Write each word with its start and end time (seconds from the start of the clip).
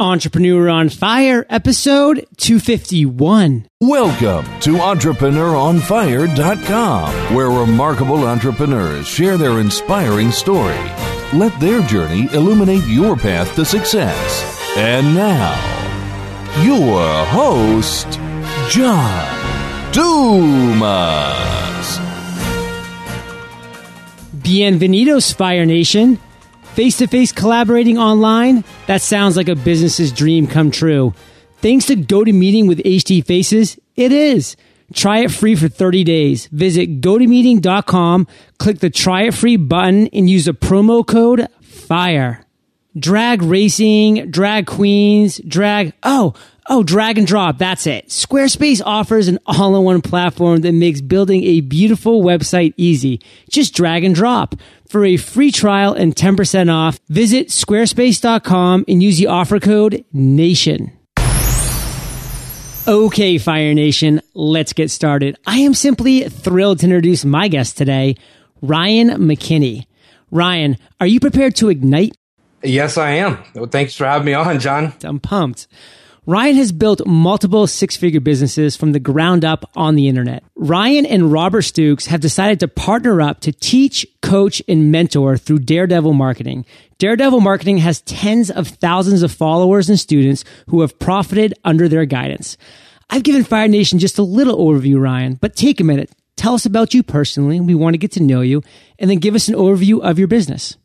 Entrepreneur 0.00 0.68
on 0.68 0.90
Fire, 0.90 1.44
episode 1.50 2.24
251. 2.36 3.66
Welcome 3.80 4.44
to 4.60 4.74
EntrepreneurOnFire.com, 4.74 7.34
where 7.34 7.50
remarkable 7.50 8.24
entrepreneurs 8.24 9.08
share 9.08 9.36
their 9.36 9.58
inspiring 9.58 10.30
story. 10.30 10.78
Let 11.32 11.58
their 11.58 11.82
journey 11.82 12.28
illuminate 12.32 12.84
your 12.84 13.16
path 13.16 13.56
to 13.56 13.64
success. 13.64 14.76
And 14.76 15.16
now, 15.16 15.56
your 16.62 17.24
host, 17.26 18.06
John 18.70 19.90
Dumas. 19.90 21.98
Bienvenidos, 24.32 25.34
Fire 25.34 25.66
Nation. 25.66 26.20
Face 26.78 26.98
to 26.98 27.08
face 27.08 27.32
collaborating 27.32 27.98
online? 27.98 28.62
That 28.86 29.02
sounds 29.02 29.36
like 29.36 29.48
a 29.48 29.56
business's 29.56 30.12
dream 30.12 30.46
come 30.46 30.70
true. 30.70 31.12
Thanks 31.56 31.86
to 31.86 31.96
GoToMeeting 31.96 32.68
with 32.68 32.78
HD 32.84 33.26
Faces, 33.26 33.80
it 33.96 34.12
is. 34.12 34.54
Try 34.92 35.24
it 35.24 35.32
free 35.32 35.56
for 35.56 35.66
30 35.66 36.04
days. 36.04 36.46
Visit 36.52 37.00
gotomeeting.com, 37.00 38.28
click 38.60 38.78
the 38.78 38.90
try 38.90 39.22
it 39.22 39.34
free 39.34 39.56
button, 39.56 40.06
and 40.12 40.30
use 40.30 40.46
a 40.46 40.52
promo 40.52 41.04
code 41.04 41.48
FIRE. 41.62 42.46
Drag 42.96 43.42
racing, 43.42 44.30
drag 44.30 44.68
queens, 44.68 45.40
drag, 45.48 45.94
oh, 46.04 46.34
oh, 46.68 46.82
drag 46.82 47.18
and 47.18 47.26
drop. 47.26 47.58
That's 47.58 47.86
it. 47.86 48.08
Squarespace 48.08 48.80
offers 48.84 49.28
an 49.28 49.38
all 49.46 49.76
in 49.76 49.84
one 49.84 50.02
platform 50.02 50.60
that 50.60 50.72
makes 50.72 51.00
building 51.00 51.42
a 51.44 51.60
beautiful 51.60 52.22
website 52.22 52.74
easy. 52.76 53.20
Just 53.50 53.74
drag 53.74 54.04
and 54.04 54.14
drop. 54.14 54.54
For 54.88 55.04
a 55.04 55.16
free 55.16 55.50
trial 55.50 55.92
and 55.92 56.14
10% 56.14 56.72
off, 56.72 56.98
visit 57.08 57.48
squarespace.com 57.48 58.84
and 58.88 59.02
use 59.02 59.18
the 59.18 59.26
offer 59.26 59.60
code 59.60 60.04
NATION. 60.12 60.92
Okay, 62.86 63.36
Fire 63.36 63.74
Nation, 63.74 64.22
let's 64.32 64.72
get 64.72 64.90
started. 64.90 65.36
I 65.46 65.58
am 65.58 65.74
simply 65.74 66.22
thrilled 66.30 66.78
to 66.78 66.86
introduce 66.86 67.22
my 67.22 67.48
guest 67.48 67.76
today, 67.76 68.16
Ryan 68.62 69.08
McKinney. 69.10 69.84
Ryan, 70.30 70.78
are 70.98 71.06
you 71.06 71.20
prepared 71.20 71.54
to 71.56 71.68
ignite? 71.68 72.16
Yes, 72.62 72.96
I 72.96 73.10
am. 73.10 73.44
Well, 73.54 73.66
thanks 73.66 73.94
for 73.94 74.06
having 74.06 74.24
me 74.24 74.32
on, 74.32 74.58
John. 74.58 74.94
I'm 75.04 75.20
pumped. 75.20 75.68
Ryan 76.28 76.56
has 76.56 76.72
built 76.72 77.06
multiple 77.06 77.66
six 77.66 77.96
figure 77.96 78.20
businesses 78.20 78.76
from 78.76 78.92
the 78.92 79.00
ground 79.00 79.46
up 79.46 79.64
on 79.74 79.94
the 79.94 80.08
internet. 80.08 80.44
Ryan 80.56 81.06
and 81.06 81.32
Robert 81.32 81.62
Stukes 81.62 82.04
have 82.08 82.20
decided 82.20 82.60
to 82.60 82.68
partner 82.68 83.22
up 83.22 83.40
to 83.40 83.50
teach, 83.50 84.06
coach, 84.20 84.60
and 84.68 84.92
mentor 84.92 85.38
through 85.38 85.60
Daredevil 85.60 86.12
Marketing. 86.12 86.66
Daredevil 86.98 87.40
Marketing 87.40 87.78
has 87.78 88.02
tens 88.02 88.50
of 88.50 88.68
thousands 88.68 89.22
of 89.22 89.32
followers 89.32 89.88
and 89.88 89.98
students 89.98 90.44
who 90.68 90.82
have 90.82 90.98
profited 90.98 91.54
under 91.64 91.88
their 91.88 92.04
guidance. 92.04 92.58
I've 93.08 93.22
given 93.22 93.42
Fire 93.42 93.66
Nation 93.66 93.98
just 93.98 94.18
a 94.18 94.22
little 94.22 94.58
overview, 94.58 95.00
Ryan, 95.00 95.36
but 95.40 95.56
take 95.56 95.80
a 95.80 95.84
minute. 95.84 96.10
Tell 96.36 96.52
us 96.52 96.66
about 96.66 96.92
you 96.92 97.02
personally. 97.02 97.58
We 97.58 97.74
want 97.74 97.94
to 97.94 97.98
get 97.98 98.12
to 98.12 98.22
know 98.22 98.42
you 98.42 98.62
and 98.98 99.10
then 99.10 99.16
give 99.16 99.34
us 99.34 99.48
an 99.48 99.54
overview 99.54 100.02
of 100.02 100.18
your 100.18 100.28
business. 100.28 100.76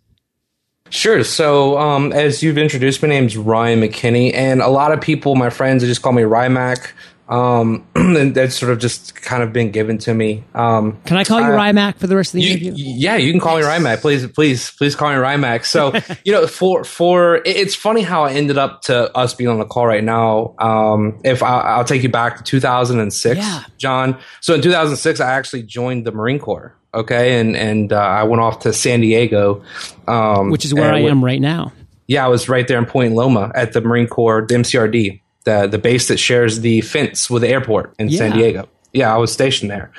Sure. 0.93 1.23
So, 1.23 1.79
um, 1.79 2.13
as 2.13 2.43
you've 2.43 2.59
introduced, 2.59 3.01
my 3.01 3.07
name's 3.07 3.35
Ryan 3.35 3.81
McKinney, 3.81 4.31
and 4.31 4.61
a 4.61 4.67
lot 4.67 4.91
of 4.91 5.01
people, 5.01 5.33
my 5.33 5.49
friends, 5.49 5.81
they 5.81 5.87
just 5.87 6.03
call 6.03 6.11
me 6.11 6.21
Rymac. 6.21 6.91
Um, 7.27 7.87
and 7.95 8.35
that's 8.35 8.55
sort 8.55 8.71
of 8.71 8.77
just 8.77 9.15
kind 9.15 9.41
of 9.41 9.51
been 9.51 9.71
given 9.71 9.97
to 9.99 10.13
me. 10.13 10.43
Um, 10.53 11.01
Can 11.05 11.17
I 11.17 11.23
call 11.23 11.39
you 11.39 11.47
uh, 11.47 11.57
Rymac 11.57 11.95
for 11.95 12.05
the 12.05 12.15
rest 12.15 12.35
of 12.35 12.41
the 12.41 12.43
you, 12.43 12.51
interview? 12.51 12.73
Yeah, 12.77 13.15
you 13.15 13.31
can 13.31 13.39
call 13.39 13.57
me 13.57 13.63
Rymac. 13.63 14.01
Please, 14.01 14.27
please, 14.27 14.69
please 14.69 14.95
call 14.95 15.09
me 15.09 15.15
Rymac. 15.15 15.65
So, 15.65 15.93
you 16.25 16.31
know, 16.31 16.45
for 16.45 16.83
for 16.83 17.41
it's 17.43 17.73
funny 17.73 18.03
how 18.03 18.25
I 18.25 18.33
ended 18.33 18.59
up 18.59 18.83
to 18.83 19.11
us 19.17 19.33
being 19.33 19.49
on 19.49 19.57
the 19.57 19.65
call 19.65 19.87
right 19.87 20.03
now. 20.03 20.53
Um, 20.59 21.19
if 21.23 21.41
I, 21.41 21.79
will 21.79 21.85
take 21.85 22.03
you 22.03 22.09
back 22.09 22.37
to 22.37 22.43
2006, 22.43 23.35
yeah. 23.35 23.63
John. 23.79 24.19
So 24.41 24.53
in 24.53 24.61
2006, 24.61 25.19
I 25.19 25.31
actually 25.31 25.63
joined 25.63 26.05
the 26.05 26.11
Marine 26.11 26.37
Corps 26.37 26.77
okay, 26.93 27.39
and 27.39 27.55
and 27.55 27.93
uh, 27.93 27.97
I 27.97 28.23
went 28.23 28.41
off 28.41 28.59
to 28.59 28.73
San 28.73 29.01
Diego, 29.01 29.63
um, 30.07 30.49
which 30.49 30.65
is 30.65 30.73
where 30.73 30.93
I 30.93 30.99
am 30.99 31.23
right 31.23 31.41
now. 31.41 31.73
Yeah, 32.07 32.25
I 32.25 32.27
was 32.27 32.49
right 32.49 32.67
there 32.67 32.77
in 32.77 32.85
Point 32.85 33.13
Loma 33.13 33.51
at 33.55 33.73
the 33.73 33.81
Marine 33.81 34.07
Corps, 34.07 34.45
the 34.47 34.55
MCRD, 34.55 35.21
the 35.45 35.67
the 35.67 35.77
base 35.77 36.07
that 36.07 36.17
shares 36.17 36.61
the 36.61 36.81
fence 36.81 37.29
with 37.29 37.41
the 37.41 37.49
airport 37.49 37.95
in 37.99 38.09
yeah. 38.09 38.17
San 38.17 38.31
Diego. 38.33 38.67
Yeah, 38.93 39.13
I 39.13 39.17
was 39.17 39.31
stationed 39.31 39.71
there. 39.71 39.91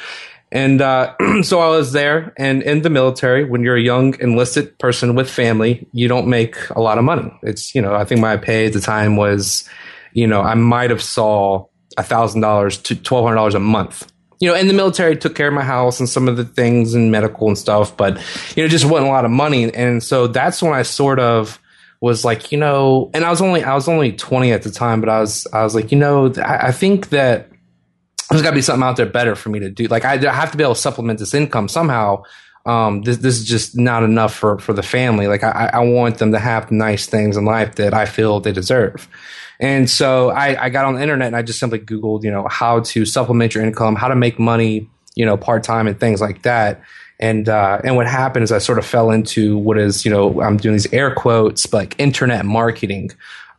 And 0.52 0.80
uh, 0.80 1.14
so 1.42 1.60
I 1.60 1.68
was 1.68 1.92
there, 1.92 2.32
and 2.36 2.62
in 2.62 2.82
the 2.82 2.90
military, 2.90 3.44
when 3.44 3.62
you're 3.62 3.76
a 3.76 3.82
young 3.82 4.18
enlisted 4.20 4.78
person 4.78 5.16
with 5.16 5.28
family, 5.28 5.86
you 5.92 6.06
don't 6.06 6.28
make 6.28 6.56
a 6.70 6.80
lot 6.80 6.96
of 6.98 7.04
money. 7.04 7.32
It's 7.42 7.74
you 7.74 7.82
know, 7.82 7.94
I 7.94 8.04
think 8.04 8.20
my 8.20 8.36
pay 8.36 8.66
at 8.66 8.72
the 8.72 8.80
time 8.80 9.16
was, 9.16 9.68
you 10.12 10.26
know, 10.26 10.42
I 10.42 10.54
might 10.54 10.90
have 10.90 11.02
saw 11.02 11.66
a 11.98 12.02
thousand 12.02 12.42
dollars 12.42 12.78
to 12.78 12.94
twelve 12.94 13.24
hundred 13.24 13.36
dollars 13.36 13.54
a 13.54 13.60
month 13.60 14.12
you 14.44 14.50
know, 14.50 14.56
and 14.56 14.68
the 14.68 14.74
military 14.74 15.16
took 15.16 15.34
care 15.34 15.48
of 15.48 15.54
my 15.54 15.64
house 15.64 16.00
and 16.00 16.06
some 16.06 16.28
of 16.28 16.36
the 16.36 16.44
things 16.44 16.92
and 16.92 17.10
medical 17.10 17.48
and 17.48 17.56
stuff, 17.56 17.96
but 17.96 18.18
you 18.54 18.62
know, 18.62 18.66
it 18.66 18.68
just 18.68 18.84
wasn't 18.84 19.08
a 19.08 19.10
lot 19.10 19.24
of 19.24 19.30
money. 19.30 19.72
And 19.72 20.02
so 20.02 20.26
that's 20.26 20.62
when 20.62 20.74
I 20.74 20.82
sort 20.82 21.18
of 21.18 21.58
was 22.02 22.26
like, 22.26 22.52
you 22.52 22.58
know, 22.58 23.10
and 23.14 23.24
I 23.24 23.30
was 23.30 23.40
only 23.40 23.64
I 23.64 23.72
was 23.72 23.88
only 23.88 24.12
20 24.12 24.52
at 24.52 24.62
the 24.62 24.70
time, 24.70 25.00
but 25.00 25.08
I 25.08 25.20
was 25.20 25.46
I 25.50 25.62
was 25.62 25.74
like, 25.74 25.90
you 25.92 25.96
know, 25.96 26.30
I, 26.36 26.66
I 26.66 26.72
think 26.72 27.08
that 27.08 27.48
there's 28.28 28.42
got 28.42 28.50
to 28.50 28.54
be 28.54 28.60
something 28.60 28.82
out 28.82 28.98
there 28.98 29.06
better 29.06 29.34
for 29.34 29.48
me 29.48 29.60
to 29.60 29.70
do. 29.70 29.86
Like 29.86 30.04
I, 30.04 30.12
I 30.28 30.34
have 30.34 30.50
to 30.50 30.58
be 30.58 30.62
able 30.62 30.74
to 30.74 30.80
supplement 30.80 31.20
this 31.20 31.32
income 31.32 31.66
somehow. 31.66 32.24
Um, 32.66 33.00
this 33.00 33.16
this 33.16 33.38
is 33.38 33.46
just 33.46 33.78
not 33.78 34.02
enough 34.02 34.34
for 34.34 34.58
for 34.58 34.74
the 34.74 34.82
family. 34.82 35.26
Like 35.26 35.42
I, 35.42 35.70
I 35.72 35.78
want 35.78 36.18
them 36.18 36.32
to 36.32 36.38
have 36.38 36.70
nice 36.70 37.06
things 37.06 37.38
in 37.38 37.46
life 37.46 37.76
that 37.76 37.94
I 37.94 38.04
feel 38.04 38.40
they 38.40 38.52
deserve. 38.52 39.08
And 39.60 39.88
so 39.88 40.30
I, 40.30 40.64
I 40.64 40.68
got 40.68 40.84
on 40.84 40.94
the 40.94 41.02
internet 41.02 41.28
and 41.28 41.36
I 41.36 41.42
just 41.42 41.58
simply 41.58 41.78
Googled, 41.78 42.24
you 42.24 42.30
know, 42.30 42.46
how 42.48 42.80
to 42.80 43.04
supplement 43.04 43.54
your 43.54 43.64
income, 43.64 43.94
how 43.96 44.08
to 44.08 44.16
make 44.16 44.38
money, 44.38 44.88
you 45.14 45.24
know, 45.24 45.36
part 45.36 45.62
time 45.62 45.86
and 45.86 45.98
things 45.98 46.20
like 46.20 46.42
that. 46.42 46.82
And 47.20 47.48
uh, 47.48 47.80
and 47.84 47.96
what 47.96 48.06
happened 48.06 48.42
is 48.42 48.52
I 48.52 48.58
sort 48.58 48.78
of 48.78 48.84
fell 48.84 49.10
into 49.10 49.56
what 49.56 49.78
is, 49.78 50.04
you 50.04 50.10
know, 50.10 50.40
I'm 50.42 50.56
doing 50.56 50.74
these 50.74 50.92
air 50.92 51.14
quotes, 51.14 51.72
like 51.72 51.94
internet 51.98 52.44
marketing, 52.44 53.10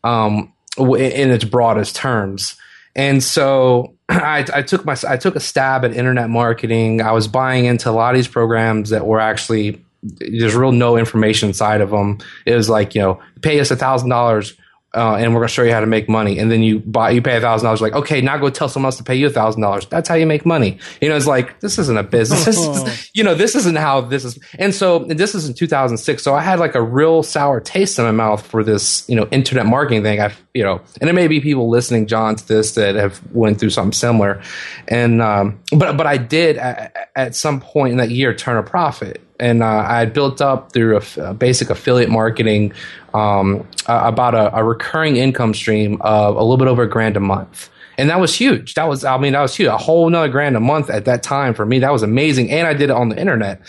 um, 0.04 0.54
in 0.78 1.32
its 1.32 1.46
broadest 1.46 1.96
terms. 1.96 2.58
And 2.96 3.24
so 3.24 3.96
I, 4.10 4.46
I, 4.54 4.62
took 4.62 4.86
my 4.86 4.96
I 5.08 5.16
took 5.16 5.36
a 5.36 5.40
stab 5.40 5.86
at 5.86 5.94
internet 5.94 6.30
marketing. 6.30 7.02
I 7.02 7.14
was 7.14 7.28
buying 7.28 7.66
into 7.66 7.90
a 7.90 7.92
lot 7.92 8.14
of 8.14 8.20
these 8.20 8.28
programs 8.28 8.90
that 8.90 9.06
were 9.06 9.20
actually 9.20 9.82
there's 10.04 10.54
real 10.54 10.72
no 10.72 10.98
information 10.98 11.50
inside 11.50 11.82
of 11.82 11.90
them. 11.90 12.20
It 12.46 12.56
was 12.56 12.70
like 12.70 12.94
you 12.94 13.02
know, 13.02 13.20
pay 13.42 13.60
us 13.60 13.72
a 13.72 13.76
thousand 13.76 14.10
dollars 14.10 14.56
uh, 14.96 15.16
and 15.16 15.34
we're 15.34 15.42
going 15.42 15.50
to 15.50 15.54
show 15.54 15.64
you 15.64 15.74
how 15.74 15.82
to 15.82 15.86
make 15.86 16.08
money. 16.08 16.40
And 16.40 16.50
then 16.50 16.64
you 16.64 16.80
buy, 16.80 17.12
you 17.12 17.22
pay 17.22 17.36
a 17.36 17.42
thousand 17.42 17.66
dollars. 17.66 17.82
Like, 17.82 17.94
okay, 17.94 18.22
now 18.22 18.38
go 18.38 18.50
tell 18.50 18.70
someone 18.70 18.88
else 18.88 18.98
to 18.98 19.04
pay 19.04 19.16
you 19.16 19.28
a 19.28 19.30
thousand 19.30 19.62
dollars. 19.62 19.86
That's 19.88 20.08
how 20.08 20.16
you 20.16 20.26
make 20.26 20.46
money. 20.46 20.80
You 21.02 21.10
know, 21.10 21.16
it's 21.16 21.28
like 21.28 21.60
this 21.60 21.78
isn't 21.78 21.98
a 21.98 22.04
business. 22.04 22.48
Is, 22.48 23.12
you 23.14 23.24
know, 23.24 23.36
this 23.36 23.56
isn't 23.56 23.76
how 23.76 24.02
this 24.02 24.24
is. 24.24 24.40
And 24.58 24.74
so 24.74 25.00
this 25.00 25.36
is 25.36 25.48
in 25.48 25.54
2006. 25.54 26.24
So 26.24 26.34
I 26.34 26.42
had 26.42 26.60
like 26.60 26.76
a 26.76 26.82
real 26.82 27.24
sour 27.24 27.60
taste 27.60 28.00
in 28.00 28.06
my 28.06 28.12
mouth 28.12 28.46
for 28.46 28.64
this, 28.64 29.08
you 29.10 29.16
know, 29.16 29.28
internet 29.32 29.66
marketing 29.66 30.04
thing. 30.04 30.22
I, 30.22 30.34
you 30.54 30.64
know, 30.64 30.82
and 31.02 31.08
there 31.08 31.14
may 31.14 31.28
be 31.28 31.42
people 31.42 31.70
listening, 31.70 32.08
John, 32.08 32.38
to 32.38 32.48
this 32.48 32.76
that 32.76 32.96
have 32.96 33.22
went 33.34 33.60
through 33.60 33.72
something 33.72 33.92
similar. 33.92 34.42
And 34.88 35.22
um, 35.22 35.60
but 35.72 35.98
but 35.98 36.08
I 36.08 36.18
did 36.18 36.58
at, 36.58 37.12
at 37.16 37.36
some 37.36 37.60
point 37.60 37.92
in 37.92 37.98
that 37.98 38.12
year 38.12 38.34
turn 38.34 38.56
a 38.56 38.64
profit 38.64 39.25
and 39.40 39.64
uh, 39.64 39.86
I 39.88 40.00
had 40.00 40.14
built 40.14 40.42
up 40.42 40.72
through 40.72 41.00
a, 41.18 41.34
basic 41.34 41.70
affiliate 41.70 42.10
marketing 42.10 42.74
um, 43.14 43.68
about 43.88 44.34
a, 44.34 44.56
a, 44.56 44.64
recurring 44.64 45.18
income 45.18 45.54
stream 45.54 45.98
of 46.02 46.36
a 46.36 46.42
little 46.42 46.58
bit 46.58 46.68
over 46.68 46.84
a 46.84 46.90
grand 46.90 47.18
a 47.18 47.20
month. 47.20 47.70
And 47.98 48.10
that 48.10 48.20
was 48.20 48.36
huge. 48.36 48.74
That 48.74 48.88
was, 48.90 49.06
I 49.06 49.18
mean, 49.18 49.34
that 49.34 49.42
was 49.42 49.56
huge. 49.56 49.68
A 49.68 49.78
whole 49.78 50.10
nother 50.10 50.30
grand 50.30 50.56
a 50.58 50.60
month 50.60 50.90
at 50.90 51.06
that 51.06 51.24
time 51.24 51.54
for 51.54 51.66
me. 51.66 51.80
That 51.80 51.92
was 51.92 52.04
amazing. 52.04 52.52
And 52.52 52.68
I 52.68 52.74
did 52.74 52.90
it 52.90 52.92
on 52.92 53.10
the 53.10 53.20
internet. 53.20 53.62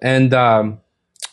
And, 0.00 0.34
um, 0.34 0.80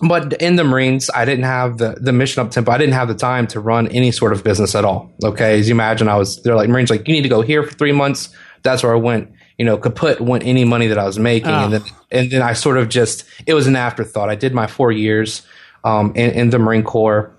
but 0.01 0.33
in 0.41 0.55
the 0.55 0.63
Marines, 0.63 1.09
I 1.13 1.25
didn't 1.25 1.45
have 1.45 1.77
the, 1.77 1.97
the 1.99 2.11
mission 2.11 2.45
up 2.45 2.51
tempo. 2.51 2.71
I 2.71 2.77
didn't 2.77 2.93
have 2.93 3.07
the 3.07 3.15
time 3.15 3.47
to 3.47 3.59
run 3.59 3.87
any 3.87 4.11
sort 4.11 4.33
of 4.33 4.43
business 4.43 4.75
at 4.75 4.85
all. 4.85 5.11
Okay. 5.23 5.59
As 5.59 5.67
you 5.67 5.73
imagine, 5.73 6.07
I 6.07 6.17
was, 6.17 6.41
they're 6.43 6.55
like, 6.55 6.69
Marines, 6.69 6.89
like, 6.89 7.07
you 7.07 7.13
need 7.13 7.23
to 7.23 7.29
go 7.29 7.41
here 7.41 7.63
for 7.63 7.73
three 7.73 7.93
months. 7.93 8.29
That's 8.63 8.83
where 8.83 8.93
I 8.93 8.97
went 8.97 9.31
you 9.57 9.65
know, 9.65 9.77
kaput 9.77 10.21
went 10.21 10.45
any 10.45 10.65
money 10.65 10.87
that 10.87 10.97
I 10.97 11.05
was 11.05 11.19
making. 11.19 11.49
Oh. 11.49 11.63
And 11.65 11.73
then, 11.73 11.83
and 12.11 12.31
then 12.31 12.41
I 12.41 12.53
sort 12.53 12.77
of 12.77 12.89
just, 12.89 13.25
it 13.45 13.53
was 13.53 13.67
an 13.67 13.75
afterthought. 13.75 14.29
I 14.29 14.35
did 14.35 14.53
my 14.53 14.67
four 14.67 14.91
years, 14.91 15.41
um, 15.83 16.13
in, 16.15 16.31
in 16.31 16.49
the 16.49 16.59
Marine 16.59 16.83
Corps. 16.83 17.31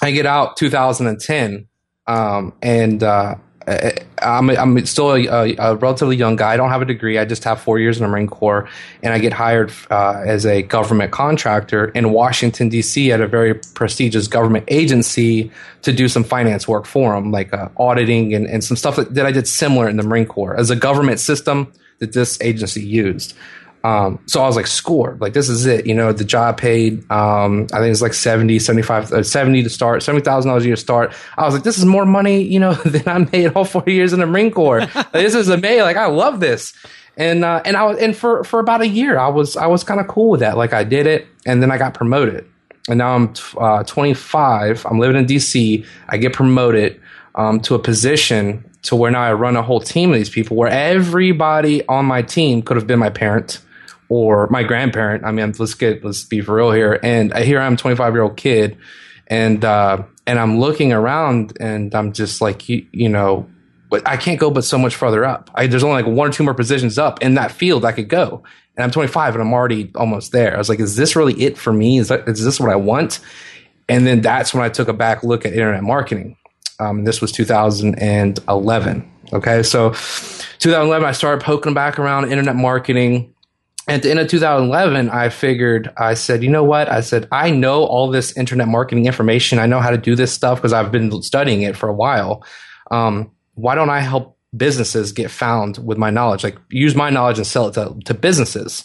I 0.00 0.10
get 0.10 0.26
out 0.26 0.56
2010, 0.56 1.66
um, 2.06 2.52
and, 2.62 3.02
uh, 3.02 3.36
I'm, 4.22 4.50
I'm 4.50 4.86
still 4.86 5.12
a, 5.12 5.54
a, 5.56 5.74
relatively 5.76 6.16
young 6.16 6.36
guy. 6.36 6.52
I 6.52 6.56
don't 6.56 6.70
have 6.70 6.82
a 6.82 6.84
degree. 6.84 7.18
I 7.18 7.24
just 7.24 7.44
have 7.44 7.60
four 7.60 7.78
years 7.78 7.98
in 7.98 8.02
the 8.02 8.08
Marine 8.08 8.26
Corps, 8.26 8.68
and 9.02 9.12
I 9.12 9.18
get 9.18 9.32
hired 9.32 9.72
uh, 9.90 10.22
as 10.26 10.46
a 10.46 10.62
government 10.62 11.12
contractor 11.12 11.86
in 11.86 12.12
Washington 12.12 12.68
D.C. 12.68 13.12
at 13.12 13.20
a 13.20 13.26
very 13.26 13.54
prestigious 13.74 14.28
government 14.28 14.64
agency 14.68 15.50
to 15.82 15.92
do 15.92 16.08
some 16.08 16.24
finance 16.24 16.66
work 16.66 16.86
for 16.86 17.14
them, 17.14 17.30
like 17.30 17.52
uh, 17.52 17.68
auditing 17.76 18.34
and, 18.34 18.46
and 18.46 18.64
some 18.64 18.76
stuff 18.76 18.96
that, 18.96 19.14
that 19.14 19.26
I 19.26 19.32
did 19.32 19.46
similar 19.46 19.88
in 19.88 19.96
the 19.96 20.02
Marine 20.02 20.26
Corps 20.26 20.56
as 20.56 20.70
a 20.70 20.76
government 20.76 21.20
system 21.20 21.72
that 21.98 22.12
this 22.12 22.40
agency 22.40 22.82
used. 22.82 23.34
Um, 23.84 24.18
so 24.26 24.42
I 24.42 24.46
was 24.46 24.56
like 24.56 24.66
scored, 24.66 25.20
like 25.20 25.32
this 25.32 25.48
is 25.48 25.66
it. 25.66 25.86
You 25.86 25.94
know, 25.94 26.12
the 26.12 26.24
job 26.24 26.58
paid, 26.58 27.10
um, 27.10 27.66
I 27.72 27.78
think 27.78 27.92
it's 27.92 28.02
like 28.02 28.14
70, 28.14 28.58
75, 28.58 29.12
uh, 29.12 29.22
70 29.22 29.62
to 29.62 29.70
start, 29.70 30.02
$70,000 30.02 30.60
a 30.60 30.64
year 30.64 30.74
to 30.74 30.80
start. 30.80 31.12
I 31.36 31.44
was 31.44 31.54
like, 31.54 31.62
this 31.62 31.78
is 31.78 31.84
more 31.84 32.04
money, 32.04 32.42
you 32.42 32.58
know, 32.58 32.74
than 32.84 33.06
I 33.06 33.18
made 33.30 33.52
all 33.52 33.64
four 33.64 33.84
years 33.86 34.12
in 34.12 34.20
the 34.20 34.26
Marine 34.26 34.50
Corps. 34.50 34.80
like, 34.94 35.12
this 35.12 35.34
is 35.34 35.48
amazing. 35.48 35.82
Like 35.82 35.96
I 35.96 36.06
love 36.06 36.40
this. 36.40 36.74
And, 37.16 37.44
uh, 37.44 37.62
and 37.64 37.76
I 37.76 37.84
was, 37.84 37.98
and 37.98 38.16
for, 38.16 38.44
for 38.44 38.60
about 38.60 38.80
a 38.80 38.88
year, 38.88 39.18
I 39.18 39.28
was, 39.28 39.56
I 39.56 39.66
was 39.66 39.84
kind 39.84 40.00
of 40.00 40.08
cool 40.08 40.30
with 40.30 40.40
that. 40.40 40.56
Like 40.56 40.72
I 40.72 40.84
did 40.84 41.06
it 41.06 41.26
and 41.46 41.62
then 41.62 41.70
I 41.70 41.78
got 41.78 41.94
promoted 41.94 42.48
and 42.88 42.98
now 42.98 43.14
I'm, 43.14 43.34
uh, 43.58 43.84
25. 43.84 44.86
I'm 44.86 44.98
living 44.98 45.16
in 45.16 45.26
DC. 45.26 45.84
I 46.08 46.16
get 46.16 46.32
promoted, 46.32 47.00
um, 47.34 47.60
to 47.60 47.74
a 47.74 47.78
position 47.78 48.64
to 48.82 48.96
where 48.96 49.10
now 49.10 49.22
I 49.22 49.32
run 49.32 49.56
a 49.56 49.62
whole 49.62 49.80
team 49.80 50.10
of 50.10 50.16
these 50.16 50.30
people 50.30 50.56
where 50.56 50.70
everybody 50.70 51.86
on 51.86 52.06
my 52.06 52.22
team 52.22 52.62
could 52.62 52.76
have 52.76 52.86
been 52.86 52.98
my 52.98 53.10
parent 53.10 53.60
or 54.08 54.46
my 54.48 54.62
grandparent. 54.62 55.24
I 55.24 55.32
mean, 55.32 55.54
let's 55.58 55.74
get 55.74 56.04
let's 56.04 56.24
be 56.24 56.40
for 56.40 56.56
real 56.56 56.72
here. 56.72 56.98
And 57.02 57.36
here 57.36 57.60
I'm, 57.60 57.76
25 57.76 58.14
year 58.14 58.22
old 58.22 58.36
kid, 58.36 58.78
and 59.26 59.64
uh, 59.64 60.02
and 60.26 60.38
I'm 60.38 60.60
looking 60.60 60.92
around, 60.92 61.56
and 61.60 61.94
I'm 61.94 62.12
just 62.12 62.40
like, 62.40 62.68
you, 62.68 62.86
you 62.92 63.08
know, 63.08 63.48
but 63.90 64.06
I 64.06 64.16
can't 64.16 64.40
go 64.40 64.50
but 64.50 64.64
so 64.64 64.78
much 64.78 64.96
further 64.96 65.24
up. 65.24 65.50
I, 65.54 65.66
there's 65.66 65.84
only 65.84 66.02
like 66.02 66.12
one 66.12 66.28
or 66.28 66.32
two 66.32 66.44
more 66.44 66.54
positions 66.54 66.98
up 66.98 67.22
in 67.22 67.34
that 67.34 67.52
field 67.52 67.84
I 67.84 67.92
could 67.92 68.08
go, 68.08 68.42
and 68.76 68.84
I'm 68.84 68.90
25 68.90 69.34
and 69.34 69.42
I'm 69.42 69.52
already 69.52 69.90
almost 69.94 70.32
there. 70.32 70.54
I 70.54 70.58
was 70.58 70.68
like, 70.68 70.80
is 70.80 70.96
this 70.96 71.16
really 71.16 71.34
it 71.42 71.58
for 71.58 71.72
me? 71.72 71.98
Is 71.98 72.08
that 72.08 72.28
is 72.28 72.44
this 72.44 72.58
what 72.60 72.70
I 72.70 72.76
want? 72.76 73.20
And 73.90 74.06
then 74.06 74.20
that's 74.20 74.52
when 74.52 74.62
I 74.62 74.68
took 74.68 74.88
a 74.88 74.92
back 74.92 75.22
look 75.22 75.46
at 75.46 75.52
internet 75.52 75.82
marketing. 75.82 76.36
Um, 76.78 77.04
this 77.04 77.20
was 77.20 77.32
2011. 77.32 79.12
Okay, 79.32 79.62
so 79.62 79.90
2011, 79.90 81.06
I 81.06 81.12
started 81.12 81.44
poking 81.44 81.74
back 81.74 81.98
around 81.98 82.30
internet 82.30 82.56
marketing 82.56 83.34
at 83.88 84.02
the 84.02 84.10
end 84.10 84.20
of 84.20 84.28
2011, 84.28 85.08
I 85.08 85.30
figured, 85.30 85.90
I 85.96 86.12
said, 86.12 86.42
you 86.44 86.50
know 86.50 86.62
what? 86.62 86.90
I 86.90 87.00
said, 87.00 87.26
I 87.32 87.50
know 87.50 87.84
all 87.84 88.10
this 88.10 88.36
internet 88.36 88.68
marketing 88.68 89.06
information. 89.06 89.58
I 89.58 89.66
know 89.66 89.80
how 89.80 89.90
to 89.90 89.96
do 89.96 90.14
this 90.14 90.30
stuff 90.30 90.58
because 90.58 90.74
I've 90.74 90.92
been 90.92 91.22
studying 91.22 91.62
it 91.62 91.74
for 91.74 91.88
a 91.88 91.94
while. 91.94 92.44
Um, 92.90 93.30
why 93.54 93.74
don't 93.74 93.88
I 93.88 94.00
help 94.00 94.36
businesses 94.54 95.12
get 95.12 95.30
found 95.30 95.78
with 95.78 95.96
my 95.96 96.10
knowledge? 96.10 96.44
Like 96.44 96.58
use 96.68 96.94
my 96.94 97.08
knowledge 97.08 97.38
and 97.38 97.46
sell 97.46 97.68
it 97.68 97.72
to, 97.74 97.98
to 98.04 98.12
businesses. 98.12 98.84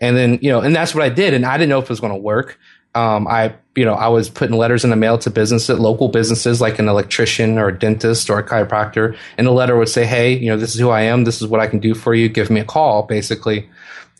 And 0.00 0.16
then, 0.16 0.38
you 0.40 0.50
know, 0.50 0.60
and 0.60 0.74
that's 0.74 0.94
what 0.94 1.04
I 1.04 1.10
did. 1.10 1.34
And 1.34 1.44
I 1.44 1.58
didn't 1.58 1.68
know 1.68 1.78
if 1.78 1.84
it 1.84 1.90
was 1.90 2.00
going 2.00 2.14
to 2.14 2.18
work. 2.18 2.58
Um, 2.94 3.28
I, 3.28 3.54
you 3.76 3.84
know, 3.84 3.94
I 3.94 4.08
was 4.08 4.30
putting 4.30 4.56
letters 4.56 4.82
in 4.82 4.90
the 4.90 4.96
mail 4.96 5.18
to 5.18 5.30
businesses, 5.30 5.78
local 5.78 6.08
businesses 6.08 6.60
like 6.60 6.78
an 6.78 6.88
electrician 6.88 7.58
or 7.58 7.68
a 7.68 7.78
dentist 7.78 8.30
or 8.30 8.38
a 8.38 8.46
chiropractor. 8.46 9.16
And 9.36 9.46
the 9.46 9.52
letter 9.52 9.76
would 9.76 9.88
say, 9.88 10.06
Hey, 10.06 10.32
you 10.32 10.48
know, 10.48 10.56
this 10.56 10.74
is 10.74 10.80
who 10.80 10.88
I 10.88 11.02
am. 11.02 11.24
This 11.24 11.40
is 11.40 11.48
what 11.48 11.60
I 11.60 11.66
can 11.66 11.80
do 11.80 11.94
for 11.94 12.14
you. 12.14 12.28
Give 12.30 12.50
me 12.50 12.60
a 12.60 12.64
call, 12.64 13.02
basically 13.02 13.68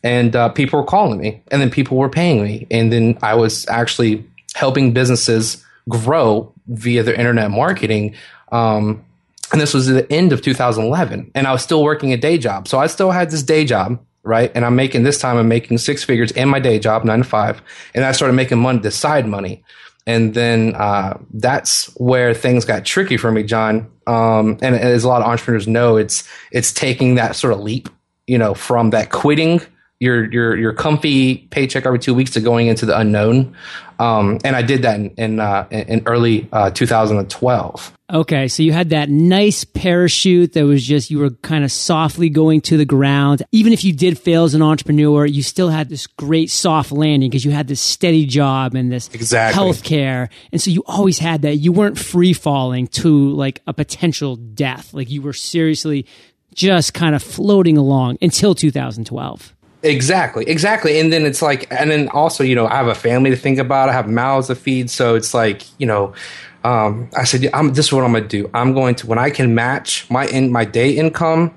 and 0.04 0.34
uh, 0.34 0.49
people 0.49 0.81
were 0.81 0.87
calling 0.87 1.20
me 1.20 1.43
and 1.50 1.60
then 1.60 1.70
people 1.70 1.96
were 1.96 2.08
paying 2.08 2.43
me 2.43 2.66
and 2.70 2.93
then 2.93 3.19
i 3.22 3.34
was 3.34 3.66
actually 3.69 4.25
helping 4.54 4.93
businesses 4.93 5.64
grow 5.88 6.52
via 6.69 7.02
their 7.02 7.14
internet 7.14 7.50
marketing 7.50 8.14
um, 8.52 9.04
and 9.52 9.60
this 9.60 9.75
was 9.75 9.87
the 9.87 10.10
end 10.12 10.32
of 10.32 10.43
2011 10.43 11.31
and 11.34 11.46
i 11.46 11.52
was 11.52 11.62
still 11.62 11.82
working 11.82 12.12
a 12.12 12.16
day 12.16 12.38
job. 12.38 12.69
So 12.69 12.78
i 12.78 12.87
still 12.87 13.10
had 13.10 13.31
this 13.31 13.43
day 13.43 13.64
job 13.64 14.00
right? 14.25 14.52
And 14.54 14.64
i'm 14.64 14.76
making 14.76 15.02
this 15.02 15.19
time 15.19 15.37
i'm 15.37 15.49
making 15.49 15.78
six 15.78 16.04
figures 16.04 16.31
in 16.32 16.49
my 16.49 16.60
day 16.60 16.78
job 16.78 17.04
nine 17.04 17.19
to 17.19 17.25
five 17.25 17.62
and 17.94 18.04
i 18.04 18.12
started 18.12 18.34
making 18.34 18.58
money 18.58 18.78
the 18.78 18.90
side 18.90 19.26
money. 19.26 19.62
And 20.04 20.34
then 20.34 20.75
uh, 20.75 21.16
that's 21.32 21.87
where 21.94 22.34
things 22.34 22.64
got 22.64 22.84
tricky 22.84 23.16
for 23.16 23.31
me 23.31 23.43
john. 23.43 23.90
Um, 24.06 24.58
and 24.62 24.75
as 24.75 25.04
a 25.04 25.08
lot 25.08 25.22
of 25.22 25.28
entrepreneurs 25.28 25.69
know 25.69 25.96
it's 25.96 26.28
it's 26.50 26.72
taking 26.72 27.16
that 27.16 27.37
sort 27.37 27.52
of 27.52 27.60
leap 27.60 27.88
you 28.26 28.38
know 28.38 28.54
from 28.54 28.90
that 28.90 29.10
quitting 29.10 29.60
your 30.02 30.31
your 30.32 30.56
your 30.56 30.72
comfy 30.72 31.37
paycheck 31.50 31.87
every 31.87 32.00
two 32.00 32.12
weeks 32.12 32.32
to 32.32 32.40
going 32.40 32.66
into 32.66 32.84
the 32.84 32.99
unknown. 32.99 33.54
Um, 34.00 34.40
and 34.43 34.56
I 34.56 34.62
did 34.62 34.82
that 34.82 34.99
in 34.99 35.10
in, 35.10 35.40
uh, 35.40 35.69
in 35.70 36.02
early 36.06 36.49
uh, 36.52 36.70
2012. 36.70 37.93
Okay, 38.12 38.49
so 38.49 38.64
you 38.64 38.72
had 38.72 38.90
that 38.90 39.08
nice 39.08 39.62
parachute 39.62 40.54
that 40.54 40.64
was 40.64 40.84
just 40.84 41.10
you 41.12 41.20
were 41.20 41.31
kind 41.31 41.62
of 41.62 41.70
softly 41.70 42.28
going 42.28 42.62
to 42.62 42.76
the 42.76 42.84
ground. 42.84 43.44
Even 43.52 43.72
if 43.72 43.84
you 43.84 43.93
did 43.93 44.19
fail 44.19 44.43
as 44.43 44.54
an 44.54 44.60
entrepreneur, 44.60 45.25
you 45.25 45.40
still 45.40 45.69
had 45.69 45.88
this 45.88 46.08
great 46.08 46.50
soft 46.50 46.90
landing 46.90 47.31
because 47.31 47.44
you 47.44 47.52
had 47.52 47.69
this 47.69 47.81
steady 47.81 48.26
job 48.26 48.75
and 48.75 48.90
this 48.90 49.08
exactly. 49.14 49.62
healthcare, 49.62 50.28
and 50.50 50.60
so 50.60 50.72
you 50.72 50.82
always 50.84 51.20
had 51.20 51.43
that. 51.43 51.58
You 51.58 51.70
weren't 51.70 51.96
free 51.96 52.32
falling 52.32 52.88
to 52.88 53.31
like 53.31 53.62
a 53.69 53.72
potential 53.72 54.34
death. 54.34 54.93
Like 54.93 55.10
you 55.10 55.22
were 55.22 55.32
seriously 55.32 56.06
just 56.54 56.93
kind 56.93 57.14
of 57.14 57.22
floating 57.22 57.76
along 57.76 58.19
until 58.20 58.56
2012. 58.56 59.54
Exactly, 59.82 60.44
exactly. 60.46 61.00
And 61.00 61.12
then 61.12 61.26
it's 61.26 61.43
like, 61.43 61.67
and 61.73 61.90
then 61.90 62.08
also, 62.08 62.44
you 62.44 62.55
know, 62.55 62.67
I 62.67 62.76
have 62.76 62.87
a 62.87 62.94
family 62.94 63.31
to 63.31 63.37
think 63.37 63.58
about. 63.58 63.88
I 63.88 63.93
have 63.93 64.08
mouths 64.08 64.46
to 64.46 64.55
feed. 64.55 64.90
So 64.90 65.17
it's 65.17 65.34
like, 65.34 65.64
you 65.81 65.87
know, 65.87 66.14
um, 66.62 67.11
I 67.17 67.25
said, 67.25 67.49
I'm, 67.52 67.75
this 67.75 67.87
is 67.87 67.93
what 67.93 68.05
I'm 68.05 68.12
going 68.12 68.23
to 68.23 68.29
do. 68.29 68.49
I'm 68.55 68.75
going 68.75 68.94
to, 68.96 69.06
when 69.08 69.19
I 69.19 69.31
can 69.31 69.55
match 69.55 70.08
my 70.08 70.26
in 70.26 70.52
my 70.52 70.64
day 70.64 70.93
income, 70.93 71.52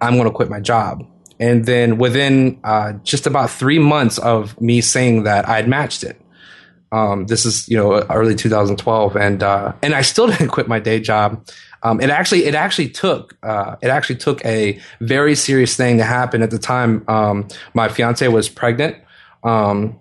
I'm 0.00 0.14
going 0.14 0.24
to 0.24 0.30
quit 0.30 0.48
my 0.48 0.60
job. 0.60 1.06
And 1.38 1.66
then 1.66 1.98
within 1.98 2.58
uh, 2.64 2.94
just 3.04 3.26
about 3.26 3.50
three 3.50 3.78
months 3.78 4.18
of 4.18 4.58
me 4.58 4.80
saying 4.80 5.24
that, 5.24 5.46
I 5.46 5.56
had 5.56 5.68
matched 5.68 6.02
it. 6.02 6.18
Um, 6.92 7.26
this 7.26 7.44
is 7.44 7.68
you 7.68 7.76
know 7.76 8.00
early 8.08 8.34
2012, 8.34 9.16
and 9.16 9.42
uh, 9.42 9.72
and 9.82 9.94
I 9.94 10.00
still 10.02 10.26
didn't 10.30 10.48
quit 10.48 10.68
my 10.68 10.78
day 10.78 11.00
job. 11.00 11.46
Um, 11.86 12.00
it 12.00 12.10
actually 12.10 12.44
it 12.46 12.56
actually 12.56 12.88
took 12.88 13.36
uh, 13.44 13.76
it 13.80 13.88
actually 13.88 14.16
took 14.16 14.44
a 14.44 14.80
very 15.00 15.36
serious 15.36 15.76
thing 15.76 15.98
to 15.98 16.04
happen 16.04 16.42
at 16.42 16.50
the 16.50 16.58
time. 16.58 17.04
Um, 17.06 17.46
my 17.74 17.88
fiance 17.88 18.26
was 18.26 18.48
pregnant 18.48 18.96
um, 19.44 19.96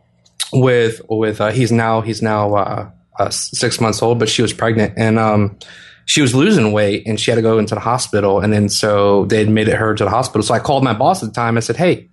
with 0.51 0.99
with 1.07 1.39
uh, 1.39 1.51
he's 1.51 1.71
now 1.71 2.01
he's 2.01 2.23
now 2.23 2.55
uh, 2.55 2.89
uh 3.19 3.29
six 3.29 3.79
months 3.79 4.01
old, 4.01 4.17
but 4.17 4.29
she 4.29 4.41
was 4.41 4.51
pregnant 4.51 4.93
and 4.97 5.19
um, 5.19 5.59
she 6.05 6.21
was 6.21 6.33
losing 6.33 6.71
weight 6.71 7.05
and 7.05 7.19
she 7.19 7.29
had 7.29 7.35
to 7.35 7.43
go 7.43 7.59
into 7.59 7.75
the 7.75 7.81
hospital. 7.81 8.39
And 8.39 8.51
then 8.51 8.67
so 8.67 9.25
they 9.25 9.43
admitted 9.43 9.75
her 9.75 9.93
to 9.93 10.03
the 10.03 10.09
hospital. 10.09 10.41
So 10.41 10.55
I 10.55 10.59
called 10.59 10.83
my 10.83 10.93
boss 10.93 11.21
at 11.21 11.29
the 11.29 11.35
time. 11.35 11.55
I 11.55 11.59
said, 11.59 11.75
"Hey, 11.75 12.09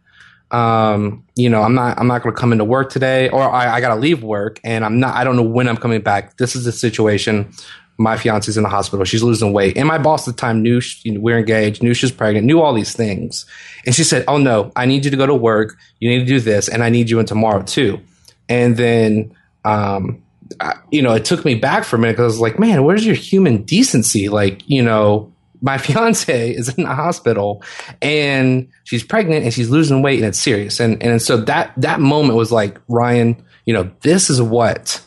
um, 0.50 1.24
you 1.34 1.48
know, 1.48 1.62
I'm 1.62 1.74
not, 1.74 1.98
I'm 1.98 2.06
not 2.06 2.22
going 2.22 2.34
to 2.34 2.38
come 2.38 2.52
into 2.52 2.64
work 2.66 2.90
today, 2.90 3.30
or 3.30 3.42
I, 3.42 3.76
I 3.76 3.80
got 3.80 3.94
to 3.94 4.00
leave 4.00 4.22
work, 4.22 4.60
and 4.62 4.84
I'm 4.84 5.00
not, 5.00 5.16
I 5.16 5.24
don't 5.24 5.36
know 5.36 5.42
when 5.42 5.66
I'm 5.66 5.78
coming 5.78 6.02
back. 6.02 6.36
This 6.36 6.54
is 6.54 6.66
the 6.66 6.72
situation 6.72 7.54
my 7.98 8.16
fiance's 8.16 8.56
in 8.56 8.62
the 8.62 8.68
hospital. 8.68 9.04
She's 9.04 9.22
losing 9.22 9.52
weight. 9.52 9.76
And 9.76 9.86
my 9.86 9.98
boss 9.98 10.26
at 10.26 10.34
the 10.34 10.40
time 10.40 10.62
knew 10.62 10.80
she, 10.80 11.08
you 11.08 11.14
know, 11.14 11.20
we're 11.20 11.38
engaged, 11.38 11.82
knew 11.82 11.94
she 11.94 12.06
was 12.06 12.12
pregnant, 12.12 12.46
knew 12.46 12.60
all 12.60 12.74
these 12.74 12.94
things. 12.94 13.46
And 13.86 13.94
she 13.94 14.04
said, 14.04 14.24
Oh 14.28 14.38
no, 14.38 14.72
I 14.76 14.86
need 14.86 15.04
you 15.04 15.10
to 15.10 15.16
go 15.16 15.26
to 15.26 15.34
work. 15.34 15.76
You 16.00 16.08
need 16.08 16.20
to 16.20 16.24
do 16.24 16.40
this. 16.40 16.68
And 16.68 16.82
I 16.82 16.88
need 16.88 17.10
you 17.10 17.18
in 17.20 17.26
tomorrow 17.26 17.62
too. 17.62 18.00
And 18.48 18.76
then, 18.76 19.34
um, 19.64 20.22
I, 20.60 20.74
you 20.90 21.02
know, 21.02 21.14
it 21.14 21.24
took 21.24 21.44
me 21.44 21.54
back 21.54 21.84
for 21.84 21.96
a 21.96 21.98
minute 21.98 22.14
because 22.14 22.24
I 22.24 22.26
was 22.26 22.40
like, 22.40 22.58
man, 22.58 22.84
where's 22.84 23.06
your 23.06 23.14
human 23.14 23.62
decency? 23.62 24.28
Like, 24.28 24.68
you 24.68 24.82
know, 24.82 25.32
my 25.60 25.78
fiance 25.78 26.50
is 26.50 26.68
in 26.70 26.84
the 26.84 26.94
hospital 26.94 27.62
and 28.00 28.68
she's 28.84 29.04
pregnant 29.04 29.44
and 29.44 29.54
she's 29.54 29.70
losing 29.70 30.02
weight 30.02 30.18
and 30.18 30.28
it's 30.28 30.38
serious. 30.38 30.80
And, 30.80 31.02
and 31.02 31.22
so 31.22 31.36
that, 31.38 31.72
that 31.76 32.00
moment 32.00 32.36
was 32.36 32.50
like, 32.50 32.80
Ryan, 32.88 33.42
you 33.64 33.74
know, 33.74 33.90
this 34.00 34.28
is 34.28 34.42
what 34.42 35.00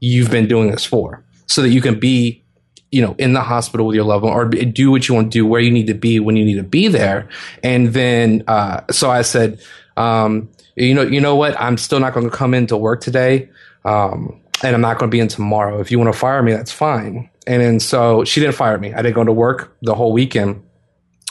you've 0.00 0.30
been 0.30 0.48
doing 0.48 0.70
this 0.70 0.84
for 0.84 1.19
so 1.50 1.62
that 1.62 1.70
you 1.70 1.80
can 1.80 1.98
be 1.98 2.42
you 2.90 3.02
know 3.02 3.14
in 3.18 3.32
the 3.32 3.40
hospital 3.40 3.86
with 3.86 3.96
your 3.96 4.04
loved 4.04 4.24
one 4.24 4.32
or 4.32 4.44
do 4.46 4.90
what 4.90 5.08
you 5.08 5.14
want 5.14 5.32
to 5.32 5.38
do 5.38 5.46
where 5.46 5.60
you 5.60 5.70
need 5.70 5.88
to 5.88 5.94
be 5.94 6.20
when 6.20 6.36
you 6.36 6.44
need 6.44 6.56
to 6.56 6.62
be 6.62 6.88
there. 6.88 7.28
And 7.62 7.88
then 7.88 8.44
uh, 8.46 8.82
so 8.90 9.10
i 9.10 9.22
said 9.22 9.60
um, 9.96 10.48
you 10.76 10.94
know 10.94 11.02
you 11.02 11.20
know 11.20 11.36
what? 11.36 11.60
I'm 11.60 11.76
still 11.76 12.00
not 12.00 12.14
going 12.14 12.28
to 12.28 12.34
come 12.34 12.54
into 12.54 12.76
work 12.76 13.00
today 13.00 13.48
um, 13.84 14.40
and 14.62 14.74
i'm 14.74 14.80
not 14.80 14.98
going 14.98 15.10
to 15.10 15.14
be 15.14 15.20
in 15.20 15.28
tomorrow. 15.28 15.80
If 15.80 15.90
you 15.90 15.98
want 15.98 16.12
to 16.12 16.18
fire 16.18 16.42
me 16.42 16.52
that's 16.52 16.72
fine. 16.72 17.28
And 17.46 17.60
then 17.60 17.80
so 17.80 18.24
she 18.24 18.40
didn't 18.40 18.54
fire 18.54 18.78
me. 18.78 18.94
I 18.94 19.02
didn't 19.02 19.14
go 19.14 19.24
to 19.24 19.32
work 19.32 19.76
the 19.82 19.94
whole 19.94 20.12
weekend. 20.12 20.62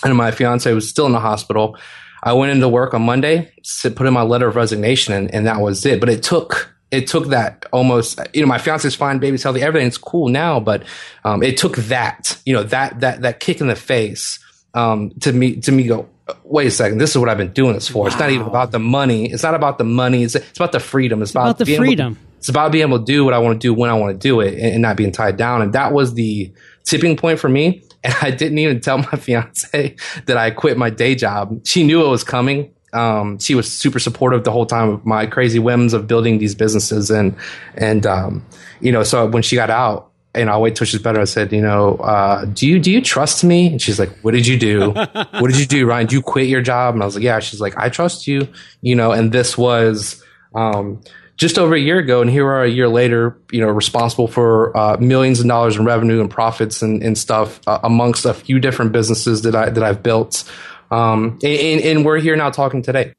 And 0.03 0.15
my 0.15 0.31
fiance 0.31 0.71
was 0.73 0.89
still 0.89 1.05
in 1.05 1.11
the 1.11 1.19
hospital. 1.19 1.77
I 2.21 2.33
went 2.33 2.51
into 2.51 2.67
work 2.67 2.93
on 2.93 3.01
monday 3.03 3.51
put 3.83 4.01
in 4.07 4.13
my 4.13 4.23
letter 4.23 4.47
of 4.47 4.55
resignation 4.55 5.13
and, 5.13 5.33
and 5.33 5.45
that 5.47 5.61
was 5.61 5.85
it. 5.85 5.99
But 5.99 6.09
it 6.09 6.23
took 6.23 6.73
it 6.91 7.07
took 7.07 7.27
that 7.27 7.65
almost 7.71 8.19
you 8.33 8.41
know 8.41 8.47
my 8.47 8.57
fiance's 8.57 8.95
fine 8.95 9.19
baby's 9.19 9.43
healthy 9.43 9.61
everything's 9.61 9.97
cool 9.97 10.29
now 10.29 10.59
but 10.59 10.83
um, 11.23 11.43
it 11.43 11.57
took 11.57 11.75
that 11.77 12.39
you 12.45 12.53
know 12.53 12.63
that 12.63 12.99
that 12.99 13.21
that 13.21 13.39
kick 13.39 13.61
in 13.61 13.67
the 13.67 13.75
face 13.75 14.39
um, 14.73 15.11
to 15.21 15.33
me 15.33 15.55
to 15.57 15.71
me 15.71 15.83
go 15.83 16.07
wait 16.43 16.67
a 16.67 16.71
second 16.71 16.97
this 16.97 17.11
is 17.11 17.17
what 17.17 17.27
i've 17.27 17.37
been 17.37 17.53
doing 17.53 17.73
this 17.73 17.87
for. 17.87 18.03
Wow. 18.03 18.07
it's 18.07 18.19
not 18.19 18.29
even 18.29 18.47
about 18.47 18.71
the 18.71 18.79
money 18.79 19.31
it's 19.31 19.43
not 19.43 19.55
about 19.55 19.77
the 19.77 19.83
money 19.83 20.23
it's, 20.23 20.35
it's 20.35 20.59
about 20.59 20.71
the 20.71 20.79
freedom 20.79 21.21
it's, 21.21 21.29
it's 21.29 21.35
about, 21.35 21.45
about, 21.49 21.57
the 21.57 21.75
freedom 21.75 22.15
to, 22.15 22.21
it's 22.37 22.49
about 22.49 22.71
being 22.71 22.87
able 22.87 22.99
to 22.99 23.05
do 23.05 23.25
what 23.25 23.33
i 23.33 23.39
want 23.39 23.59
to 23.59 23.67
do 23.67 23.73
when 23.73 23.89
i 23.89 23.93
want 23.93 24.13
to 24.13 24.27
do 24.27 24.39
it 24.39 24.53
and, 24.53 24.73
and 24.73 24.81
not 24.81 24.95
being 24.95 25.11
tied 25.11 25.37
down 25.37 25.61
and 25.61 25.73
that 25.73 25.91
was 25.91 26.13
the 26.13 26.51
tipping 26.83 27.15
point 27.15 27.39
for 27.39 27.49
me 27.49 27.83
and 28.03 28.13
i 28.21 28.29
didn't 28.29 28.59
even 28.59 28.79
tell 28.79 28.99
my 28.99 29.05
fiance 29.17 29.95
that 30.25 30.37
i 30.37 30.51
quit 30.51 30.77
my 30.77 30.89
day 30.89 31.15
job. 31.15 31.65
She 31.65 31.83
knew 31.83 32.05
it 32.05 32.09
was 32.09 32.23
coming 32.23 32.71
um, 32.93 33.39
she 33.39 33.55
was 33.55 33.71
super 33.71 33.99
supportive 33.99 34.43
the 34.43 34.51
whole 34.51 34.65
time 34.65 34.89
of 34.89 35.05
my 35.05 35.25
crazy 35.25 35.59
whims 35.59 35.93
of 35.93 36.07
building 36.07 36.39
these 36.39 36.55
businesses 36.55 37.11
and 37.11 37.35
and 37.75 38.05
um, 38.05 38.45
you 38.79 38.91
know 38.91 39.03
so 39.03 39.27
when 39.27 39.43
she 39.43 39.55
got 39.55 39.69
out 39.69 40.09
and 40.35 40.49
I'll 40.49 40.61
wait 40.61 40.75
till 40.75 40.85
she's 40.85 41.01
better. 41.01 41.19
I 41.19 41.25
said, 41.25 41.51
you 41.51 41.61
know, 41.61 41.95
uh, 41.95 42.45
do 42.45 42.67
you 42.67 42.79
do 42.79 42.91
you 42.91 43.01
trust 43.01 43.43
me? 43.43 43.67
And 43.67 43.81
she's 43.81 43.99
like, 43.99 44.11
what 44.21 44.31
did 44.31 44.45
you 44.45 44.59
do? 44.59 44.91
what 44.91 45.47
did 45.47 45.59
you 45.59 45.65
do, 45.65 45.87
Ryan? 45.87 46.05
Did 46.05 46.13
you 46.13 46.21
quit 46.21 46.47
your 46.47 46.61
job? 46.61 46.93
And 46.93 47.01
I 47.01 47.05
was 47.05 47.15
like, 47.15 47.23
yeah. 47.23 47.39
She's 47.39 47.59
like, 47.59 47.77
I 47.77 47.89
trust 47.89 48.27
you, 48.27 48.47
you 48.81 48.95
know. 48.95 49.11
And 49.11 49.31
this 49.31 49.57
was 49.57 50.23
um, 50.53 51.01
just 51.35 51.57
over 51.57 51.73
a 51.73 51.79
year 51.79 51.97
ago, 51.97 52.21
and 52.21 52.29
here 52.29 52.45
we 52.45 52.51
are 52.51 52.63
a 52.63 52.69
year 52.69 52.87
later, 52.87 53.37
you 53.51 53.61
know, 53.61 53.69
responsible 53.69 54.27
for 54.27 54.75
uh, 54.77 54.97
millions 54.97 55.39
of 55.39 55.47
dollars 55.47 55.77
in 55.77 55.85
revenue 55.85 56.21
and 56.21 56.29
profits 56.29 56.81
and, 56.81 57.01
and 57.01 57.17
stuff 57.17 57.59
uh, 57.65 57.79
amongst 57.83 58.25
a 58.25 58.33
few 58.33 58.59
different 58.59 58.91
businesses 58.91 59.41
that 59.43 59.55
I 59.55 59.69
that 59.69 59.83
I've 59.83 60.03
built. 60.03 60.43
Um, 60.91 61.39
and, 61.43 61.81
and 61.81 62.05
we're 62.05 62.19
here 62.19 62.35
now 62.35 62.49
talking 62.49 62.81
today. 62.81 63.13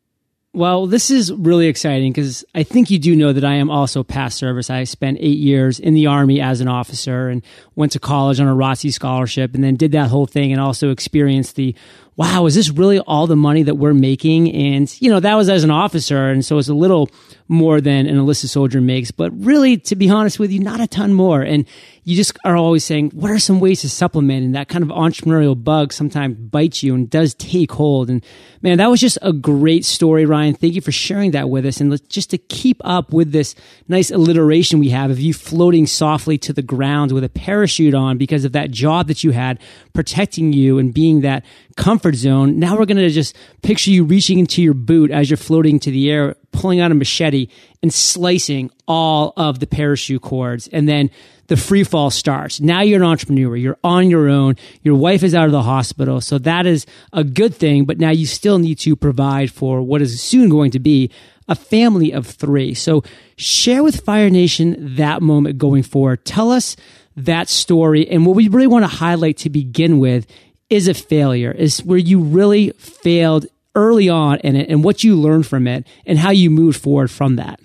Well, 0.52 0.88
this 0.88 1.12
is 1.12 1.32
really 1.32 1.68
exciting 1.68 2.10
because 2.10 2.44
I 2.56 2.64
think 2.64 2.90
you 2.90 2.98
do 2.98 3.14
know 3.14 3.32
that 3.32 3.44
I 3.44 3.54
am 3.54 3.70
also 3.70 4.02
past 4.02 4.36
service. 4.36 4.68
I 4.68 4.82
spent 4.82 5.18
eight 5.20 5.38
years 5.38 5.78
in 5.78 5.94
the 5.94 6.08
Army 6.08 6.40
as 6.40 6.60
an 6.60 6.66
officer 6.66 7.28
and 7.28 7.44
went 7.76 7.92
to 7.92 8.00
college 8.00 8.40
on 8.40 8.48
a 8.48 8.54
ROTC 8.54 8.92
scholarship 8.92 9.54
and 9.54 9.62
then 9.62 9.76
did 9.76 9.92
that 9.92 10.08
whole 10.08 10.26
thing 10.26 10.50
and 10.50 10.60
also 10.60 10.90
experienced 10.90 11.54
the 11.54 11.76
wow, 12.20 12.44
is 12.44 12.54
this 12.54 12.68
really 12.68 12.98
all 12.98 13.26
the 13.26 13.34
money 13.34 13.62
that 13.62 13.76
we're 13.76 13.94
making? 13.94 14.52
And, 14.52 14.94
you 15.00 15.08
know, 15.08 15.20
that 15.20 15.36
was 15.36 15.48
as 15.48 15.64
an 15.64 15.70
officer. 15.70 16.28
And 16.28 16.44
so 16.44 16.58
it's 16.58 16.68
a 16.68 16.74
little 16.74 17.08
more 17.48 17.80
than 17.80 18.06
an 18.06 18.14
enlisted 18.14 18.50
soldier 18.50 18.78
makes, 18.78 19.10
but 19.10 19.32
really, 19.42 19.78
to 19.78 19.96
be 19.96 20.10
honest 20.10 20.38
with 20.38 20.52
you, 20.52 20.60
not 20.60 20.80
a 20.80 20.86
ton 20.86 21.14
more. 21.14 21.40
And 21.40 21.66
you 22.04 22.16
just 22.16 22.38
are 22.44 22.56
always 22.56 22.84
saying, 22.84 23.10
what 23.10 23.30
are 23.30 23.38
some 23.38 23.58
ways 23.58 23.80
to 23.80 23.88
supplement? 23.88 24.44
And 24.44 24.54
that 24.54 24.68
kind 24.68 24.84
of 24.84 24.90
entrepreneurial 24.90 25.62
bug 25.62 25.92
sometimes 25.94 26.36
bites 26.36 26.82
you 26.82 26.94
and 26.94 27.08
does 27.08 27.34
take 27.34 27.72
hold. 27.72 28.10
And 28.10 28.24
man, 28.60 28.78
that 28.78 28.90
was 28.90 29.00
just 29.00 29.18
a 29.22 29.32
great 29.32 29.84
story, 29.84 30.26
Ryan. 30.26 30.54
Thank 30.54 30.74
you 30.74 30.80
for 30.80 30.92
sharing 30.92 31.30
that 31.32 31.48
with 31.48 31.64
us. 31.64 31.80
And 31.80 32.08
just 32.08 32.30
to 32.30 32.38
keep 32.38 32.80
up 32.84 33.12
with 33.12 33.32
this 33.32 33.54
nice 33.88 34.10
alliteration 34.10 34.78
we 34.78 34.90
have 34.90 35.10
of 35.10 35.18
you 35.18 35.32
floating 35.32 35.86
softly 35.86 36.36
to 36.38 36.52
the 36.52 36.62
ground 36.62 37.12
with 37.12 37.24
a 37.24 37.28
parachute 37.28 37.94
on 37.94 38.18
because 38.18 38.44
of 38.44 38.52
that 38.52 38.70
job 38.70 39.08
that 39.08 39.24
you 39.24 39.30
had 39.30 39.58
protecting 39.92 40.52
you 40.52 40.78
and 40.78 40.94
being 40.94 41.22
that 41.22 41.44
comfort 41.76 42.09
zone. 42.14 42.58
Now 42.58 42.78
we're 42.78 42.86
going 42.86 42.96
to 42.96 43.10
just 43.10 43.36
picture 43.62 43.90
you 43.90 44.04
reaching 44.04 44.38
into 44.38 44.62
your 44.62 44.74
boot 44.74 45.10
as 45.10 45.30
you're 45.30 45.36
floating 45.36 45.78
to 45.80 45.90
the 45.90 46.10
air, 46.10 46.36
pulling 46.52 46.80
out 46.80 46.92
a 46.92 46.94
machete 46.94 47.48
and 47.82 47.92
slicing 47.92 48.70
all 48.86 49.32
of 49.36 49.60
the 49.60 49.66
parachute 49.66 50.22
cords. 50.22 50.68
And 50.68 50.88
then 50.88 51.10
the 51.48 51.56
free 51.56 51.82
fall 51.82 52.10
starts. 52.10 52.60
Now 52.60 52.82
you're 52.82 53.02
an 53.02 53.08
entrepreneur. 53.08 53.56
You're 53.56 53.78
on 53.82 54.08
your 54.08 54.28
own. 54.28 54.56
Your 54.82 54.94
wife 54.94 55.22
is 55.22 55.34
out 55.34 55.46
of 55.46 55.52
the 55.52 55.62
hospital. 55.62 56.20
So 56.20 56.38
that 56.38 56.66
is 56.66 56.86
a 57.12 57.24
good 57.24 57.54
thing. 57.54 57.84
But 57.84 57.98
now 57.98 58.10
you 58.10 58.26
still 58.26 58.58
need 58.58 58.78
to 58.80 58.94
provide 58.94 59.50
for 59.50 59.82
what 59.82 60.00
is 60.00 60.20
soon 60.20 60.48
going 60.48 60.70
to 60.72 60.78
be 60.78 61.10
a 61.48 61.56
family 61.56 62.12
of 62.12 62.26
three. 62.26 62.74
So 62.74 63.02
share 63.36 63.82
with 63.82 64.04
Fire 64.04 64.30
Nation 64.30 64.94
that 64.96 65.22
moment 65.22 65.58
going 65.58 65.82
forward. 65.82 66.24
Tell 66.24 66.52
us 66.52 66.76
that 67.16 67.48
story. 67.48 68.08
And 68.08 68.24
what 68.24 68.36
we 68.36 68.48
really 68.48 68.68
want 68.68 68.84
to 68.84 68.88
highlight 68.88 69.38
to 69.38 69.50
begin 69.50 69.98
with 69.98 70.26
is 70.70 70.88
a 70.88 70.94
failure, 70.94 71.50
is 71.50 71.84
where 71.84 71.98
you 71.98 72.20
really 72.20 72.70
failed 72.78 73.46
early 73.74 74.08
on 74.08 74.38
in 74.38 74.56
it 74.56 74.68
and 74.68 74.82
what 74.82 75.04
you 75.04 75.16
learned 75.16 75.46
from 75.46 75.66
it 75.66 75.86
and 76.06 76.18
how 76.18 76.30
you 76.30 76.50
moved 76.50 76.80
forward 76.80 77.10
from 77.10 77.36
that. 77.36 77.60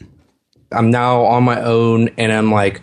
I'm 0.72 0.90
now 0.90 1.24
on 1.26 1.44
my 1.44 1.62
own 1.62 2.10
and 2.18 2.32
I'm 2.32 2.52
like, 2.52 2.82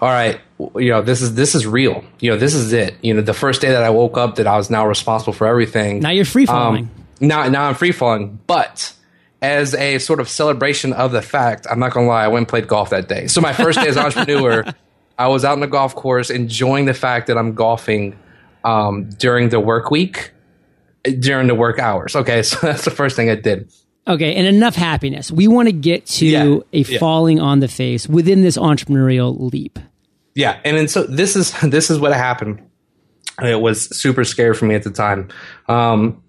all 0.00 0.08
right, 0.08 0.40
you 0.76 0.90
know, 0.90 1.02
this 1.02 1.20
is 1.22 1.34
this 1.34 1.54
is 1.54 1.66
real. 1.66 2.04
You 2.20 2.30
know, 2.30 2.36
this 2.36 2.54
is 2.54 2.72
it. 2.72 2.96
You 3.02 3.14
know, 3.14 3.22
the 3.22 3.34
first 3.34 3.60
day 3.60 3.70
that 3.70 3.82
I 3.82 3.90
woke 3.90 4.16
up 4.16 4.36
that 4.36 4.46
I 4.46 4.56
was 4.56 4.70
now 4.70 4.86
responsible 4.86 5.32
for 5.32 5.46
everything. 5.46 6.00
Now 6.00 6.10
you're 6.10 6.24
free 6.24 6.46
falling. 6.46 6.84
Um, 6.84 7.06
now 7.20 7.48
now 7.48 7.68
I'm 7.68 7.74
free 7.74 7.92
falling. 7.92 8.38
But 8.46 8.92
as 9.42 9.74
a 9.74 9.98
sort 9.98 10.20
of 10.20 10.28
celebration 10.28 10.92
of 10.92 11.12
the 11.12 11.22
fact, 11.22 11.66
I'm 11.70 11.78
not 11.78 11.92
gonna 11.92 12.06
lie, 12.06 12.24
I 12.24 12.28
went 12.28 12.42
and 12.42 12.48
played 12.48 12.68
golf 12.68 12.90
that 12.90 13.08
day. 13.08 13.26
So 13.26 13.40
my 13.40 13.52
first 13.52 13.80
day 13.80 13.88
as 13.88 13.96
entrepreneur, 13.98 14.64
I 15.18 15.28
was 15.28 15.44
out 15.44 15.54
in 15.54 15.60
the 15.60 15.66
golf 15.66 15.94
course 15.94 16.30
enjoying 16.30 16.86
the 16.86 16.94
fact 16.94 17.26
that 17.26 17.36
I'm 17.38 17.54
golfing 17.54 18.18
um, 18.64 19.10
during 19.10 19.50
the 19.50 19.60
work 19.60 19.90
week, 19.90 20.32
during 21.04 21.46
the 21.46 21.54
work 21.54 21.78
hours. 21.78 22.16
Okay, 22.16 22.42
so 22.42 22.58
that's 22.62 22.84
the 22.84 22.90
first 22.90 23.16
thing 23.16 23.30
I 23.30 23.36
did. 23.36 23.72
Okay, 24.06 24.34
and 24.34 24.46
enough 24.46 24.74
happiness. 24.74 25.30
We 25.30 25.48
want 25.48 25.68
to 25.68 25.72
get 25.72 26.06
to 26.06 26.26
yeah, 26.26 26.58
a 26.72 26.78
yeah. 26.78 26.98
falling 26.98 27.40
on 27.40 27.60
the 27.60 27.68
face 27.68 28.08
within 28.08 28.42
this 28.42 28.58
entrepreneurial 28.58 29.52
leap. 29.52 29.78
Yeah, 30.34 30.60
and 30.64 30.76
then 30.76 30.88
so 30.88 31.04
this 31.04 31.36
is 31.36 31.52
this 31.62 31.90
is 31.90 31.98
what 31.98 32.12
happened. 32.12 32.62
It 33.42 33.60
was 33.60 33.96
super 33.96 34.24
scary 34.24 34.54
for 34.54 34.64
me 34.64 34.74
at 34.74 34.84
the 34.84 34.90
time. 34.90 35.28
Um, 35.68 36.22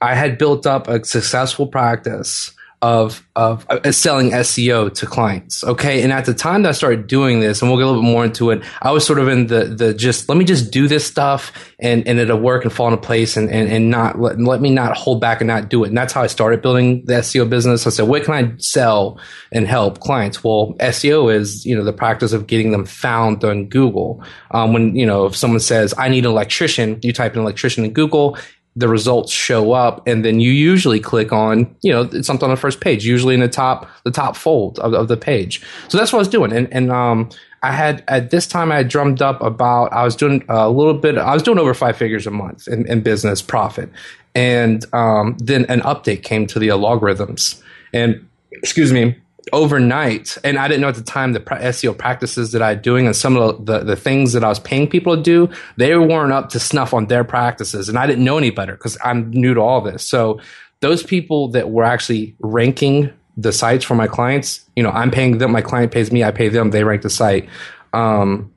I 0.00 0.14
had 0.14 0.38
built 0.38 0.66
up 0.66 0.88
a 0.88 1.04
successful 1.04 1.66
practice 1.66 2.52
of 2.82 3.26
of 3.36 3.66
uh, 3.68 3.92
selling 3.92 4.30
SEO 4.30 4.92
to 4.94 5.06
clients. 5.06 5.62
Okay, 5.64 6.02
and 6.02 6.12
at 6.12 6.24
the 6.24 6.32
time 6.32 6.62
that 6.62 6.70
I 6.70 6.72
started 6.72 7.06
doing 7.06 7.40
this, 7.40 7.60
and 7.60 7.70
we'll 7.70 7.78
get 7.78 7.84
a 7.84 7.88
little 7.88 8.02
bit 8.02 8.10
more 8.10 8.24
into 8.24 8.50
it, 8.50 8.62
I 8.80 8.90
was 8.90 9.06
sort 9.06 9.18
of 9.18 9.28
in 9.28 9.48
the 9.48 9.64
the 9.64 9.92
just 9.92 10.28
let 10.30 10.38
me 10.38 10.46
just 10.46 10.70
do 10.70 10.88
this 10.88 11.06
stuff 11.06 11.52
and 11.78 12.06
and 12.08 12.18
it'll 12.18 12.40
work 12.40 12.64
and 12.64 12.72
fall 12.72 12.88
into 12.88 12.96
place 12.96 13.36
and 13.36 13.50
and, 13.50 13.70
and 13.70 13.90
not 13.90 14.18
let, 14.18 14.40
let 14.40 14.62
me 14.62 14.70
not 14.70 14.96
hold 14.96 15.20
back 15.20 15.42
and 15.42 15.48
not 15.48 15.68
do 15.68 15.84
it. 15.84 15.88
And 15.88 15.98
that's 15.98 16.14
how 16.14 16.22
I 16.22 16.26
started 16.26 16.62
building 16.62 17.04
the 17.04 17.14
SEO 17.14 17.48
business. 17.50 17.86
I 17.86 17.90
said, 17.90 18.08
what 18.08 18.24
can 18.24 18.32
I 18.34 18.56
sell 18.56 19.20
and 19.52 19.66
help 19.66 20.00
clients? 20.00 20.42
Well, 20.42 20.74
SEO 20.80 21.34
is 21.34 21.66
you 21.66 21.76
know 21.76 21.84
the 21.84 21.92
practice 21.92 22.32
of 22.32 22.46
getting 22.46 22.72
them 22.72 22.86
found 22.86 23.44
on 23.44 23.66
Google. 23.66 24.24
Um, 24.52 24.72
when 24.72 24.96
you 24.96 25.04
know 25.04 25.26
if 25.26 25.36
someone 25.36 25.60
says 25.60 25.92
I 25.98 26.08
need 26.08 26.24
an 26.24 26.30
electrician, 26.30 26.98
you 27.02 27.12
type 27.12 27.34
in 27.34 27.42
electrician 27.42 27.84
in 27.84 27.92
Google 27.92 28.38
the 28.76 28.88
results 28.88 29.32
show 29.32 29.72
up 29.72 30.06
and 30.06 30.24
then 30.24 30.38
you 30.40 30.52
usually 30.52 31.00
click 31.00 31.32
on 31.32 31.74
you 31.82 31.90
know 31.90 32.08
something 32.22 32.44
on 32.44 32.50
the 32.50 32.60
first 32.60 32.80
page 32.80 33.04
usually 33.04 33.34
in 33.34 33.40
the 33.40 33.48
top 33.48 33.88
the 34.04 34.10
top 34.10 34.36
fold 34.36 34.78
of, 34.78 34.94
of 34.94 35.08
the 35.08 35.16
page. 35.16 35.62
So 35.88 35.98
that's 35.98 36.12
what 36.12 36.18
i 36.18 36.20
was 36.20 36.28
doing 36.28 36.52
and, 36.52 36.72
and 36.72 36.90
um, 36.90 37.28
i 37.62 37.72
had 37.72 38.04
at 38.06 38.30
this 38.30 38.46
time 38.46 38.70
i 38.70 38.76
had 38.76 38.88
drummed 38.88 39.22
up 39.22 39.42
about 39.42 39.92
i 39.92 40.04
was 40.04 40.14
doing 40.14 40.44
a 40.48 40.70
little 40.70 40.94
bit 40.94 41.18
i 41.18 41.34
was 41.34 41.42
doing 41.42 41.58
over 41.58 41.74
five 41.74 41.96
figures 41.96 42.26
a 42.26 42.30
month 42.30 42.68
in, 42.68 42.86
in 42.86 43.00
business 43.00 43.42
profit. 43.42 43.90
And 44.32 44.84
um, 44.94 45.36
then 45.38 45.64
an 45.64 45.80
update 45.80 46.22
came 46.22 46.46
to 46.46 46.60
the 46.60 46.68
algorithms. 46.68 47.60
And 47.92 48.24
excuse 48.52 48.92
me 48.92 49.16
overnight, 49.52 50.36
and 50.44 50.58
I 50.58 50.68
didn't 50.68 50.80
know 50.80 50.88
at 50.88 50.94
the 50.94 51.02
time 51.02 51.32
the 51.32 51.40
SEO 51.40 51.96
practices 51.96 52.52
that 52.52 52.62
I 52.62 52.74
was 52.74 52.82
doing 52.82 53.06
and 53.06 53.14
some 53.14 53.36
of 53.36 53.66
the, 53.66 53.80
the, 53.80 53.96
things 53.96 54.32
that 54.32 54.44
I 54.44 54.48
was 54.48 54.58
paying 54.58 54.88
people 54.88 55.16
to 55.16 55.22
do, 55.22 55.48
they 55.76 55.96
weren't 55.96 56.32
up 56.32 56.50
to 56.50 56.60
snuff 56.60 56.94
on 56.94 57.06
their 57.06 57.24
practices. 57.24 57.88
And 57.88 57.98
I 57.98 58.06
didn't 58.06 58.24
know 58.24 58.38
any 58.38 58.50
better 58.50 58.72
because 58.72 58.98
I'm 59.04 59.30
new 59.30 59.54
to 59.54 59.60
all 59.60 59.80
this. 59.80 60.06
So 60.06 60.40
those 60.80 61.02
people 61.02 61.48
that 61.48 61.70
were 61.70 61.84
actually 61.84 62.36
ranking 62.40 63.12
the 63.36 63.52
sites 63.52 63.84
for 63.84 63.94
my 63.94 64.06
clients, 64.06 64.68
you 64.76 64.82
know, 64.82 64.90
I'm 64.90 65.10
paying 65.10 65.38
them, 65.38 65.52
my 65.52 65.62
client 65.62 65.92
pays 65.92 66.10
me, 66.10 66.24
I 66.24 66.30
pay 66.30 66.48
them, 66.48 66.70
they 66.70 66.84
rank 66.84 67.02
the 67.02 67.10
site. 67.10 67.48
Um, 67.92 68.52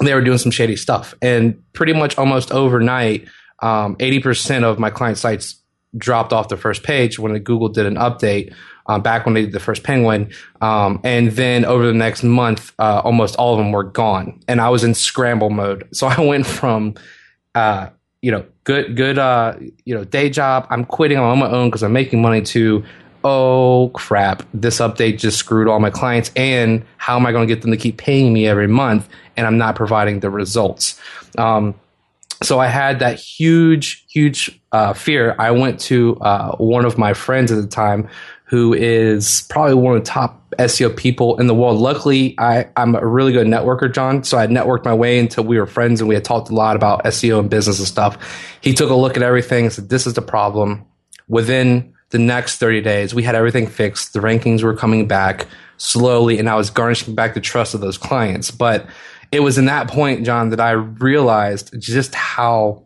they 0.00 0.14
were 0.14 0.22
doing 0.22 0.38
some 0.38 0.50
shady 0.50 0.76
stuff. 0.76 1.14
And 1.22 1.62
pretty 1.72 1.92
much 1.92 2.18
almost 2.18 2.52
overnight, 2.52 3.28
um, 3.60 3.96
80% 3.96 4.64
of 4.64 4.78
my 4.78 4.90
client 4.90 5.18
sites 5.18 5.60
dropped 5.96 6.32
off 6.32 6.48
the 6.48 6.56
first 6.56 6.82
page 6.82 7.18
when 7.18 7.36
Google 7.38 7.68
did 7.68 7.86
an 7.86 7.94
update 7.94 8.52
um, 8.86 9.02
back 9.02 9.24
when 9.24 9.34
they 9.34 9.42
did 9.42 9.52
the 9.52 9.60
first 9.60 9.82
Penguin. 9.82 10.30
Um, 10.60 11.00
and 11.04 11.32
then 11.32 11.64
over 11.64 11.86
the 11.86 11.94
next 11.94 12.22
month, 12.22 12.72
uh, 12.78 13.00
almost 13.04 13.36
all 13.36 13.54
of 13.54 13.58
them 13.58 13.72
were 13.72 13.84
gone. 13.84 14.40
And 14.48 14.60
I 14.60 14.68
was 14.68 14.84
in 14.84 14.94
scramble 14.94 15.50
mode. 15.50 15.88
So 15.94 16.08
I 16.08 16.20
went 16.20 16.46
from, 16.46 16.94
uh, 17.54 17.88
you 18.20 18.30
know, 18.30 18.44
good, 18.64 18.96
good, 18.96 19.18
uh, 19.18 19.54
you 19.84 19.94
know, 19.94 20.04
day 20.04 20.28
job. 20.28 20.66
I'm 20.68 20.84
quitting 20.84 21.16
on 21.16 21.38
my 21.38 21.48
own 21.48 21.68
because 21.68 21.82
I'm 21.82 21.92
making 21.92 22.20
money 22.20 22.42
to, 22.42 22.84
oh 23.22 23.90
crap, 23.94 24.42
this 24.52 24.80
update 24.80 25.18
just 25.18 25.38
screwed 25.38 25.68
all 25.68 25.78
my 25.78 25.90
clients. 25.90 26.30
And 26.36 26.84
how 26.98 27.16
am 27.16 27.26
I 27.26 27.32
going 27.32 27.46
to 27.46 27.54
get 27.54 27.62
them 27.62 27.70
to 27.70 27.76
keep 27.76 27.96
paying 27.96 28.32
me 28.32 28.46
every 28.46 28.66
month? 28.66 29.08
And 29.36 29.46
I'm 29.46 29.56
not 29.56 29.76
providing 29.76 30.20
the 30.20 30.30
results. 30.30 31.00
Um, 31.38 31.74
so 32.42 32.58
I 32.58 32.66
had 32.66 32.98
that 32.98 33.18
huge, 33.18 34.04
huge 34.10 34.60
uh, 34.72 34.92
fear. 34.92 35.34
I 35.38 35.50
went 35.50 35.80
to 35.80 36.16
uh, 36.20 36.56
one 36.56 36.84
of 36.84 36.98
my 36.98 37.14
friends 37.14 37.50
at 37.50 37.56
the 37.56 37.68
time 37.68 38.08
who 38.54 38.72
is 38.72 39.44
probably 39.50 39.74
one 39.74 39.96
of 39.96 40.04
the 40.04 40.08
top 40.08 40.48
SEO 40.60 40.96
people 40.96 41.40
in 41.40 41.48
the 41.48 41.54
world. 41.56 41.80
Luckily, 41.80 42.36
I, 42.38 42.68
I'm 42.76 42.94
a 42.94 43.04
really 43.04 43.32
good 43.32 43.48
networker, 43.48 43.92
John. 43.92 44.22
So 44.22 44.38
I 44.38 44.46
networked 44.46 44.84
my 44.84 44.94
way 44.94 45.18
until 45.18 45.42
we 45.42 45.58
were 45.58 45.66
friends 45.66 46.00
and 46.00 46.08
we 46.08 46.14
had 46.14 46.24
talked 46.24 46.50
a 46.50 46.54
lot 46.54 46.76
about 46.76 47.02
SEO 47.02 47.40
and 47.40 47.50
business 47.50 47.80
and 47.80 47.88
stuff. 47.88 48.16
He 48.60 48.72
took 48.72 48.90
a 48.90 48.94
look 48.94 49.16
at 49.16 49.24
everything 49.24 49.64
and 49.64 49.72
said, 49.72 49.88
This 49.88 50.06
is 50.06 50.14
the 50.14 50.22
problem. 50.22 50.84
Within 51.26 51.92
the 52.10 52.20
next 52.20 52.58
30 52.58 52.80
days, 52.80 53.12
we 53.12 53.24
had 53.24 53.34
everything 53.34 53.66
fixed. 53.66 54.12
The 54.12 54.20
rankings 54.20 54.62
were 54.62 54.76
coming 54.76 55.08
back 55.08 55.48
slowly, 55.76 56.38
and 56.38 56.48
I 56.48 56.54
was 56.54 56.70
garnishing 56.70 57.16
back 57.16 57.34
the 57.34 57.40
trust 57.40 57.74
of 57.74 57.80
those 57.80 57.98
clients. 57.98 58.52
But 58.52 58.86
it 59.32 59.40
was 59.40 59.58
in 59.58 59.64
that 59.64 59.88
point, 59.88 60.24
John, 60.24 60.50
that 60.50 60.60
I 60.60 60.70
realized 60.70 61.74
just 61.80 62.14
how 62.14 62.84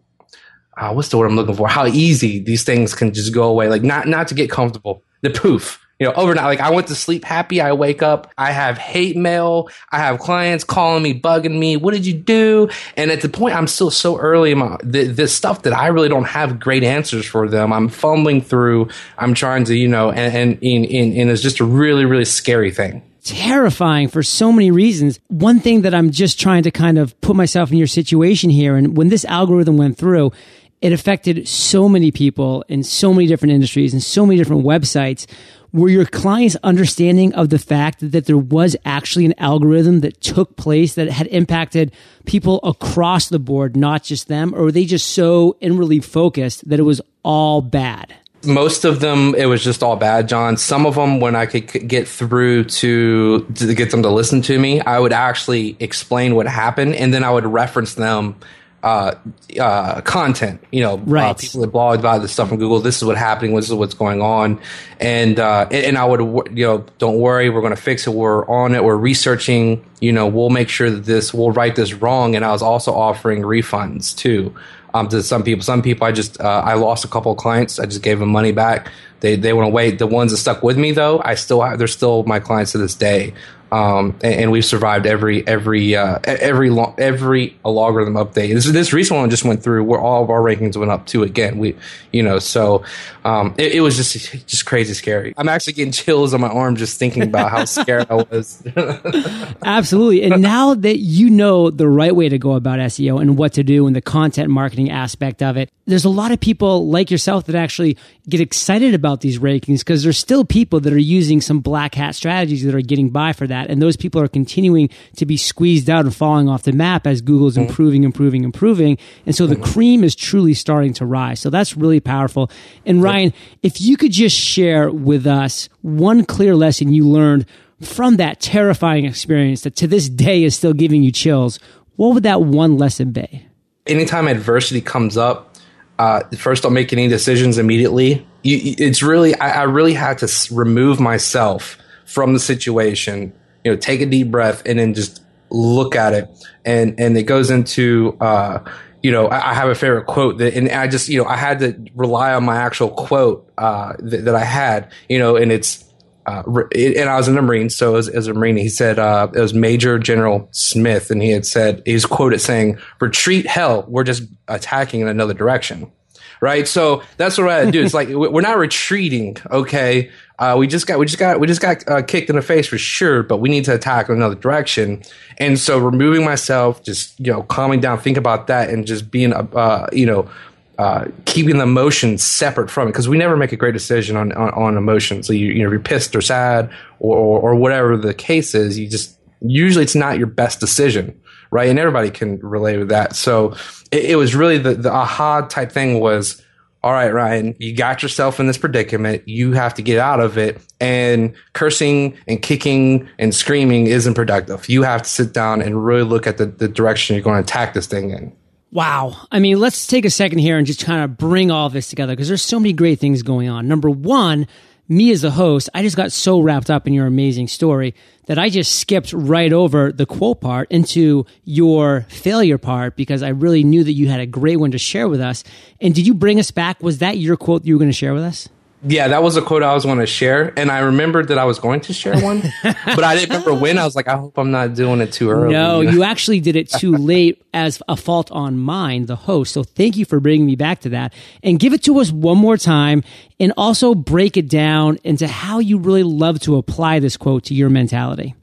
uh, 0.79 0.95
what's 0.95 1.11
the 1.11 1.19
word 1.19 1.27
I'm 1.27 1.37
looking 1.37 1.57
for? 1.57 1.69
How 1.69 1.85
easy 1.87 2.39
these 2.39 2.65
things 2.65 2.95
can 2.95 3.13
just 3.13 3.35
go 3.35 3.51
away. 3.51 3.69
Like 3.69 3.83
not 3.83 4.09
not 4.09 4.29
to 4.29 4.35
get 4.35 4.49
comfortable, 4.49 5.03
the 5.21 5.31
poof. 5.31 5.85
You 5.99 6.07
know, 6.07 6.13
overnight, 6.13 6.45
like 6.45 6.61
I 6.61 6.71
went 6.71 6.87
to 6.89 6.95
sleep 6.95 7.25
happy. 7.25 7.61
I 7.61 7.73
wake 7.73 8.05
up, 8.05 8.33
I 8.39 8.53
have 8.53 8.79
hate 8.79 9.17
mail. 9.17 9.69
I 9.91 9.99
have 9.99 10.21
clients 10.21 10.63
calling 10.63 11.03
me, 11.03 11.19
bugging 11.19 11.59
me. 11.59 11.77
What 11.77 11.93
did 11.93 12.07
you 12.07 12.15
do? 12.15 12.69
And 12.97 13.11
at 13.11 13.21
the 13.21 13.29
point, 13.29 13.57
I'm 13.57 13.67
still 13.67 13.91
so 13.91 14.17
early 14.17 14.53
in 14.53 14.59
my, 14.59 14.77
this 14.85 15.35
stuff 15.35 15.63
that 15.63 15.73
I 15.73 15.89
really 15.89 16.09
don't 16.09 16.29
have 16.29 16.61
great 16.61 16.85
answers 16.85 17.27
for 17.27 17.49
them. 17.49 17.73
I'm 17.73 17.89
fumbling 17.89 18.43
through. 18.43 18.91
I'm 19.19 19.35
trying 19.35 19.65
to, 19.65 19.75
you 19.75 19.89
know, 19.89 20.13
and, 20.13 20.63
and, 20.63 20.63
and, 20.63 21.17
and 21.17 21.31
it's 21.31 21.43
just 21.43 21.59
a 21.59 21.65
really, 21.65 22.05
really 22.05 22.25
scary 22.25 22.71
thing 22.71 23.03
terrifying 23.25 24.09
for 24.09 24.23
so 24.23 24.51
many 24.51 24.71
reasons. 24.71 25.21
One 25.29 25.61
thing 25.61 25.83
that 25.83 25.93
I'm 25.93 26.11
just 26.11 26.41
trying 26.41 26.63
to 26.63 26.71
kind 26.71 26.97
of 26.97 27.21
put 27.21 27.37
myself 27.37 27.71
in 27.71 27.77
your 27.77 27.87
situation 27.87 28.49
here. 28.49 28.75
And 28.75 28.97
when 28.97 29.09
this 29.09 29.27
algorithm 29.27 29.77
went 29.77 29.99
through, 29.99 30.33
it 30.81 30.93
affected 30.93 31.49
so 31.49 31.89
many 31.89 32.11
people 32.11 32.65
in 32.69 32.83
so 32.83 33.13
many 33.13 33.27
different 33.27 33.53
industries 33.53 33.93
and 33.93 34.03
so 34.03 34.25
many 34.25 34.39
different 34.39 34.65
websites. 34.65 35.27
Were 35.73 35.89
your 35.89 36.07
clients 36.07 36.57
understanding 36.63 37.35
of 37.35 37.51
the 37.51 37.59
fact 37.59 38.13
that 38.13 38.27
there 38.27 38.39
was 38.39 38.77
actually 38.85 39.27
an 39.27 39.35
algorithm 39.39 40.01
that 40.01 40.21
took 40.21 40.57
place 40.57 40.95
that 40.95 41.11
had 41.11 41.27
impacted 41.27 41.93
people 42.25 42.61
across 42.63 43.29
the 43.29 43.39
board, 43.39 43.77
not 43.77 44.03
just 44.03 44.29
them? 44.29 44.55
Or 44.55 44.65
were 44.65 44.73
they 44.73 44.85
just 44.85 45.09
so 45.11 45.57
inwardly 45.61 46.01
focused 46.01 46.69
that 46.69 46.79
it 46.79 46.85
was 46.85 47.01
all 47.23 47.61
bad? 47.61 48.15
most 48.45 48.85
of 48.85 49.01
them 49.01 49.35
it 49.35 49.47
was 49.47 49.65
just 49.65 49.83
all 49.83 49.97
bad 49.97 50.29
john 50.29 50.57
some 50.57 50.87
of 50.87 50.95
them 50.95 51.19
when 51.19 51.35
i 51.35 51.45
could 51.45 51.89
get 51.89 52.07
through 52.07 52.63
to, 52.63 53.45
to 53.55 53.75
get 53.75 53.91
them 53.91 54.03
to 54.03 54.09
listen 54.09 54.41
to 54.41 54.59
me 54.59 54.81
i 54.83 54.97
would 54.99 55.13
actually 55.13 55.77
explain 55.81 56.37
what 56.37 56.47
happened 56.47 56.95
and 56.95 57.13
then 57.13 57.25
i 57.25 57.31
would 57.31 57.45
reference 57.45 57.95
them 57.95 58.37
uh, 58.83 59.15
uh, 59.61 60.01
content 60.03 60.63
you 60.71 60.81
know 60.81 60.95
uh, 60.95 60.99
right. 60.99 61.31
uh, 61.31 61.35
people 61.35 61.61
that 61.61 61.67
blog 61.67 61.99
about 61.99 62.23
this 62.23 62.33
stuff 62.33 62.49
from 62.49 62.59
google 62.59 62.79
this 62.81 62.97
is 62.97 63.05
what's 63.05 63.19
happening 63.19 63.55
this 63.57 63.69
is 63.69 63.75
what's 63.75 63.95
going 63.95 64.23
on 64.23 64.61
and 65.01 65.41
uh, 65.41 65.67
and, 65.71 65.85
and 65.85 65.99
i 65.99 66.05
would 66.05 66.21
you 66.57 66.65
know 66.65 66.85
don't 66.99 67.19
worry 67.19 67.51
we're 67.51 67.61
going 67.61 67.75
to 67.75 67.81
fix 67.81 68.07
it 68.07 68.11
we're 68.11 68.47
on 68.49 68.75
it 68.75 68.85
we're 68.85 68.97
researching 68.97 69.85
you 70.01 70.13
know 70.13 70.27
we'll 70.29 70.51
make 70.51 70.69
sure 70.69 70.91
that 70.91 71.05
this 71.05 71.35
we'll 71.35 71.51
write 71.51 71.75
this 71.75 71.93
wrong 71.95 72.37
and 72.37 72.45
i 72.45 72.53
was 72.53 72.63
also 72.63 72.95
offering 72.95 73.43
refunds 73.43 74.17
too 74.17 74.55
um, 74.95 75.09
to 75.09 75.23
some 75.23 75.43
people. 75.43 75.63
Some 75.63 75.83
people, 75.83 76.07
I 76.07 76.13
just 76.13 76.41
uh, 76.41 76.63
I 76.65 76.75
lost 76.75 77.05
a 77.05 77.09
couple 77.09 77.33
of 77.33 77.39
clients. 77.39 77.79
I 77.79 77.87
just 77.87 78.03
gave 78.03 78.19
them 78.19 78.31
money 78.31 78.53
back. 78.53 78.91
They 79.21 79.37
they 79.37 79.53
went 79.53 79.69
away. 79.69 79.91
The 79.91 80.07
ones 80.07 80.31
that 80.31 80.39
stuck 80.39 80.63
with 80.63 80.79
me 80.79 80.93
though, 80.93 81.21
I 81.25 81.35
still 81.35 81.63
have, 81.63 81.79
they're 81.79 81.87
still 81.87 82.23
my 82.25 82.41
clients 82.41 82.73
to 82.73 82.79
this 82.79 82.95
day. 82.95 83.35
Um, 83.71 84.19
and, 84.23 84.35
and, 84.35 84.51
we've 84.51 84.65
survived 84.65 85.07
every 85.07 85.47
every 85.47 85.95
uh, 85.95 86.21
every 86.25 86.71
lo- 86.71 86.95
every 86.97 87.57
logarithm 87.65 88.15
update. 88.15 88.55
This 88.55 88.65
this 88.65 88.93
recent 88.95 89.19
one 89.19 89.29
just 89.29 89.45
went 89.45 89.63
through 89.63 89.85
where 89.85 90.01
all 90.01 90.25
of 90.25 90.31
our 90.31 90.41
rankings 90.41 90.77
went 90.77 90.91
up 90.91 91.07
too 91.07 91.23
again. 91.23 91.59
We 91.59 91.77
you 92.11 92.23
know 92.23 92.39
so 92.39 92.85
um, 93.25 93.55
it, 93.59 93.73
it, 93.73 93.81
was 93.81 93.97
just 93.97 94.47
just 94.47 94.65
crazy 94.65 94.95
scary. 94.95 95.35
I'm 95.37 95.51
actually 95.51 95.75
getting 95.75 95.93
chills 95.93 96.33
on 96.33 96.41
my 96.41 96.49
arm 96.49 96.77
just 96.77 96.99
thinking 96.99 97.23
about 97.23 97.51
how 97.51 97.67
scared 97.67 98.07
I 98.09 98.15
was. 98.15 98.63
Absolutely, 99.63 100.23
and 100.23 100.41
now 100.41 100.75
that 100.75 100.99
you 100.99 101.29
know 101.29 101.71
the 101.71 101.89
right 101.89 102.15
way 102.15 102.31
to 102.31 102.39
go 102.39 102.53
about 102.53 102.79
SEO 102.79 103.21
and 103.21 103.37
what 103.37 103.53
to 103.55 103.63
do 103.63 103.87
and 103.87 103.95
the 103.95 104.01
content 104.01 104.49
marketing 104.49 104.91
aspect 104.91 105.43
of 105.43 105.59
it, 105.59 105.71
there's 105.85 106.05
a 106.05 106.11
lot 106.11 106.31
of 106.31 106.41
people 106.41 106.89
like 106.89 107.11
yourself 107.11 107.47
that 107.47 107.55
actually 107.55 107.97
get 108.29 108.41
excited 108.41 108.95
about 108.95 109.21
these 109.21 109.39
rankings 109.39 109.81
because 109.81 110.03
there's 110.03 110.19
still 110.19 110.45
people 110.45 110.81
that 110.81 110.93
are 110.93 110.99
using 110.99 111.41
some 111.41 111.61
black 111.61 111.95
hat 111.95 112.15
strategies 112.15 112.65
that 112.65 112.75
are 112.75 112.81
getting 112.81 113.11
by 113.11 113.33
for 113.33 113.47
that 113.47 113.58
that. 113.59 113.71
And 113.71 113.83
those 113.83 113.97
people 113.97 114.21
are 114.21 114.29
continuing 114.29 114.89
to 115.17 115.27
be 115.27 115.37
squeezed 115.37 115.91
out 115.91 116.05
and 116.05 116.15
falling 116.15 116.49
off 116.49 116.63
the 116.63 116.73
map 116.73 117.07
as 117.07 117.21
Google's 117.21 117.57
mm-hmm. 117.57 117.69
improving, 117.69 118.05
improving, 118.05 118.45
improving. 118.45 118.99
And 119.27 119.35
so 119.35 119.47
the 119.47 119.55
mm-hmm. 119.55 119.73
cream 119.73 120.05
is 120.05 120.15
truly 120.15 120.55
starting 120.55 120.93
to 120.95 121.07
rise. 121.07 121.41
So 121.41 121.51
that's 121.51 121.77
really 121.77 122.01
powerful. 122.01 122.51
And 122.87 123.03
Ryan, 123.03 123.33
if 123.63 123.81
you 123.81 123.97
could 123.97 124.13
just 124.13 124.37
share 124.37 124.91
with 124.91 125.27
us 125.27 125.69
one 125.83 126.25
clear 126.25 126.55
lesson 126.55 126.93
you 126.93 127.09
learned 127.09 127.47
from 127.81 128.17
that 128.17 128.41
terrifying 128.41 129.05
experience 129.05 129.63
that 129.63 129.77
to 129.77 129.87
this 129.87 130.09
day 130.09 130.43
is 130.43 130.57
still 130.57 130.73
giving 130.73 131.03
you 131.03 131.13
chills, 131.13 131.59
what 131.97 132.15
would 132.15 132.25
that 132.25 132.43
one 132.43 132.77
lesson 132.79 133.13
be? 133.13 133.47
Anytime 133.87 134.29
adversity 134.29 134.81
comes 134.81 135.17
up, 135.17 135.57
uh, 135.99 136.23
first 136.37 136.63
don't 136.63 136.73
make 136.73 136.93
any 136.93 137.09
decisions 137.09 137.59
immediately. 137.59 138.27
You, 138.43 138.75
it's 138.79 139.03
really, 139.03 139.35
I, 139.37 139.61
I 139.61 139.63
really 139.65 139.95
had 139.95 140.19
to 140.19 140.29
remove 140.53 141.01
myself 141.01 141.77
from 142.05 142.33
the 142.33 142.41
situation 142.41 143.33
you 143.69 143.75
know, 143.75 143.79
take 143.79 144.01
a 144.01 144.07
deep 144.07 144.31
breath 144.31 144.63
and 144.65 144.79
then 144.79 144.95
just 144.95 145.23
look 145.51 145.95
at 145.95 146.15
it. 146.15 146.27
And, 146.65 146.99
and 146.99 147.19
it 147.19 147.25
goes 147.25 147.51
into, 147.51 148.17
uh, 148.19 148.65
you 149.03 149.11
know, 149.11 149.27
I, 149.27 149.51
I, 149.51 149.55
have 149.55 149.69
a 149.69 149.75
favorite 149.75 150.07
quote 150.07 150.39
that, 150.39 150.55
and 150.55 150.71
I 150.71 150.89
just, 150.89 151.11
you 151.11 151.23
know, 151.23 151.29
I 151.29 151.37
had 151.37 151.59
to 151.59 151.77
rely 151.95 152.33
on 152.33 152.45
my 152.45 152.57
actual 152.57 152.89
quote, 152.89 153.47
uh, 153.59 153.93
that, 153.99 154.35
I 154.35 154.43
had, 154.43 154.91
you 155.07 155.19
know, 155.19 155.37
and 155.37 155.53
it's, 155.53 155.85
uh, 156.25 156.43
and 156.75 157.11
I 157.11 157.17
was 157.19 157.29
in 157.29 157.35
the 157.35 157.43
Marines, 157.43 157.77
so 157.77 157.97
as, 157.97 158.09
as 158.09 158.27
a 158.27 158.33
Marine, 158.33 158.57
he 158.57 158.71
said 158.71 158.99
uh, 158.99 159.29
it 159.35 159.41
was 159.41 159.53
Major 159.53 159.99
General 159.99 160.49
Smith, 160.51 161.11
and 161.11 161.23
he 161.23 161.31
had 161.31 161.45
said 161.45 161.83
he's 161.87 162.05
quoted 162.05 162.41
saying, 162.41 162.79
"Retreat, 163.01 163.47
hell, 163.47 163.87
we're 163.89 164.05
just 164.05 164.25
attacking 164.47 165.01
in 165.01 165.09
another 165.09 165.33
direction." 165.33 165.91
Right, 166.41 166.69
so 166.69 167.03
that's 167.17 167.37
what 167.37 167.49
I 167.49 167.69
do. 167.71 167.83
It's 167.83 167.95
like 167.95 168.09
we're 168.09 168.41
not 168.41 168.59
retreating, 168.59 169.37
okay? 169.51 170.11
Uh, 170.39 170.55
we 170.57 170.69
just 170.69 170.87
got 170.87 170.99
we 170.99 171.07
just 171.07 171.19
got 171.19 171.41
we 171.41 171.49
just 171.49 171.61
got 171.61 171.89
uh, 171.89 172.03
kicked 172.03 172.31
in 172.31 172.37
the 172.37 172.43
face 172.43 172.69
for 172.69 172.79
sure, 172.79 173.25
but 173.25 173.39
we 173.39 173.49
need 173.49 173.65
to 173.65 173.75
attack 173.75 174.09
in 174.09 174.15
another 174.15 174.37
direction. 174.37 175.03
And 175.39 175.59
so 175.59 175.79
removing 175.79 176.25
myself, 176.25 176.85
just 176.85 177.19
you 177.19 177.33
know, 177.33 177.43
calming 177.43 177.81
down, 177.81 177.99
think 177.99 178.17
about 178.17 178.47
that, 178.47 178.71
and 178.71 178.87
just 178.87 179.11
being 179.11 179.33
uh, 179.33 179.89
you 179.93 180.07
know. 180.07 180.31
Uh, 180.79 181.09
keeping 181.25 181.57
the 181.57 181.65
emotions 181.65 182.23
separate 182.23 182.71
from 182.71 182.87
it 182.87 182.93
because 182.93 183.09
we 183.09 183.19
never 183.19 183.37
make 183.37 183.51
a 183.51 183.57
great 183.57 183.73
decision 183.73 184.17
on, 184.17 184.31
on, 184.35 184.51
on 184.51 184.77
emotions. 184.77 185.27
So 185.27 185.33
you, 185.33 185.49
you 185.49 185.65
know, 185.65 185.73
you're 185.73 185.81
pissed 185.81 186.15
or 186.15 186.21
sad 186.21 186.71
or, 187.01 187.17
or, 187.17 187.41
or 187.41 187.57
whatever 187.57 187.97
the 187.97 188.15
case 188.15 188.55
is. 188.55 188.79
You 188.79 188.89
just 188.89 189.19
usually 189.41 189.83
it's 189.83 189.97
not 189.97 190.19
your 190.19 190.29
best 190.29 190.61
decision, 190.61 191.21
right? 191.51 191.69
And 191.69 191.79
everybody 191.79 192.11
can 192.11 192.39
relate 192.41 192.79
with 192.79 192.89
that. 192.89 193.17
So 193.17 193.57
it, 193.91 194.11
it 194.11 194.17
was 194.17 194.35
really 194.35 194.59
the 194.59 194.75
the 194.75 194.93
aha 194.93 195.43
type 195.43 195.73
thing 195.73 196.01
was 196.01 196.43
all 196.83 196.93
right, 196.93 197.13
Ryan, 197.13 197.57
you 197.59 197.75
got 197.75 198.03
yourself 198.03 198.39
in 198.39 198.47
this 198.47 198.57
predicament. 198.57 199.27
You 199.27 199.53
have 199.53 199.75
to 199.75 199.83
get 199.83 199.99
out 199.99 200.21
of 200.21 200.39
it. 200.39 200.61
And 200.81 201.35
cursing 201.53 202.17
and 202.29 202.41
kicking 202.41 203.09
and 203.19 203.35
screaming 203.35 203.89
isn't 203.89 204.15
productive. 204.15 204.69
You 204.69 204.85
have 204.85 205.03
to 205.03 205.09
sit 205.09 205.33
down 205.33 205.61
and 205.61 205.85
really 205.85 206.05
look 206.05 206.27
at 206.27 206.39
the, 206.39 206.47
the 206.47 206.69
direction 206.69 207.17
you're 207.17 207.25
going 207.25 207.43
to 207.43 207.43
attack 207.43 207.75
this 207.75 207.89
thing 207.89 208.11
in. 208.11 208.33
Wow. 208.71 209.17
I 209.33 209.41
mean, 209.41 209.59
let's 209.59 209.87
take 209.87 210.05
a 210.05 210.11
second 210.11 210.39
here 210.39 210.57
and 210.57 210.67
just 210.67 210.85
kind 210.85 211.03
of 211.03 211.17
bring 211.17 211.51
all 211.51 211.69
this 211.69 211.89
together 211.89 212.13
because 212.13 212.29
there's 212.29 212.43
so 212.43 212.61
many 212.61 212.73
great 212.73 213.01
things 213.01 213.23
going 213.23 213.49
on. 213.49 213.67
Number 213.67 213.91
one, 213.91 214.47
me 214.89 215.11
as 215.13 215.23
a 215.23 215.31
host, 215.31 215.69
I 215.75 215.83
just 215.83 215.97
got 215.97 216.13
so 216.13 216.41
wrapped 216.41 216.71
up 216.71 216.87
in 216.87 216.95
your 216.95 217.07
amazing 217.07 217.49
story 217.49 217.95
that 218.27 218.39
I 218.39 218.49
just 218.49 218.79
skipped 218.79 219.13
right 219.13 219.53
over 219.53 219.93
the 219.93 220.07
quote 220.07 220.41
part 220.41 220.71
into 220.71 221.27
your 221.45 222.07
failure 222.09 222.59
part 222.59 222.97
because 222.97 223.23
I 223.23 223.29
really 223.29 223.65
knew 223.65 223.85
that 223.85 223.93
you 223.93 224.09
had 224.09 224.21
a 224.21 224.27
great 224.27 224.57
one 224.57 224.71
to 224.71 224.79
share 224.79 225.09
with 225.09 225.21
us. 225.21 225.45
And 225.81 225.95
did 225.95 226.07
you 226.07 226.15
bring 226.15 226.39
us 226.41 226.51
back? 226.51 226.83
Was 226.83 226.99
that 226.99 227.19
your 227.19 227.37
quote 227.37 227.65
you 227.65 227.75
were 227.75 227.79
going 227.79 227.91
to 227.91 227.97
share 227.97 228.15
with 228.15 228.25
us? 228.25 228.49
Yeah, 228.87 229.09
that 229.09 229.25
was 229.25 229.37
a 229.37 229.43
quote 229.43 229.65
I 229.65 229.75
was 229.75 229.85
going 229.85 229.99
to 229.99 230.07
share, 230.07 230.53
and 230.57 230.71
I 230.71 230.79
remembered 230.81 231.29
that 231.29 231.39
I 231.39 231.45
was 231.45 231.59
going 231.59 231.81
to 231.81 231.93
share 231.93 232.21
one, 232.21 232.43
but 232.63 233.03
I 233.03 233.17
didn't 233.17 233.31
remember 233.31 233.53
when. 233.53 233.77
I 233.77 233.85
was 233.85 233.97
like, 233.97 234.07
I 234.07 234.17
hope 234.17 234.39
I'm 234.39 234.53
not 234.53 234.75
doing 234.75 235.01
it 235.01 235.13
too 235.13 235.31
early. 235.31 235.53
No, 235.53 235.81
you 235.81 236.05
actually 236.05 236.39
did 236.39 236.55
it 236.55 236.71
too 236.71 236.93
late 236.97 237.45
as 237.53 237.83
a 237.89 237.97
fault 237.97 238.31
on 238.31 238.57
mine, 238.57 239.07
the 239.07 239.17
host. 239.17 239.53
So 239.53 239.65
thank 239.65 239.97
you 239.97 240.05
for 240.05 240.21
bringing 240.21 240.47
me 240.47 240.55
back 240.55 240.81
to 240.81 240.91
that, 240.91 241.13
and 241.43 241.59
give 241.59 241.73
it 241.73 241.83
to 241.85 241.99
us 241.99 242.13
one 242.13 242.39
more 242.39 242.57
time, 242.57 243.03
and 243.41 243.53
also 243.57 243.97
break 243.97 244.37
it 244.37 244.49
down 244.49 244.99
into 245.03 245.27
how 245.27 245.59
you 245.59 245.79
really 245.79 246.05
love 246.05 246.39
to 246.41 246.57
apply 246.57 247.01
this 247.01 247.17
quote 247.17 247.45
to 247.45 247.55
your 247.55 247.71
mentality. 247.71 248.37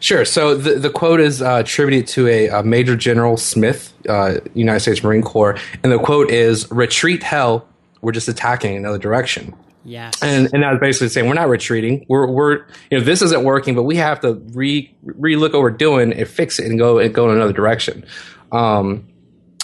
Sure. 0.00 0.26
So 0.26 0.54
the, 0.54 0.74
the 0.74 0.90
quote 0.90 1.18
is 1.18 1.40
uh, 1.40 1.60
attributed 1.60 2.06
to 2.08 2.28
a, 2.28 2.48
a, 2.48 2.62
Major 2.62 2.94
General 2.94 3.38
Smith, 3.38 3.94
uh, 4.06 4.34
United 4.52 4.80
States 4.80 5.02
Marine 5.02 5.22
Corps, 5.22 5.58
and 5.82 5.90
the 5.90 5.98
quote 5.98 6.30
is 6.30 6.70
"Retreat, 6.70 7.22
hell! 7.22 7.66
We're 8.02 8.12
just 8.12 8.28
attacking 8.28 8.76
another 8.76 8.98
direction." 8.98 9.54
Yes. 9.88 10.22
And 10.22 10.50
and 10.52 10.64
I 10.64 10.72
was 10.72 10.80
basically 10.80 11.08
saying 11.08 11.26
we're 11.28 11.34
not 11.34 11.48
retreating. 11.48 12.04
We're 12.08 12.30
we're 12.30 12.66
you 12.90 12.98
know 12.98 13.00
this 13.00 13.22
isn't 13.22 13.42
working, 13.42 13.74
but 13.74 13.84
we 13.84 13.96
have 13.96 14.20
to 14.20 14.34
re 14.52 14.94
re 15.02 15.36
look 15.36 15.54
what 15.54 15.62
we're 15.62 15.70
doing 15.70 16.12
and 16.12 16.28
fix 16.28 16.58
it 16.58 16.66
and 16.66 16.78
go 16.78 16.98
and 16.98 17.14
go 17.14 17.30
in 17.30 17.36
another 17.36 17.52
direction. 17.52 18.04
Um, 18.52 19.08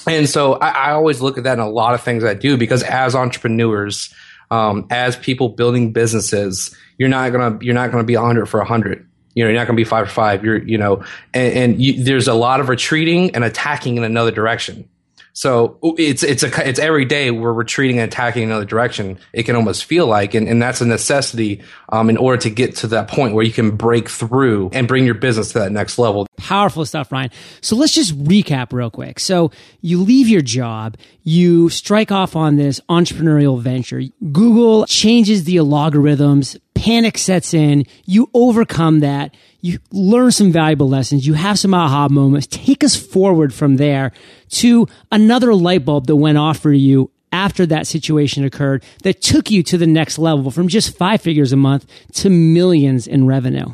and 0.07 0.29
so 0.29 0.55
I, 0.55 0.69
I 0.69 0.91
always 0.93 1.21
look 1.21 1.39
at 1.39 1.45
that 1.45 1.55
in 1.55 1.61
a 1.61 1.69
lot 1.69 1.95
of 1.95 2.03
things 2.03 2.25
I 2.25 2.35
do 2.35 2.57
because 2.57 2.83
as 2.83 3.15
entrepreneurs, 3.15 4.13
um, 4.51 4.87
as 4.91 5.17
people 5.17 5.51
building 5.51 5.93
businesses, 5.93 6.75
you're 6.99 7.09
not 7.09 7.31
gonna 7.31 7.59
you're 7.61 7.75
not 7.75 7.91
gonna 7.91 8.05
be 8.05 8.15
hundred 8.15 8.47
for 8.47 8.65
hundred. 8.65 9.07
You 9.35 9.45
know, 9.45 9.51
you're 9.51 9.59
not 9.59 9.67
going 9.67 9.77
to 9.77 9.81
be 9.81 9.85
five 9.85 10.07
for 10.07 10.13
five. 10.13 10.45
You're, 10.45 10.63
you 10.63 10.79
know, 10.79 11.05
and, 11.33 11.53
and 11.57 11.83
you, 11.83 12.05
there's 12.05 12.29
a 12.29 12.35
lot 12.35 12.61
of 12.61 12.69
retreating 12.69 13.35
and 13.35 13.43
attacking 13.43 13.97
in 13.97 14.05
another 14.05 14.31
direction. 14.31 14.89
So 15.37 15.79
it's 15.83 16.23
it's 16.23 16.45
a 16.45 16.69
it's 16.69 16.79
every 16.79 17.05
day 17.05 17.33
we're 17.33 17.53
retreating 17.53 17.99
and 17.99 18.11
attacking 18.11 18.45
another 18.45 18.65
direction. 18.65 19.19
It 19.33 19.43
can 19.43 19.57
almost 19.57 19.85
feel 19.85 20.07
like, 20.07 20.33
and, 20.33 20.49
and 20.49 20.63
that's 20.63 20.81
a 20.81 20.87
necessity 20.87 21.61
um, 21.89 22.09
in 22.09 22.17
order 22.17 22.41
to 22.43 22.51
get 22.51 22.77
to 22.77 22.87
that 22.89 23.09
point 23.09 23.35
where 23.35 23.45
you 23.45 23.53
can 23.53 23.77
break 23.77 24.09
through 24.09 24.71
and 24.73 24.87
bring 24.87 25.05
your 25.05 25.15
business 25.15 25.53
to 25.53 25.59
that 25.59 25.73
next 25.73 25.99
level. 25.99 26.29
Powerful 26.37 26.87
stuff, 26.87 27.11
Ryan. 27.11 27.31
So 27.61 27.75
let's 27.75 27.93
just 27.93 28.17
recap 28.17 28.73
real 28.73 28.91
quick. 28.91 29.19
So 29.19 29.51
you 29.81 30.01
leave 30.01 30.29
your 30.29 30.41
job, 30.41 30.97
you 31.25 31.69
strike 31.69 32.13
off 32.13 32.37
on 32.37 32.55
this 32.55 32.81
entrepreneurial 32.89 33.61
venture. 33.61 34.03
Google 34.31 34.87
changes 34.87 35.45
the 35.45 35.57
algorithms, 35.57 36.57
panic 36.75 37.19
sets 37.19 37.55
in, 37.55 37.87
you 38.05 38.31
overcome 38.35 39.01
that 39.01 39.35
you 39.61 39.79
learn 39.93 40.31
some 40.31 40.53
valuable 40.53 40.89
lessons, 40.89 41.27
you 41.27 41.33
have 41.33 41.59
some 41.59 41.73
aha 41.73 42.09
moments. 42.11 42.47
Take 42.49 42.85
us 42.85 42.95
forward 42.95 43.55
from 43.55 43.77
there 43.77 44.13
to 44.51 44.87
another 45.11 45.55
light 45.55 45.87
bulb 45.87 46.07
that 46.07 46.17
went 46.17 46.37
off 46.37 46.59
for 46.59 46.73
you 46.73 47.11
after 47.33 47.67
that 47.67 47.87
situation 47.87 48.45
occurred 48.45 48.85
that 49.03 49.21
took 49.21 49.51
you 49.51 49.63
to 49.65 49.77
the 49.77 49.87
next 49.87 50.19
level 50.19 50.51
from 50.51 50.69
just 50.69 50.97
five 50.97 51.21
figures 51.21 51.53
a 51.53 51.57
month 51.57 51.87
to 52.13 52.31
millions 52.31 53.07
in 53.07 53.27
revenue. 53.27 53.67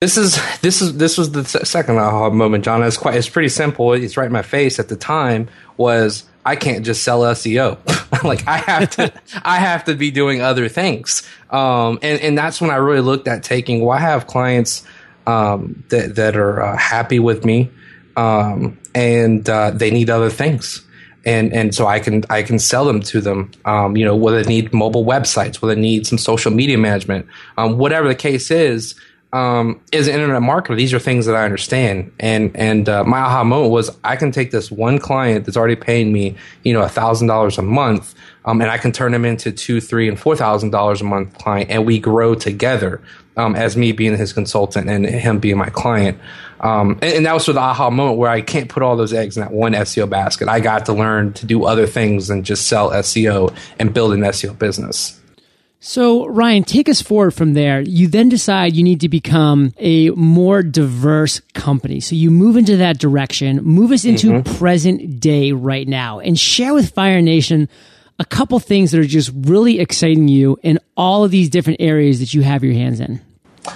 This 0.00 0.16
is 0.16 0.38
this 0.60 0.80
is 0.80 0.96
this 0.96 1.18
was 1.18 1.32
the 1.32 1.44
second 1.44 1.98
aha 1.98 2.30
moment, 2.30 2.64
John. 2.64 2.82
It's 2.82 2.96
quite 2.96 3.16
it's 3.16 3.28
pretty 3.28 3.50
simple. 3.50 3.92
It's 3.92 4.16
right 4.16 4.26
in 4.26 4.32
my 4.32 4.42
face 4.42 4.78
at 4.78 4.88
the 4.88 4.96
time. 4.96 5.48
Was 5.76 6.24
I 6.44 6.56
can't 6.56 6.84
just 6.84 7.02
sell 7.02 7.20
SEO. 7.20 7.78
like 8.24 8.46
I 8.46 8.58
have 8.58 8.90
to 8.90 9.12
I 9.44 9.58
have 9.58 9.84
to 9.84 9.94
be 9.94 10.10
doing 10.10 10.40
other 10.40 10.68
things. 10.68 11.22
Um, 11.50 11.98
and 12.02 12.20
and 12.20 12.38
that's 12.38 12.60
when 12.60 12.70
I 12.70 12.76
really 12.76 13.00
looked 13.00 13.28
at 13.28 13.42
taking. 13.42 13.84
Well, 13.84 13.96
I 13.96 14.00
have 14.00 14.26
clients 14.26 14.84
um, 15.26 15.84
that 15.88 16.16
that 16.16 16.36
are 16.36 16.62
uh, 16.62 16.76
happy 16.76 17.18
with 17.18 17.44
me, 17.44 17.70
um, 18.16 18.78
and 18.94 19.48
uh, 19.48 19.70
they 19.72 19.90
need 19.90 20.10
other 20.10 20.30
things 20.30 20.84
and 21.24 21.52
and 21.52 21.74
so 21.74 21.86
I 21.86 22.00
can 22.00 22.24
I 22.30 22.42
can 22.42 22.58
sell 22.58 22.84
them 22.84 23.00
to 23.02 23.20
them. 23.20 23.50
Um, 23.64 23.96
you 23.96 24.04
know, 24.04 24.16
whether 24.16 24.42
they 24.42 24.48
need 24.48 24.72
mobile 24.72 25.04
websites, 25.04 25.60
whether 25.60 25.74
they 25.74 25.80
need 25.80 26.06
some 26.06 26.18
social 26.18 26.50
media 26.50 26.78
management, 26.78 27.26
um, 27.58 27.78
whatever 27.78 28.08
the 28.08 28.14
case 28.14 28.50
is 28.50 28.94
um, 29.32 29.80
as 29.92 30.08
an 30.08 30.14
internet 30.14 30.42
marketer, 30.42 30.76
these 30.76 30.92
are 30.92 30.98
things 30.98 31.26
that 31.26 31.36
I 31.36 31.44
understand. 31.44 32.12
And 32.18 32.54
and 32.56 32.88
uh, 32.88 33.04
my 33.04 33.20
aha 33.20 33.44
moment 33.44 33.72
was 33.72 33.96
I 34.02 34.16
can 34.16 34.32
take 34.32 34.50
this 34.50 34.70
one 34.70 34.98
client 34.98 35.46
that's 35.46 35.56
already 35.56 35.76
paying 35.76 36.12
me, 36.12 36.36
you 36.64 36.72
know, 36.72 36.82
a 36.82 36.88
thousand 36.88 37.28
dollars 37.28 37.56
a 37.56 37.62
month, 37.62 38.14
um, 38.44 38.60
and 38.60 38.70
I 38.70 38.78
can 38.78 38.90
turn 38.90 39.12
them 39.12 39.24
into 39.24 39.52
two, 39.52 39.80
three, 39.80 40.08
and 40.08 40.18
four 40.18 40.34
thousand 40.34 40.70
dollars 40.70 41.00
a 41.00 41.04
month 41.04 41.38
client, 41.38 41.70
and 41.70 41.86
we 41.86 42.00
grow 42.00 42.34
together 42.34 43.00
um, 43.36 43.54
as 43.54 43.76
me 43.76 43.92
being 43.92 44.16
his 44.16 44.32
consultant 44.32 44.88
and 44.88 45.06
him 45.06 45.38
being 45.38 45.56
my 45.56 45.70
client. 45.70 46.18
Um, 46.60 46.98
and, 47.00 47.14
and, 47.14 47.26
that 47.26 47.32
was 47.32 47.46
sort 47.46 47.56
of 47.56 47.62
the 47.62 47.66
aha 47.66 47.88
moment 47.88 48.18
where 48.18 48.28
I 48.28 48.42
can't 48.42 48.68
put 48.68 48.82
all 48.82 48.94
those 48.94 49.14
eggs 49.14 49.38
in 49.38 49.42
that 49.42 49.52
one 49.52 49.72
SEO 49.72 50.10
basket. 50.10 50.46
I 50.46 50.60
got 50.60 50.84
to 50.86 50.92
learn 50.92 51.32
to 51.34 51.46
do 51.46 51.64
other 51.64 51.86
things 51.86 52.28
than 52.28 52.42
just 52.42 52.66
sell 52.66 52.90
SEO 52.90 53.56
and 53.78 53.94
build 53.94 54.12
an 54.12 54.20
SEO 54.20 54.58
business. 54.58 55.19
So, 55.82 56.26
Ryan, 56.26 56.62
take 56.62 56.90
us 56.90 57.00
forward 57.00 57.30
from 57.30 57.54
there. 57.54 57.80
You 57.80 58.06
then 58.06 58.28
decide 58.28 58.76
you 58.76 58.82
need 58.82 59.00
to 59.00 59.08
become 59.08 59.72
a 59.78 60.10
more 60.10 60.62
diverse 60.62 61.40
company. 61.54 62.00
So, 62.00 62.14
you 62.14 62.30
move 62.30 62.58
into 62.58 62.76
that 62.76 62.98
direction, 62.98 63.64
move 63.64 63.90
us 63.90 64.04
into 64.04 64.28
mm-hmm. 64.28 64.56
present 64.58 65.20
day 65.20 65.52
right 65.52 65.88
now, 65.88 66.20
and 66.20 66.38
share 66.38 66.74
with 66.74 66.92
Fire 66.92 67.22
Nation 67.22 67.66
a 68.18 68.26
couple 68.26 68.60
things 68.60 68.90
that 68.90 69.00
are 69.00 69.04
just 69.04 69.32
really 69.34 69.80
exciting 69.80 70.28
you 70.28 70.58
in 70.62 70.78
all 70.98 71.24
of 71.24 71.30
these 71.30 71.48
different 71.48 71.80
areas 71.80 72.20
that 72.20 72.34
you 72.34 72.42
have 72.42 72.62
your 72.62 72.74
hands 72.74 73.00
in. 73.00 73.18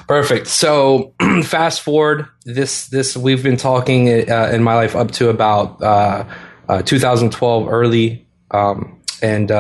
Perfect. 0.07 0.49
So, 0.49 1.15
fast 1.43 1.81
forward 1.81 2.29
this 2.45 2.89
this 2.89 3.17
we've 3.17 3.43
been 3.43 3.57
talking 3.57 4.31
uh, 4.31 4.51
in 4.53 4.63
my 4.63 4.75
life 4.75 4.95
up 4.95 5.11
to 5.13 5.31
about 5.31 5.83
uh, 5.83 6.27
uh, 6.69 6.83
2012 6.83 7.67
early, 7.67 8.27
um, 8.51 9.01
and 9.23 9.51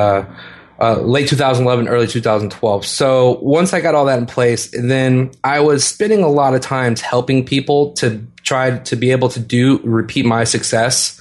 uh, 0.80 1.00
late 1.00 1.28
2011, 1.28 1.88
early 1.88 2.06
2012. 2.06 2.86
So 2.86 3.38
once 3.40 3.72
I 3.72 3.80
got 3.80 3.94
all 3.94 4.06
that 4.06 4.18
in 4.18 4.26
place, 4.26 4.70
then 4.70 5.30
I 5.44 5.60
was 5.60 5.84
spending 5.84 6.22
a 6.22 6.28
lot 6.28 6.54
of 6.54 6.60
times 6.60 7.00
helping 7.00 7.44
people 7.44 7.92
to 7.94 8.26
try 8.42 8.78
to 8.78 8.96
be 8.96 9.10
able 9.12 9.28
to 9.30 9.40
do 9.40 9.78
repeat 9.84 10.26
my 10.26 10.44
success. 10.44 11.20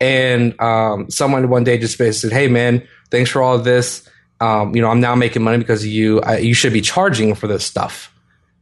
And 0.00 0.58
um, 0.60 1.10
someone 1.10 1.48
one 1.48 1.64
day 1.64 1.78
just 1.78 1.98
basically 1.98 2.30
said, 2.30 2.32
"Hey, 2.38 2.48
man, 2.48 2.86
thanks 3.10 3.30
for 3.30 3.42
all 3.42 3.54
of 3.54 3.64
this. 3.64 4.08
Um, 4.40 4.74
you 4.74 4.80
know, 4.80 4.88
I'm 4.88 5.00
now 5.00 5.14
making 5.14 5.42
money 5.42 5.58
because 5.58 5.82
of 5.82 5.90
you. 5.90 6.20
I, 6.20 6.38
you 6.38 6.54
should 6.54 6.72
be 6.72 6.80
charging 6.80 7.34
for 7.34 7.46
this 7.46 7.64
stuff." 7.64 8.14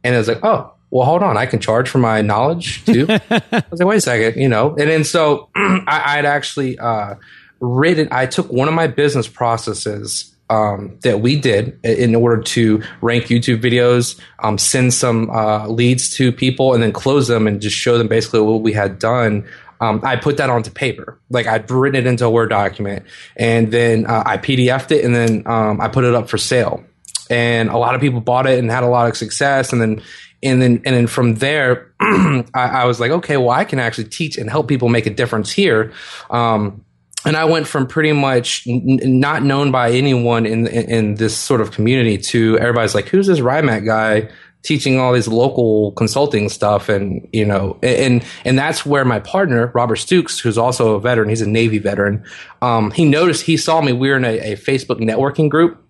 And 0.03 0.15
I 0.15 0.17
was 0.17 0.27
like, 0.27 0.43
"Oh." 0.43 0.73
Well, 0.91 1.05
hold 1.05 1.21
on. 1.21 1.37
I 1.37 1.45
can 1.45 1.59
charge 1.59 1.87
for 1.87 1.99
my 1.99 2.23
knowledge 2.23 2.83
too. 2.83 3.05
I 3.29 3.63
was 3.69 3.79
like, 3.79 3.87
wait 3.87 3.97
a 3.97 4.01
second, 4.01 4.41
you 4.41 4.49
know. 4.49 4.69
And 4.69 4.89
then 4.89 5.03
so 5.03 5.49
I, 5.55 6.15
would 6.15 6.25
actually 6.25 6.79
uh, 6.79 7.13
written. 7.59 8.07
I 8.11 8.25
took 8.25 8.51
one 8.51 8.67
of 8.67 8.73
my 8.73 8.87
business 8.87 9.27
processes 9.27 10.35
um, 10.49 10.97
that 11.01 11.21
we 11.21 11.39
did 11.39 11.79
in 11.83 12.15
order 12.15 12.41
to 12.41 12.81
rank 13.01 13.25
YouTube 13.25 13.61
videos, 13.61 14.19
um, 14.39 14.57
send 14.57 14.93
some 14.93 15.29
uh, 15.29 15.67
leads 15.67 16.09
to 16.15 16.31
people, 16.31 16.73
and 16.73 16.81
then 16.81 16.91
close 16.91 17.27
them 17.27 17.47
and 17.47 17.61
just 17.61 17.77
show 17.77 17.97
them 17.97 18.07
basically 18.07 18.41
what 18.41 18.61
we 18.61 18.73
had 18.73 18.99
done. 18.99 19.47
Um, 19.81 20.01
I 20.03 20.17
put 20.17 20.37
that 20.37 20.49
onto 20.49 20.71
paper. 20.71 21.19
Like 21.29 21.47
I'd 21.47 21.69
written 21.69 21.99
it 21.99 22.07
into 22.07 22.25
a 22.25 22.29
Word 22.29 22.49
document, 22.49 23.05
and 23.35 23.71
then 23.71 24.05
uh, 24.05 24.23
I 24.25 24.37
PDFed 24.37 24.91
it, 24.91 25.05
and 25.05 25.15
then 25.15 25.43
um, 25.45 25.79
I 25.79 25.87
put 25.87 26.03
it 26.03 26.15
up 26.15 26.29
for 26.29 26.37
sale. 26.37 26.83
And 27.29 27.69
a 27.69 27.77
lot 27.77 27.93
of 27.93 28.01
people 28.01 28.21
bought 28.21 28.47
it 28.47 28.57
and 28.57 28.71
had 28.71 28.83
a 28.83 28.87
lot 28.87 29.07
of 29.07 29.15
success. 29.15 29.71
And 29.71 29.79
then, 29.79 30.01
and 30.41 30.59
then, 30.59 30.81
and 30.83 30.95
then 30.95 31.05
from 31.05 31.35
there, 31.35 31.93
I, 31.99 32.43
I, 32.55 32.85
was 32.85 32.99
like, 32.99 33.11
okay, 33.11 33.37
well, 33.37 33.51
I 33.51 33.65
can 33.65 33.77
actually 33.77 34.05
teach 34.05 34.35
and 34.35 34.49
help 34.49 34.67
people 34.67 34.89
make 34.89 35.05
a 35.05 35.11
difference 35.11 35.51
here. 35.51 35.93
Um, 36.31 36.83
and 37.25 37.35
I 37.35 37.45
went 37.45 37.67
from 37.67 37.87
pretty 37.87 38.13
much 38.13 38.65
n- 38.67 38.99
not 39.19 39.43
known 39.43 39.71
by 39.71 39.91
anyone 39.91 40.45
in, 40.45 40.67
in, 40.67 40.89
in 40.89 41.15
this 41.15 41.37
sort 41.37 41.61
of 41.61 41.71
community 41.71 42.17
to 42.17 42.57
everybody's 42.59 42.95
like, 42.95 43.09
who's 43.09 43.27
this 43.27 43.39
RIMAC 43.39 43.85
guy 43.85 44.29
teaching 44.61 44.99
all 44.99 45.13
these 45.13 45.27
local 45.27 45.91
consulting 45.93 46.47
stuff? 46.49 46.87
And 46.87 47.27
you 47.33 47.45
know, 47.45 47.77
and 47.83 48.23
and 48.45 48.57
that's 48.57 48.85
where 48.85 49.03
my 49.03 49.19
partner 49.19 49.71
Robert 49.75 49.97
Stukes, 49.97 50.39
who's 50.39 50.57
also 50.57 50.95
a 50.95 51.01
veteran, 51.01 51.29
he's 51.29 51.41
a 51.41 51.49
Navy 51.49 51.79
veteran. 51.79 52.23
Um, 52.61 52.91
he 52.91 53.05
noticed 53.05 53.43
he 53.43 53.57
saw 53.57 53.81
me. 53.81 53.91
We 53.91 54.09
were 54.09 54.17
in 54.17 54.25
a, 54.25 54.53
a 54.53 54.55
Facebook 54.55 54.99
networking 54.99 55.49
group 55.49 55.83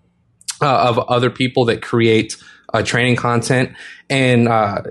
uh, 0.61 0.89
of 0.89 0.97
other 0.97 1.29
people 1.29 1.65
that 1.65 1.83
create 1.83 2.37
uh, 2.73 2.81
training 2.81 3.17
content, 3.17 3.71
and 4.09 4.47
uh, 4.47 4.81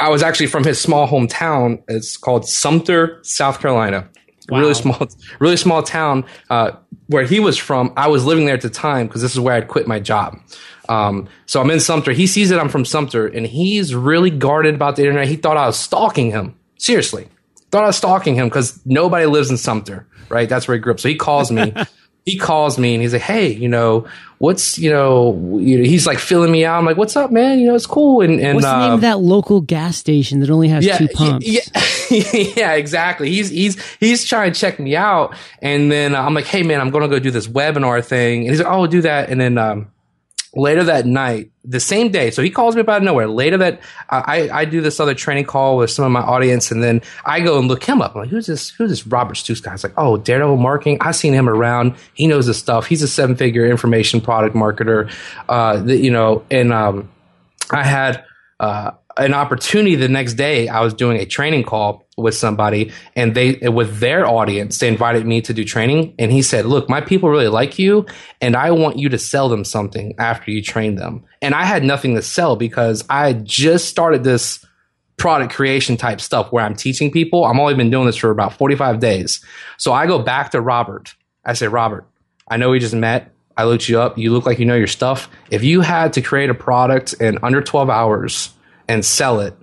I 0.00 0.08
was 0.08 0.22
actually 0.24 0.48
from 0.48 0.64
his 0.64 0.80
small 0.80 1.06
hometown. 1.06 1.82
It's 1.86 2.16
called 2.16 2.48
Sumter, 2.48 3.20
South 3.22 3.60
Carolina 3.60 4.08
Wow. 4.50 4.60
Really 4.60 4.74
small, 4.74 5.08
really 5.38 5.56
small 5.56 5.82
town 5.82 6.24
uh, 6.48 6.72
where 7.06 7.24
he 7.24 7.40
was 7.40 7.56
from. 7.56 7.92
I 7.96 8.08
was 8.08 8.24
living 8.24 8.46
there 8.46 8.54
at 8.54 8.62
the 8.62 8.70
time 8.70 9.06
because 9.06 9.22
this 9.22 9.32
is 9.32 9.40
where 9.40 9.54
I'd 9.54 9.68
quit 9.68 9.86
my 9.86 10.00
job. 10.00 10.38
Um, 10.88 11.28
so 11.46 11.60
I'm 11.60 11.70
in 11.70 11.80
Sumter. 11.80 12.12
He 12.12 12.26
sees 12.26 12.48
that 12.50 12.58
I'm 12.58 12.68
from 12.68 12.84
Sumter, 12.84 13.26
and 13.26 13.46
he's 13.46 13.94
really 13.94 14.30
guarded 14.30 14.74
about 14.74 14.96
the 14.96 15.02
internet. 15.02 15.28
He 15.28 15.36
thought 15.36 15.56
I 15.56 15.66
was 15.66 15.76
stalking 15.76 16.30
him. 16.30 16.56
Seriously, 16.78 17.28
thought 17.70 17.84
I 17.84 17.88
was 17.88 17.96
stalking 17.96 18.34
him 18.34 18.48
because 18.48 18.80
nobody 18.84 19.26
lives 19.26 19.50
in 19.50 19.56
Sumter, 19.56 20.06
right? 20.28 20.48
That's 20.48 20.66
where 20.66 20.76
he 20.76 20.80
grew 20.80 20.92
up. 20.92 21.00
So 21.00 21.08
he 21.08 21.16
calls 21.16 21.50
me. 21.52 21.72
he 22.24 22.38
calls 22.38 22.78
me 22.78 22.94
and 22.94 23.02
he's 23.02 23.12
like, 23.12 23.22
"Hey, 23.22 23.48
you 23.52 23.68
know, 23.68 24.06
what's 24.38 24.78
you 24.78 24.90
know, 24.90 25.58
he's 25.58 26.06
like 26.06 26.18
filling 26.18 26.50
me 26.50 26.64
out. 26.64 26.78
I'm 26.78 26.84
like, 26.84 26.96
"What's 26.96 27.16
up, 27.16 27.30
man? 27.30 27.58
You 27.58 27.68
know, 27.68 27.74
it's 27.74 27.86
cool." 27.86 28.20
And, 28.20 28.40
and 28.40 28.54
what's 28.56 28.66
the 28.66 28.74
uh, 28.74 28.80
name 28.80 28.92
of 28.92 29.00
that 29.02 29.20
local 29.20 29.60
gas 29.60 29.96
station 29.96 30.40
that 30.40 30.50
only 30.50 30.68
has 30.68 30.84
yeah, 30.84 30.98
two 30.98 31.08
pumps? 31.08 31.46
Yeah, 31.46 31.60
yeah, 32.56 32.72
exactly. 32.74 33.30
He's 33.30 33.50
he's 33.50 33.82
he's 33.96 34.24
trying 34.24 34.52
to 34.52 34.58
check 34.58 34.78
me 34.78 34.96
out, 34.96 35.34
and 35.62 35.90
then 35.90 36.14
uh, 36.14 36.22
I'm 36.22 36.34
like, 36.34 36.46
"Hey, 36.46 36.62
man, 36.62 36.80
I'm 36.80 36.90
gonna 36.90 37.08
go 37.08 37.18
do 37.18 37.30
this 37.30 37.46
webinar 37.46 38.04
thing," 38.04 38.40
and 38.40 38.50
he's 38.50 38.60
like, 38.60 38.72
"Oh, 38.72 38.86
do 38.86 39.02
that," 39.02 39.30
and 39.30 39.40
then 39.40 39.58
um, 39.58 39.90
later 40.54 40.82
that 40.84 41.06
night, 41.06 41.50
the 41.64 41.80
same 41.80 42.10
day. 42.10 42.30
So 42.30 42.42
he 42.42 42.50
calls 42.50 42.74
me 42.74 42.80
out 42.80 42.88
of 42.88 43.02
nowhere. 43.02 43.28
Later 43.28 43.58
that 43.58 43.80
I, 44.08 44.48
I 44.52 44.64
do 44.64 44.80
this 44.80 44.98
other 44.98 45.14
training 45.14 45.44
call 45.44 45.76
with 45.76 45.90
some 45.90 46.04
of 46.04 46.10
my 46.10 46.20
audience, 46.20 46.70
and 46.70 46.82
then 46.82 47.02
I 47.24 47.40
go 47.40 47.58
and 47.58 47.68
look 47.68 47.84
him 47.84 48.02
up. 48.02 48.14
I'm 48.14 48.22
like, 48.22 48.30
who's 48.30 48.46
this? 48.46 48.70
Who's 48.70 48.90
this 48.90 49.06
Robert 49.06 49.34
Stukes 49.34 49.62
guy? 49.62 49.74
It's 49.74 49.84
like, 49.84 49.94
oh, 49.96 50.16
Daredevil 50.16 50.56
Marketing. 50.56 50.98
I've 51.00 51.16
seen 51.16 51.32
him 51.32 51.48
around. 51.48 51.94
He 52.14 52.26
knows 52.26 52.46
his 52.46 52.56
stuff. 52.56 52.86
He's 52.86 53.02
a 53.02 53.08
seven 53.08 53.36
figure 53.36 53.66
information 53.66 54.20
product 54.20 54.56
marketer. 54.56 55.12
Uh, 55.48 55.76
the, 55.76 55.96
you 55.96 56.10
know, 56.10 56.44
and 56.50 56.72
um, 56.72 57.10
I 57.70 57.84
had 57.84 58.24
uh, 58.58 58.92
an 59.16 59.34
opportunity 59.34 59.94
the 59.94 60.08
next 60.08 60.34
day. 60.34 60.68
I 60.68 60.80
was 60.80 60.94
doing 60.94 61.18
a 61.18 61.26
training 61.26 61.64
call 61.64 62.06
with 62.22 62.34
somebody 62.34 62.92
and 63.16 63.34
they 63.34 63.56
with 63.68 63.98
their 63.98 64.26
audience 64.26 64.78
they 64.78 64.88
invited 64.88 65.26
me 65.26 65.40
to 65.40 65.54
do 65.54 65.64
training 65.64 66.14
and 66.18 66.32
he 66.32 66.42
said 66.42 66.66
look 66.66 66.88
my 66.88 67.00
people 67.00 67.28
really 67.28 67.48
like 67.48 67.78
you 67.78 68.04
and 68.40 68.56
i 68.56 68.70
want 68.70 68.98
you 68.98 69.08
to 69.08 69.18
sell 69.18 69.48
them 69.48 69.64
something 69.64 70.14
after 70.18 70.50
you 70.50 70.62
train 70.62 70.94
them. 70.96 71.24
And 71.42 71.54
i 71.54 71.64
had 71.64 71.84
nothing 71.84 72.14
to 72.14 72.22
sell 72.22 72.56
because 72.56 73.04
i 73.08 73.32
just 73.32 73.88
started 73.88 74.24
this 74.24 74.64
product 75.16 75.52
creation 75.52 75.96
type 75.96 76.20
stuff 76.20 76.50
where 76.52 76.64
i'm 76.64 76.74
teaching 76.74 77.10
people. 77.10 77.44
I'm 77.44 77.60
only 77.60 77.74
been 77.74 77.90
doing 77.90 78.06
this 78.06 78.16
for 78.16 78.30
about 78.30 78.54
45 78.54 79.00
days. 79.00 79.44
So 79.76 79.92
i 79.92 80.06
go 80.06 80.18
back 80.18 80.50
to 80.52 80.60
robert. 80.60 81.14
I 81.44 81.54
say 81.54 81.68
robert 81.68 82.06
i 82.48 82.56
know 82.56 82.70
we 82.70 82.78
just 82.78 82.94
met. 82.94 83.32
I 83.56 83.64
looked 83.64 83.88
you 83.88 84.00
up. 84.00 84.16
You 84.16 84.32
look 84.32 84.46
like 84.46 84.58
you 84.58 84.64
know 84.64 84.76
your 84.76 84.86
stuff. 84.86 85.28
If 85.50 85.62
you 85.62 85.82
had 85.82 86.14
to 86.14 86.22
create 86.22 86.48
a 86.48 86.54
product 86.54 87.12
in 87.14 87.38
under 87.42 87.60
12 87.60 87.90
hours 87.90 88.54
and 88.88 89.04
sell 89.04 89.40
it 89.40 89.54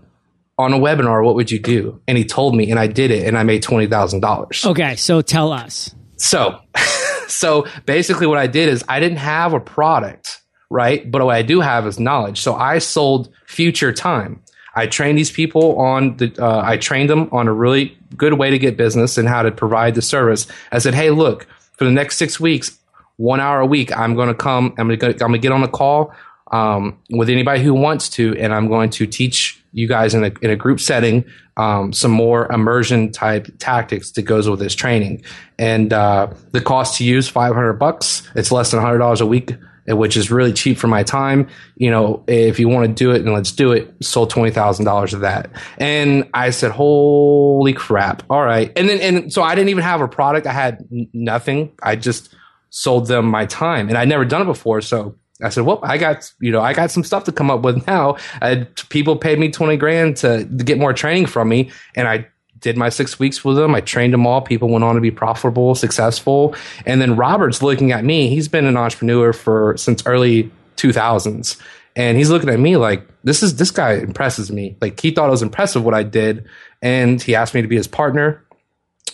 on 0.57 0.73
a 0.73 0.79
webinar, 0.79 1.23
what 1.23 1.35
would 1.35 1.51
you 1.51 1.59
do? 1.59 2.01
And 2.07 2.17
he 2.17 2.25
told 2.25 2.55
me, 2.55 2.71
and 2.71 2.79
I 2.79 2.87
did 2.87 3.11
it, 3.11 3.27
and 3.27 3.37
I 3.37 3.43
made 3.43 3.61
twenty 3.63 3.87
thousand 3.87 4.21
dollars. 4.21 4.65
Okay, 4.65 4.95
so 4.95 5.21
tell 5.21 5.51
us. 5.51 5.93
So, 6.17 6.59
so 7.27 7.67
basically, 7.85 8.27
what 8.27 8.37
I 8.37 8.47
did 8.47 8.69
is 8.69 8.83
I 8.87 8.99
didn't 8.99 9.19
have 9.19 9.53
a 9.53 9.59
product, 9.59 10.41
right? 10.69 11.09
But 11.09 11.23
what 11.23 11.35
I 11.35 11.41
do 11.41 11.61
have 11.61 11.85
is 11.85 11.99
knowledge. 11.99 12.41
So 12.41 12.55
I 12.55 12.79
sold 12.79 13.29
future 13.45 13.93
time. 13.93 14.41
I 14.75 14.85
trained 14.85 15.17
these 15.17 15.31
people 15.31 15.77
on 15.79 16.17
the. 16.17 16.33
Uh, 16.39 16.61
I 16.63 16.77
trained 16.77 17.09
them 17.09 17.29
on 17.31 17.47
a 17.47 17.53
really 17.53 17.97
good 18.15 18.33
way 18.33 18.49
to 18.49 18.59
get 18.59 18.77
business 18.77 19.17
and 19.17 19.27
how 19.27 19.43
to 19.43 19.51
provide 19.51 19.95
the 19.95 20.01
service. 20.01 20.47
I 20.71 20.79
said, 20.79 20.93
hey, 20.93 21.09
look, 21.09 21.47
for 21.73 21.83
the 21.85 21.91
next 21.91 22.17
six 22.17 22.39
weeks, 22.39 22.77
one 23.17 23.39
hour 23.39 23.59
a 23.59 23.65
week, 23.65 23.95
I'm 23.95 24.15
going 24.15 24.27
to 24.27 24.35
come. 24.35 24.73
I'm 24.77 24.87
going 24.87 24.99
to. 24.99 25.07
I'm 25.07 25.17
going 25.17 25.33
to 25.33 25.39
get 25.39 25.51
on 25.51 25.63
a 25.63 25.67
call 25.67 26.13
um, 26.51 26.97
with 27.09 27.29
anybody 27.29 27.63
who 27.63 27.73
wants 27.73 28.09
to, 28.09 28.35
and 28.37 28.53
I'm 28.53 28.67
going 28.67 28.89
to 28.91 29.07
teach 29.07 29.56
you 29.77 29.87
guys 29.87 30.13
in 30.13 30.23
a, 30.23 30.31
in 30.41 30.49
a 30.49 30.55
group 30.55 30.79
setting 30.79 31.23
um, 31.57 31.93
some 31.93 32.11
more 32.11 32.51
immersion 32.51 33.11
type 33.11 33.47
tactics 33.59 34.11
that 34.11 34.23
goes 34.23 34.49
with 34.49 34.59
this 34.59 34.75
training. 34.75 35.23
And 35.57 35.93
uh, 35.93 36.33
the 36.51 36.61
cost 36.61 36.97
to 36.97 37.03
use 37.03 37.27
500 37.27 37.73
bucks. 37.73 38.29
It's 38.35 38.51
less 38.51 38.71
than 38.71 38.79
100 38.79 38.97
dollars 38.97 39.21
a 39.21 39.25
week 39.25 39.53
which 39.95 40.17
is 40.17 40.29
really 40.29 40.51
cheap 40.51 40.77
for 40.77 40.87
my 40.87 41.03
time. 41.03 41.47
You 41.77 41.91
know, 41.91 42.23
if 42.27 42.59
you 42.59 42.67
want 42.67 42.87
to 42.87 42.93
do 42.93 43.11
it, 43.11 43.21
and 43.21 43.33
let's 43.33 43.51
do 43.51 43.71
it. 43.71 43.93
Sold 44.01 44.29
twenty 44.29 44.51
thousand 44.51 44.85
dollars 44.85 45.13
of 45.13 45.21
that, 45.21 45.49
and 45.77 46.29
I 46.33 46.49
said, 46.49 46.71
"Holy 46.71 47.73
crap! 47.73 48.23
All 48.29 48.43
right." 48.43 48.71
And 48.75 48.89
then, 48.89 48.99
and 48.99 49.31
so 49.31 49.43
I 49.43 49.55
didn't 49.55 49.69
even 49.69 49.83
have 49.83 50.01
a 50.01 50.07
product. 50.07 50.45
I 50.45 50.51
had 50.51 50.85
nothing. 51.13 51.71
I 51.81 51.95
just 51.95 52.35
sold 52.69 53.07
them 53.07 53.27
my 53.27 53.45
time, 53.45 53.87
and 53.87 53.97
I'd 53.97 54.09
never 54.09 54.25
done 54.25 54.41
it 54.41 54.45
before. 54.45 54.81
So 54.81 55.15
I 55.41 55.49
said, 55.49 55.65
"Well, 55.65 55.79
I 55.83 55.97
got 55.97 56.31
you 56.39 56.51
know, 56.51 56.61
I 56.61 56.73
got 56.73 56.91
some 56.91 57.03
stuff 57.03 57.23
to 57.25 57.31
come 57.31 57.51
up 57.51 57.61
with 57.61 57.85
now." 57.87 58.17
I, 58.41 58.67
people 58.89 59.15
paid 59.15 59.39
me 59.39 59.51
twenty 59.51 59.77
grand 59.77 60.17
to, 60.17 60.45
to 60.45 60.63
get 60.63 60.77
more 60.77 60.93
training 60.93 61.27
from 61.27 61.49
me, 61.49 61.71
and 61.95 62.07
I 62.07 62.27
did 62.59 62.77
my 62.77 62.89
six 62.89 63.19
weeks 63.19 63.43
with 63.43 63.55
them. 63.57 63.75
I 63.75 63.81
trained 63.81 64.13
them 64.13 64.25
all. 64.25 64.41
People 64.41 64.69
went 64.69 64.83
on 64.83 64.95
to 64.95 65.01
be 65.01 65.11
profitable, 65.11 65.75
successful. 65.75 66.55
And 66.85 67.01
then 67.01 67.15
Robert's 67.15 67.61
looking 67.61 67.91
at 67.91 68.03
me. 68.03 68.29
He's 68.29 68.47
been 68.47 68.65
an 68.65 68.77
entrepreneur 68.77 69.33
for 69.33 69.75
since 69.77 70.05
early 70.05 70.51
2000s. 70.77 71.59
And 71.95 72.17
he's 72.17 72.29
looking 72.29 72.49
at 72.49 72.59
me 72.59 72.77
like, 72.77 73.07
this 73.23 73.41
is, 73.41 73.55
this 73.55 73.71
guy 73.71 73.93
impresses 73.93 74.51
me. 74.51 74.77
Like 74.81 74.99
he 74.99 75.11
thought 75.11 75.27
it 75.27 75.31
was 75.31 75.41
impressive 75.41 75.83
what 75.83 75.93
I 75.93 76.03
did. 76.03 76.45
And 76.81 77.21
he 77.21 77.35
asked 77.35 77.53
me 77.53 77.61
to 77.61 77.67
be 77.67 77.75
his 77.75 77.87
partner. 77.87 78.43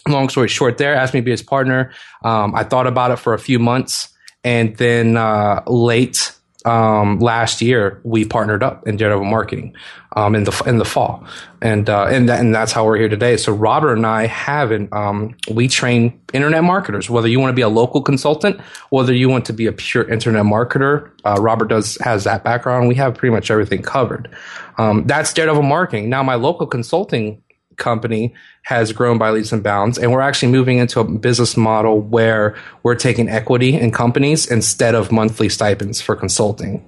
Long 0.07 0.27
story 0.27 0.49
short 0.49 0.77
there, 0.77 0.93
asked 0.93 1.13
me 1.13 1.21
to 1.21 1.25
be 1.25 1.31
his 1.31 1.41
partner. 1.41 1.93
Um, 2.23 2.53
I 2.53 2.63
thought 2.63 2.87
about 2.87 3.11
it 3.11 3.17
for 3.17 3.33
a 3.33 3.39
few 3.39 3.57
months. 3.57 4.09
And 4.43 4.75
then, 4.77 5.17
uh, 5.17 5.63
late 5.67 6.33
um, 6.65 7.19
last 7.19 7.61
year 7.61 7.99
we 8.03 8.25
partnered 8.25 8.63
up 8.63 8.87
in 8.87 8.97
Daredevil 8.97 9.25
Marketing 9.25 9.75
um, 10.15 10.35
in 10.35 10.43
the 10.43 10.63
in 10.65 10.77
the 10.77 10.85
fall, 10.85 11.25
and 11.61 11.89
uh, 11.89 12.05
and 12.05 12.29
that, 12.29 12.39
and 12.39 12.53
that's 12.53 12.71
how 12.71 12.85
we're 12.85 12.97
here 12.97 13.09
today. 13.09 13.35
So 13.35 13.51
Robert 13.51 13.95
and 13.95 14.05
I 14.05 14.27
have 14.27 14.71
an 14.71 14.87
um, 14.91 15.35
we 15.51 15.67
train 15.67 16.19
internet 16.31 16.63
marketers. 16.63 17.09
Whether 17.09 17.27
you 17.27 17.39
want 17.39 17.51
to 17.51 17.55
be 17.55 17.61
a 17.61 17.69
local 17.69 18.01
consultant, 18.01 18.61
whether 18.89 19.13
you 19.13 19.27
want 19.27 19.45
to 19.45 19.53
be 19.53 19.65
a 19.65 19.73
pure 19.73 20.09
internet 20.09 20.45
marketer, 20.45 21.11
uh, 21.25 21.35
Robert 21.41 21.67
does 21.67 21.97
has 22.01 22.23
that 22.23 22.43
background. 22.43 22.87
We 22.87 22.95
have 22.95 23.15
pretty 23.15 23.33
much 23.33 23.51
everything 23.51 23.81
covered. 23.81 24.33
Um, 24.77 25.05
that's 25.05 25.33
Daredevil 25.33 25.63
Marketing. 25.63 26.09
Now 26.09 26.23
my 26.23 26.35
local 26.35 26.65
consulting 26.65 27.42
company 27.77 28.33
has 28.63 28.91
grown 28.91 29.17
by 29.17 29.31
leaps 29.31 29.51
and 29.51 29.63
bounds. 29.63 29.97
And 29.97 30.11
we're 30.11 30.21
actually 30.21 30.51
moving 30.51 30.77
into 30.77 30.99
a 30.99 31.03
business 31.03 31.57
model 31.57 31.99
where 32.01 32.55
we're 32.83 32.95
taking 32.95 33.29
equity 33.29 33.75
in 33.75 33.91
companies 33.91 34.49
instead 34.49 34.95
of 34.95 35.11
monthly 35.11 35.49
stipends 35.49 36.01
for 36.01 36.15
consulting. 36.15 36.87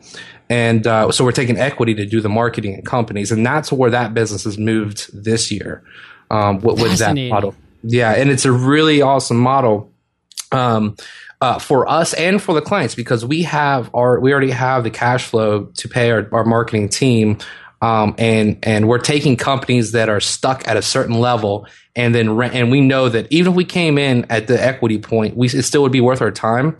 And 0.49 0.85
uh, 0.85 1.11
so 1.11 1.23
we're 1.23 1.31
taking 1.31 1.57
equity 1.57 1.95
to 1.95 2.05
do 2.05 2.21
the 2.21 2.29
marketing 2.29 2.73
in 2.73 2.83
companies. 2.83 3.31
And 3.31 3.45
that's 3.45 3.71
where 3.71 3.89
that 3.89 4.13
business 4.13 4.43
has 4.43 4.57
moved 4.57 5.09
this 5.13 5.51
year 5.51 5.83
um, 6.29 6.59
with, 6.61 6.81
with 6.81 6.97
that 6.99 7.15
model. 7.15 7.55
Yeah. 7.83 8.11
And 8.11 8.29
it's 8.29 8.45
a 8.45 8.51
really 8.51 9.01
awesome 9.01 9.37
model. 9.37 9.91
Um, 10.51 10.95
uh, 11.41 11.59
for 11.59 11.87
us 11.87 12.13
and 12.13 12.41
for 12.41 12.53
the 12.53 12.61
clients 12.61 12.95
because 12.95 13.25
we 13.25 13.43
have 13.43 13.93
our 13.93 14.19
we 14.19 14.31
already 14.31 14.51
have 14.51 14.83
the 14.83 14.89
cash 14.89 15.25
flow 15.25 15.65
to 15.65 15.89
pay 15.89 16.09
our, 16.09 16.27
our 16.31 16.45
marketing 16.45 16.87
team 16.87 17.37
um, 17.81 18.15
and 18.17 18.57
and 18.63 18.87
we're 18.87 18.99
taking 18.99 19.35
companies 19.37 19.91
that 19.91 20.09
are 20.09 20.19
stuck 20.19 20.67
at 20.67 20.77
a 20.77 20.81
certain 20.81 21.19
level, 21.19 21.67
and 21.95 22.15
then 22.15 22.35
rent, 22.35 22.53
and 22.53 22.71
we 22.71 22.81
know 22.81 23.09
that 23.09 23.27
even 23.31 23.51
if 23.53 23.55
we 23.55 23.65
came 23.65 23.97
in 23.97 24.25
at 24.29 24.47
the 24.47 24.61
equity 24.61 24.97
point, 24.97 25.35
we 25.35 25.47
it 25.47 25.63
still 25.63 25.81
would 25.81 25.91
be 25.91 26.01
worth 26.01 26.21
our 26.21 26.31
time 26.31 26.77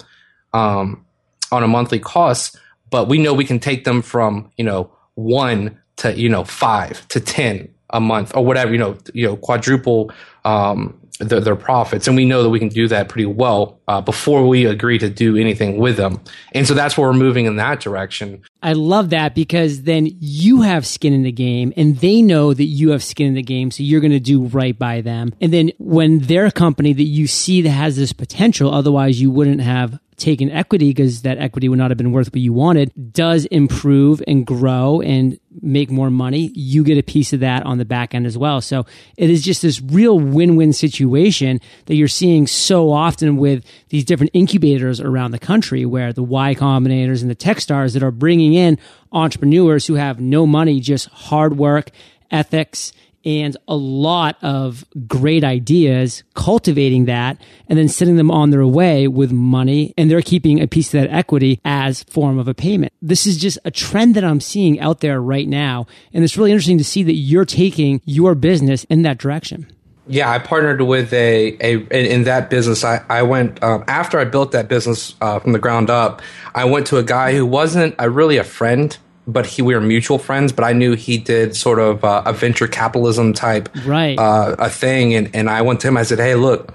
um, 0.53 1.05
on 1.51 1.63
a 1.63 1.67
monthly 1.67 1.99
cost. 1.99 2.57
But 2.89 3.07
we 3.07 3.17
know 3.17 3.33
we 3.33 3.45
can 3.45 3.59
take 3.59 3.83
them 3.83 4.01
from 4.01 4.51
you 4.57 4.63
know 4.63 4.91
one 5.15 5.79
to 5.97 6.17
you 6.17 6.29
know 6.29 6.43
five 6.43 7.07
to 7.09 7.19
ten 7.19 7.69
a 7.89 7.99
month 7.99 8.35
or 8.35 8.43
whatever 8.45 8.71
you 8.71 8.77
know 8.77 8.97
you 9.13 9.25
know 9.25 9.35
quadruple 9.35 10.11
um, 10.43 10.99
the, 11.19 11.39
their 11.39 11.55
profits, 11.55 12.07
and 12.07 12.15
we 12.15 12.25
know 12.25 12.41
that 12.43 12.49
we 12.49 12.59
can 12.59 12.69
do 12.69 12.87
that 12.87 13.09
pretty 13.09 13.25
well 13.25 13.79
uh, 13.87 14.01
before 14.01 14.47
we 14.47 14.65
agree 14.65 14.97
to 14.97 15.09
do 15.09 15.37
anything 15.37 15.77
with 15.77 15.97
them. 15.97 16.21
And 16.53 16.67
so 16.67 16.73
that's 16.73 16.97
where 16.97 17.07
we're 17.07 17.13
moving 17.13 17.45
in 17.45 17.55
that 17.57 17.79
direction. 17.79 18.41
I 18.63 18.73
love 18.73 19.11
that 19.11 19.35
because 19.35 19.83
then 19.83 20.07
you 20.19 20.61
have 20.61 20.87
skin 20.87 21.13
in 21.13 21.23
the 21.23 21.31
game, 21.31 21.73
and 21.77 21.97
they 21.97 22.21
know 22.21 22.53
that 22.53 22.63
you 22.63 22.89
have 22.89 23.03
skin 23.03 23.27
in 23.27 23.33
the 23.35 23.43
game, 23.43 23.71
so 23.71 23.83
you're 23.83 24.01
going 24.01 24.11
to 24.11 24.19
do 24.19 24.45
right 24.45 24.77
by 24.77 25.01
them. 25.01 25.33
And 25.39 25.53
then 25.53 25.71
when 25.77 26.19
their 26.19 26.49
company 26.51 26.93
that 26.93 27.03
you 27.03 27.27
see 27.27 27.61
that 27.61 27.69
has 27.69 27.95
this 27.95 28.13
potential, 28.13 28.73
otherwise 28.73 29.21
you 29.21 29.29
wouldn't 29.29 29.61
have 29.61 29.99
taken 30.17 30.49
equity 30.49 30.89
because 30.89 31.23
that 31.23 31.37
equity 31.37 31.67
would 31.67 31.77
not 31.77 31.91
have 31.91 31.97
been 31.97 32.11
worth 32.11 32.27
what 32.27 32.39
you 32.41 32.53
wanted 32.53 32.91
does 33.11 33.45
improve 33.45 34.23
and 34.27 34.45
grow 34.45 35.01
and 35.01 35.39
make 35.61 35.89
more 35.89 36.09
money, 36.09 36.51
you 36.53 36.83
get 36.83 36.97
a 36.97 37.03
piece 37.03 37.33
of 37.33 37.39
that 37.41 37.65
on 37.65 37.77
the 37.77 37.85
back 37.85 38.13
end 38.13 38.25
as 38.25 38.37
well. 38.37 38.61
So 38.61 38.85
it 39.17 39.29
is 39.29 39.43
just 39.43 39.61
this 39.61 39.81
real 39.81 40.19
win-win 40.19 40.73
situation 40.73 41.59
that 41.85 41.95
you're 41.95 42.07
seeing 42.07 42.47
so 42.47 42.91
often 42.91 43.37
with 43.37 43.65
these 43.89 44.05
different 44.05 44.31
incubators 44.33 44.99
around 44.99 45.31
the 45.31 45.39
country 45.39 45.85
where 45.85 46.13
the 46.13 46.23
Y 46.23 46.55
Combinators 46.55 47.21
and 47.21 47.29
the 47.29 47.35
Techstars 47.35 47.93
that 47.93 48.03
are 48.03 48.11
bringing 48.11 48.53
in 48.53 48.77
entrepreneurs 49.11 49.87
who 49.87 49.95
have 49.95 50.19
no 50.19 50.45
money, 50.45 50.79
just 50.79 51.07
hard 51.09 51.57
work, 51.57 51.91
ethics, 52.31 52.93
and 53.25 53.57
a 53.67 53.75
lot 53.75 54.37
of 54.43 54.85
great 55.07 55.43
ideas, 55.43 56.23
cultivating 56.35 57.05
that 57.05 57.41
and 57.67 57.77
then 57.77 57.87
sending 57.89 58.17
them 58.17 58.29
on 58.29 58.51
their 58.51 58.65
way 58.67 59.07
with 59.07 59.31
money. 59.31 59.93
And 59.97 60.09
they're 60.09 60.21
keeping 60.21 60.61
a 60.61 60.67
piece 60.67 60.93
of 60.93 61.01
that 61.01 61.09
equity 61.09 61.59
as 61.65 62.03
form 62.03 62.37
of 62.37 62.47
a 62.47 62.53
payment. 62.53 62.93
This 63.01 63.25
is 63.25 63.37
just 63.37 63.57
a 63.65 63.71
trend 63.71 64.15
that 64.15 64.23
I'm 64.23 64.39
seeing 64.39 64.79
out 64.79 64.99
there 64.99 65.19
right 65.19 65.47
now. 65.47 65.87
And 66.13 66.23
it's 66.23 66.37
really 66.37 66.51
interesting 66.51 66.77
to 66.77 66.83
see 66.83 67.03
that 67.03 67.13
you're 67.13 67.45
taking 67.45 68.01
your 68.05 68.35
business 68.35 68.83
in 68.85 69.01
that 69.01 69.17
direction. 69.17 69.67
Yeah, 70.07 70.29
I 70.29 70.39
partnered 70.39 70.81
with 70.81 71.11
a, 71.13 71.57
a 71.59 72.13
in 72.13 72.23
that 72.25 72.49
business. 72.49 72.83
I, 72.83 73.03
I 73.09 73.23
went 73.23 73.63
um, 73.63 73.83
after 73.87 74.19
I 74.19 74.25
built 74.25 74.51
that 74.51 74.67
business 74.67 75.15
uh, 75.21 75.39
from 75.39 75.51
the 75.51 75.59
ground 75.59 75.89
up. 75.89 76.21
I 76.53 76.65
went 76.65 76.87
to 76.87 76.97
a 76.97 77.03
guy 77.03 77.33
who 77.33 77.45
wasn't 77.45 77.95
a, 77.97 78.09
really 78.09 78.37
a 78.37 78.43
friend 78.43 78.95
but 79.27 79.45
he 79.45 79.61
we 79.61 79.73
were 79.73 79.81
mutual 79.81 80.17
friends. 80.17 80.51
But 80.51 80.65
I 80.65 80.73
knew 80.73 80.93
he 80.93 81.17
did 81.17 81.55
sort 81.55 81.79
of 81.79 82.03
uh, 82.03 82.23
a 82.25 82.33
venture 82.33 82.67
capitalism 82.67 83.33
type 83.33 83.69
right 83.85 84.17
uh, 84.17 84.55
a 84.59 84.69
thing, 84.69 85.13
and 85.13 85.35
and 85.35 85.49
I 85.49 85.61
went 85.61 85.79
to 85.81 85.87
him. 85.87 85.97
I 85.97 86.03
said, 86.03 86.19
"Hey, 86.19 86.35
look, 86.35 86.73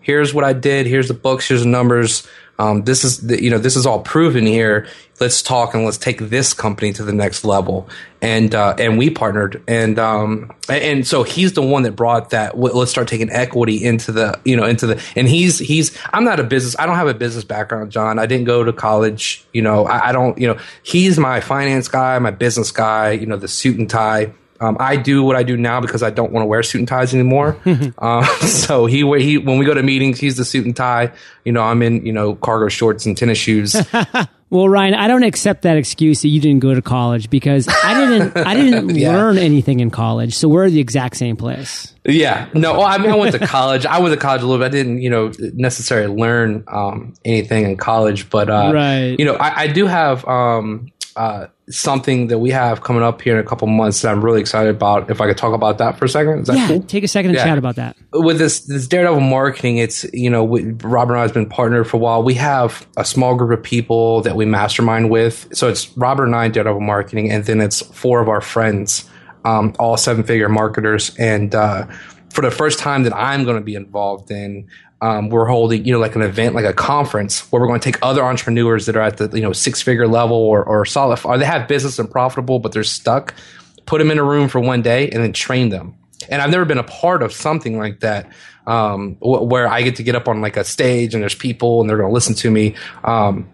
here's 0.00 0.32
what 0.32 0.44
I 0.44 0.52
did. 0.52 0.86
Here's 0.86 1.08
the 1.08 1.14
books. 1.14 1.48
Here's 1.48 1.62
the 1.62 1.68
numbers. 1.68 2.26
Um, 2.60 2.82
this 2.82 3.04
is 3.04 3.20
the, 3.20 3.42
you 3.42 3.50
know 3.50 3.58
this 3.58 3.76
is 3.76 3.86
all 3.86 4.00
proven 4.00 4.44
here. 4.44 4.88
Let's 5.20 5.42
talk 5.42 5.74
and 5.74 5.84
let's 5.84 5.98
take 5.98 6.18
this 6.18 6.52
company 6.52 6.92
to 6.92 7.04
the 7.04 7.12
next 7.12 7.44
level. 7.44 7.88
And 8.20 8.52
uh, 8.52 8.74
and 8.78 8.98
we 8.98 9.10
partnered 9.10 9.62
and 9.68 9.96
um, 9.98 10.52
and 10.68 11.06
so 11.06 11.22
he's 11.22 11.52
the 11.52 11.62
one 11.62 11.84
that 11.84 11.92
brought 11.92 12.30
that. 12.30 12.58
Let's 12.58 12.90
start 12.90 13.06
taking 13.06 13.30
equity 13.30 13.84
into 13.84 14.10
the 14.10 14.40
you 14.44 14.56
know 14.56 14.64
into 14.64 14.88
the 14.88 15.02
and 15.14 15.28
he's 15.28 15.60
he's 15.60 15.96
I'm 16.12 16.24
not 16.24 16.40
a 16.40 16.44
business. 16.44 16.74
I 16.78 16.86
don't 16.86 16.96
have 16.96 17.08
a 17.08 17.14
business 17.14 17.44
background, 17.44 17.92
John. 17.92 18.18
I 18.18 18.26
didn't 18.26 18.46
go 18.46 18.64
to 18.64 18.72
college. 18.72 19.44
You 19.52 19.62
know 19.62 19.86
I, 19.86 20.08
I 20.08 20.12
don't 20.12 20.36
you 20.38 20.48
know 20.48 20.58
he's 20.82 21.16
my 21.18 21.40
finance 21.40 21.86
guy, 21.86 22.18
my 22.18 22.32
business 22.32 22.72
guy. 22.72 23.12
You 23.12 23.26
know 23.26 23.36
the 23.36 23.48
suit 23.48 23.78
and 23.78 23.88
tie 23.88 24.32
um, 24.60 24.76
I 24.80 24.96
do 24.96 25.22
what 25.22 25.36
I 25.36 25.42
do 25.42 25.56
now 25.56 25.80
because 25.80 26.02
I 26.02 26.10
don't 26.10 26.32
want 26.32 26.42
to 26.42 26.46
wear 26.46 26.62
suit 26.62 26.80
and 26.80 26.88
ties 26.88 27.14
anymore. 27.14 27.56
uh, 27.98 28.24
so 28.46 28.86
he, 28.86 28.98
he, 29.20 29.38
when 29.38 29.58
we 29.58 29.64
go 29.64 29.74
to 29.74 29.82
meetings, 29.82 30.18
he's 30.18 30.36
the 30.36 30.44
suit 30.44 30.66
and 30.66 30.74
tie. 30.74 31.12
You 31.44 31.52
know, 31.52 31.62
I'm 31.62 31.82
in, 31.82 32.04
you 32.04 32.12
know, 32.12 32.34
cargo 32.34 32.68
shorts 32.68 33.06
and 33.06 33.16
tennis 33.16 33.38
shoes. 33.38 33.76
well, 34.50 34.68
Ryan, 34.68 34.94
I 34.94 35.06
don't 35.06 35.22
accept 35.22 35.62
that 35.62 35.76
excuse 35.76 36.22
that 36.22 36.28
you 36.28 36.40
didn't 36.40 36.60
go 36.60 36.74
to 36.74 36.82
college 36.82 37.30
because 37.30 37.68
I 37.68 37.94
didn't, 37.94 38.36
I 38.36 38.54
didn't 38.54 38.90
yeah. 38.96 39.12
learn 39.12 39.38
anything 39.38 39.78
in 39.78 39.90
college. 39.90 40.34
So 40.34 40.48
we're 40.48 40.68
the 40.70 40.80
exact 40.80 41.16
same 41.16 41.36
place. 41.36 41.94
Yeah. 42.04 42.48
No, 42.52 42.72
well, 42.72 42.86
I 42.86 42.98
mean, 42.98 43.10
I 43.10 43.14
went 43.14 43.32
to 43.32 43.46
college. 43.46 43.86
I 43.86 44.00
went 44.00 44.12
to 44.12 44.20
college 44.20 44.42
a 44.42 44.46
little 44.46 44.64
bit. 44.64 44.72
I 44.72 44.76
didn't, 44.76 45.02
you 45.02 45.10
know, 45.10 45.30
necessarily 45.38 46.14
learn 46.14 46.64
um, 46.66 47.14
anything 47.24 47.64
in 47.64 47.76
college, 47.76 48.28
but, 48.28 48.50
uh, 48.50 48.72
right. 48.74 49.16
you 49.18 49.24
know, 49.24 49.34
I, 49.34 49.62
I 49.62 49.66
do 49.68 49.86
have, 49.86 50.26
um, 50.26 50.90
uh, 51.18 51.48
something 51.68 52.28
that 52.28 52.38
we 52.38 52.50
have 52.50 52.82
coming 52.82 53.02
up 53.02 53.20
here 53.20 53.34
in 53.34 53.44
a 53.44 53.46
couple 53.46 53.66
months 53.66 54.02
that 54.02 54.12
I'm 54.12 54.24
really 54.24 54.40
excited 54.40 54.70
about. 54.70 55.10
If 55.10 55.20
I 55.20 55.26
could 55.26 55.36
talk 55.36 55.52
about 55.52 55.78
that 55.78 55.98
for 55.98 56.04
a 56.04 56.08
second, 56.08 56.40
is 56.40 56.46
that 56.46 56.56
yeah, 56.56 56.68
cool? 56.68 56.82
Take 56.84 57.02
a 57.02 57.08
second 57.08 57.32
to 57.32 57.36
yeah. 57.36 57.44
chat 57.44 57.58
about 57.58 57.74
that. 57.74 57.96
With 58.12 58.38
this 58.38 58.60
this 58.60 58.86
Daredevil 58.86 59.20
marketing, 59.20 59.78
it's 59.78 60.04
you 60.12 60.30
know 60.30 60.44
we, 60.44 60.70
Robert 60.70 61.14
and 61.14 61.20
I 61.20 61.22
has 61.22 61.32
been 61.32 61.48
partnered 61.48 61.88
for 61.88 61.96
a 61.96 62.00
while. 62.00 62.22
We 62.22 62.34
have 62.34 62.86
a 62.96 63.04
small 63.04 63.34
group 63.34 63.58
of 63.58 63.64
people 63.64 64.22
that 64.22 64.36
we 64.36 64.44
mastermind 64.46 65.10
with. 65.10 65.48
So 65.52 65.68
it's 65.68 65.96
Robert 65.98 66.26
and 66.26 66.36
I 66.36 66.46
Daredevil 66.48 66.80
marketing, 66.80 67.32
and 67.32 67.44
then 67.44 67.60
it's 67.60 67.82
four 67.82 68.20
of 68.20 68.28
our 68.28 68.40
friends, 68.40 69.10
um, 69.44 69.74
all 69.80 69.96
seven 69.96 70.22
figure 70.24 70.48
marketers, 70.48 71.14
and. 71.16 71.54
Uh, 71.54 71.86
for 72.30 72.42
the 72.42 72.50
first 72.50 72.78
time 72.78 73.04
that 73.04 73.16
I'm 73.16 73.44
going 73.44 73.56
to 73.56 73.64
be 73.64 73.74
involved 73.74 74.30
in, 74.30 74.68
um, 75.00 75.28
we're 75.28 75.46
holding, 75.46 75.84
you 75.84 75.92
know, 75.92 75.98
like 75.98 76.16
an 76.16 76.22
event, 76.22 76.54
like 76.54 76.64
a 76.64 76.72
conference 76.72 77.40
where 77.52 77.62
we're 77.62 77.68
going 77.68 77.80
to 77.80 77.84
take 77.84 77.98
other 78.02 78.22
entrepreneurs 78.22 78.86
that 78.86 78.96
are 78.96 79.02
at 79.02 79.18
the, 79.18 79.28
you 79.32 79.42
know, 79.42 79.52
six 79.52 79.80
figure 79.80 80.08
level 80.08 80.36
or, 80.36 80.64
or 80.64 80.84
solid, 80.84 81.20
or 81.24 81.38
they 81.38 81.44
have 81.44 81.68
business 81.68 81.98
and 81.98 82.10
profitable, 82.10 82.58
but 82.58 82.72
they're 82.72 82.82
stuck, 82.82 83.34
put 83.86 83.98
them 83.98 84.10
in 84.10 84.18
a 84.18 84.24
room 84.24 84.48
for 84.48 84.60
one 84.60 84.82
day 84.82 85.08
and 85.10 85.22
then 85.22 85.32
train 85.32 85.68
them. 85.68 85.94
And 86.28 86.42
I've 86.42 86.50
never 86.50 86.64
been 86.64 86.78
a 86.78 86.84
part 86.84 87.22
of 87.22 87.32
something 87.32 87.78
like 87.78 88.00
that, 88.00 88.30
um, 88.66 89.16
where 89.20 89.68
I 89.68 89.82
get 89.82 89.96
to 89.96 90.02
get 90.02 90.16
up 90.16 90.26
on 90.26 90.40
like 90.40 90.56
a 90.56 90.64
stage 90.64 91.14
and 91.14 91.22
there's 91.22 91.34
people 91.34 91.80
and 91.80 91.88
they're 91.88 91.96
going 91.96 92.10
to 92.10 92.14
listen 92.14 92.34
to 92.34 92.50
me. 92.50 92.74
Um, 93.04 93.48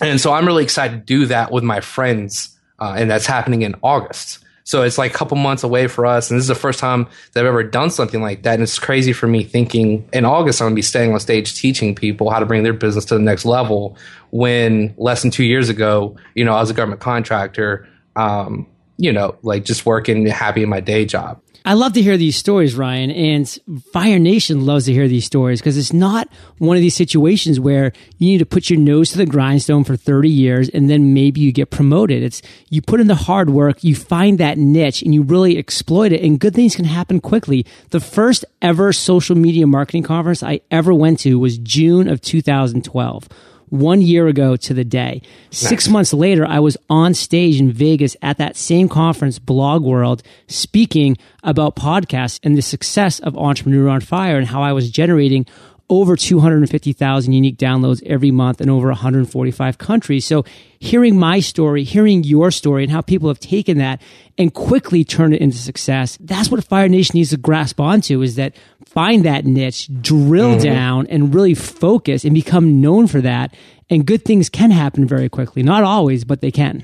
and 0.00 0.20
so 0.20 0.32
I'm 0.32 0.46
really 0.46 0.64
excited 0.64 1.00
to 1.00 1.04
do 1.04 1.26
that 1.26 1.52
with 1.52 1.62
my 1.62 1.80
friends. 1.80 2.56
Uh, 2.78 2.94
and 2.96 3.10
that's 3.10 3.26
happening 3.26 3.62
in 3.62 3.74
August. 3.82 4.38
So 4.66 4.82
it's 4.82 4.98
like 4.98 5.14
a 5.14 5.14
couple 5.14 5.36
months 5.36 5.62
away 5.62 5.86
for 5.86 6.04
us. 6.04 6.28
And 6.28 6.36
this 6.36 6.42
is 6.42 6.48
the 6.48 6.56
first 6.56 6.80
time 6.80 7.06
that 7.32 7.40
I've 7.40 7.46
ever 7.46 7.62
done 7.62 7.88
something 7.88 8.20
like 8.20 8.42
that. 8.42 8.54
And 8.54 8.64
it's 8.64 8.80
crazy 8.80 9.12
for 9.12 9.28
me 9.28 9.44
thinking 9.44 10.08
in 10.12 10.24
August, 10.24 10.60
I'm 10.60 10.66
going 10.66 10.72
to 10.72 10.76
be 10.76 10.82
staying 10.82 11.12
on 11.12 11.20
stage 11.20 11.54
teaching 11.54 11.94
people 11.94 12.30
how 12.30 12.40
to 12.40 12.46
bring 12.46 12.64
their 12.64 12.72
business 12.72 13.04
to 13.06 13.14
the 13.14 13.20
next 13.20 13.44
level 13.44 13.96
when 14.32 14.92
less 14.98 15.22
than 15.22 15.30
two 15.30 15.44
years 15.44 15.68
ago, 15.68 16.16
you 16.34 16.44
know, 16.44 16.52
I 16.52 16.60
was 16.60 16.70
a 16.70 16.74
government 16.74 17.00
contractor, 17.00 17.86
um, 18.16 18.66
you 18.96 19.12
know, 19.12 19.36
like 19.42 19.64
just 19.64 19.86
working 19.86 20.26
happy 20.26 20.62
in 20.62 20.68
my 20.68 20.80
day 20.80 21.04
job. 21.04 21.40
I 21.66 21.72
love 21.72 21.94
to 21.94 22.02
hear 22.02 22.16
these 22.16 22.36
stories, 22.36 22.76
Ryan, 22.76 23.10
and 23.10 23.58
Fire 23.92 24.20
Nation 24.20 24.64
loves 24.64 24.84
to 24.84 24.92
hear 24.92 25.08
these 25.08 25.24
stories 25.24 25.60
because 25.60 25.76
it's 25.76 25.92
not 25.92 26.28
one 26.58 26.76
of 26.76 26.80
these 26.80 26.94
situations 26.94 27.58
where 27.58 27.92
you 28.18 28.28
need 28.28 28.38
to 28.38 28.46
put 28.46 28.70
your 28.70 28.78
nose 28.78 29.10
to 29.10 29.18
the 29.18 29.26
grindstone 29.26 29.82
for 29.82 29.96
30 29.96 30.30
years 30.30 30.68
and 30.68 30.88
then 30.88 31.12
maybe 31.12 31.40
you 31.40 31.50
get 31.50 31.70
promoted. 31.70 32.22
It's 32.22 32.40
you 32.70 32.82
put 32.82 33.00
in 33.00 33.08
the 33.08 33.16
hard 33.16 33.50
work, 33.50 33.82
you 33.82 33.96
find 33.96 34.38
that 34.38 34.58
niche 34.58 35.02
and 35.02 35.12
you 35.12 35.24
really 35.24 35.58
exploit 35.58 36.12
it 36.12 36.22
and 36.22 36.38
good 36.38 36.54
things 36.54 36.76
can 36.76 36.84
happen 36.84 37.18
quickly. 37.18 37.66
The 37.90 37.98
first 37.98 38.44
ever 38.62 38.92
social 38.92 39.34
media 39.34 39.66
marketing 39.66 40.04
conference 40.04 40.44
I 40.44 40.60
ever 40.70 40.94
went 40.94 41.18
to 41.20 41.36
was 41.36 41.58
June 41.58 42.06
of 42.06 42.20
2012 42.20 43.28
one 43.68 44.00
year 44.00 44.28
ago 44.28 44.56
to 44.56 44.74
the 44.74 44.84
day. 44.84 45.22
Six 45.50 45.88
months 45.88 46.12
later, 46.12 46.46
I 46.46 46.60
was 46.60 46.76
on 46.88 47.14
stage 47.14 47.58
in 47.60 47.72
Vegas 47.72 48.16
at 48.22 48.38
that 48.38 48.56
same 48.56 48.88
conference, 48.88 49.38
Blog 49.38 49.82
World, 49.82 50.22
speaking 50.46 51.16
about 51.42 51.76
podcasts 51.76 52.40
and 52.42 52.56
the 52.56 52.62
success 52.62 53.18
of 53.20 53.36
Entrepreneur 53.36 53.88
on 53.88 54.00
Fire 54.00 54.36
and 54.36 54.46
how 54.46 54.62
I 54.62 54.72
was 54.72 54.90
generating 54.90 55.46
over 55.88 56.16
250,000 56.16 57.32
unique 57.32 57.58
downloads 57.58 58.02
every 58.04 58.30
month 58.30 58.60
in 58.60 58.68
over 58.68 58.88
145 58.88 59.78
countries. 59.78 60.24
So 60.24 60.44
hearing 60.78 61.18
my 61.18 61.40
story, 61.40 61.84
hearing 61.84 62.24
your 62.24 62.50
story 62.50 62.82
and 62.82 62.92
how 62.92 63.02
people 63.02 63.28
have 63.28 63.38
taken 63.38 63.78
that 63.78 64.02
and 64.36 64.52
quickly 64.52 65.04
turned 65.04 65.34
it 65.34 65.40
into 65.40 65.56
success. 65.56 66.18
That's 66.20 66.50
what 66.50 66.64
Fire 66.64 66.88
Nation 66.88 67.12
needs 67.14 67.30
to 67.30 67.36
grasp 67.36 67.80
onto 67.80 68.20
is 68.22 68.34
that 68.34 68.56
find 68.96 69.26
that 69.26 69.44
niche, 69.44 69.90
drill 70.00 70.52
mm-hmm. 70.52 70.62
down 70.62 71.06
and 71.08 71.34
really 71.34 71.52
focus 71.52 72.24
and 72.24 72.32
become 72.32 72.80
known 72.80 73.06
for 73.06 73.20
that. 73.20 73.54
And 73.90 74.06
good 74.06 74.24
things 74.24 74.48
can 74.48 74.70
happen 74.70 75.06
very 75.06 75.28
quickly. 75.28 75.62
Not 75.62 75.84
always, 75.84 76.24
but 76.24 76.40
they 76.40 76.50
can. 76.50 76.82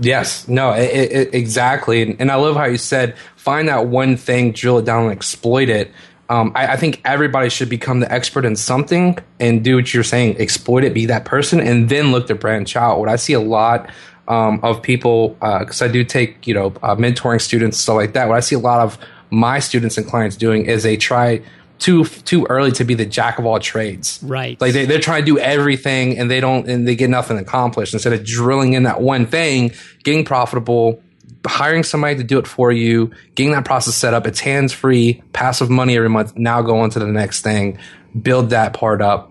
Yes, 0.00 0.48
no, 0.48 0.72
it, 0.72 0.90
it, 0.90 1.34
exactly. 1.34 2.02
And, 2.02 2.20
and 2.20 2.32
I 2.32 2.34
love 2.34 2.56
how 2.56 2.64
you 2.64 2.78
said, 2.78 3.16
find 3.36 3.68
that 3.68 3.86
one 3.86 4.16
thing, 4.16 4.50
drill 4.50 4.78
it 4.78 4.84
down 4.84 5.04
and 5.04 5.12
exploit 5.12 5.68
it 5.68 5.92
um, 6.28 6.50
I, 6.56 6.72
I, 6.72 6.76
think 6.76 7.00
everybody 7.04 7.48
should 7.48 7.68
become 7.68 8.00
the 8.00 8.10
expert 8.10 8.44
in 8.44 8.56
something 8.56 9.16
and 9.38 9.62
do 9.62 9.76
what 9.76 9.94
you're 9.94 10.02
saying, 10.02 10.40
exploit 10.40 10.82
it, 10.82 10.92
be 10.92 11.06
that 11.06 11.24
person, 11.24 11.60
and 11.60 11.88
then 11.88 12.10
look 12.10 12.26
to 12.26 12.34
branch 12.34 12.74
out. 12.74 12.98
What 12.98 13.08
I 13.08 13.14
see 13.14 13.32
a 13.32 13.40
lot 13.40 13.90
um, 14.26 14.58
of 14.64 14.82
people, 14.82 15.30
because 15.40 15.80
uh, 15.80 15.84
I 15.84 15.88
do 15.88 16.02
take 16.02 16.46
you 16.46 16.54
know 16.54 16.74
uh, 16.82 16.96
mentoring 16.96 17.40
students 17.40 17.78
stuff 17.78 17.94
like 17.94 18.14
that. 18.14 18.28
What 18.28 18.36
I 18.36 18.40
see 18.40 18.56
a 18.56 18.60
lot 18.60 18.80
of 18.80 18.98
my 19.30 19.58
students 19.58 19.98
and 19.98 20.06
clients 20.06 20.36
doing 20.36 20.66
is 20.66 20.82
they 20.82 20.96
try 20.96 21.42
too 21.78 22.04
too 22.04 22.46
early 22.48 22.72
to 22.72 22.84
be 22.84 22.94
the 22.94 23.04
jack 23.06 23.38
of 23.38 23.46
all 23.46 23.58
trades. 23.60 24.20
Right. 24.22 24.60
Like 24.60 24.72
they, 24.72 24.86
they're 24.86 25.00
trying 25.00 25.22
to 25.22 25.26
do 25.26 25.38
everything 25.38 26.18
and 26.18 26.30
they 26.30 26.40
don't 26.40 26.68
and 26.68 26.86
they 26.86 26.96
get 26.96 27.10
nothing 27.10 27.38
accomplished 27.38 27.92
instead 27.92 28.12
of 28.12 28.24
drilling 28.24 28.72
in 28.72 28.84
that 28.84 29.00
one 29.00 29.26
thing, 29.26 29.72
getting 30.02 30.24
profitable, 30.24 31.02
hiring 31.46 31.82
somebody 31.82 32.16
to 32.16 32.24
do 32.24 32.38
it 32.38 32.46
for 32.46 32.72
you, 32.72 33.10
getting 33.34 33.52
that 33.52 33.64
process 33.64 33.94
set 33.94 34.14
up. 34.14 34.26
It's 34.26 34.40
hands 34.40 34.72
free, 34.72 35.22
passive 35.32 35.70
money 35.70 35.96
every 35.96 36.08
month. 36.08 36.36
Now 36.36 36.62
go 36.62 36.78
on 36.80 36.90
to 36.90 36.98
the 36.98 37.06
next 37.06 37.42
thing, 37.42 37.78
build 38.20 38.50
that 38.50 38.72
part 38.72 39.02
up, 39.02 39.30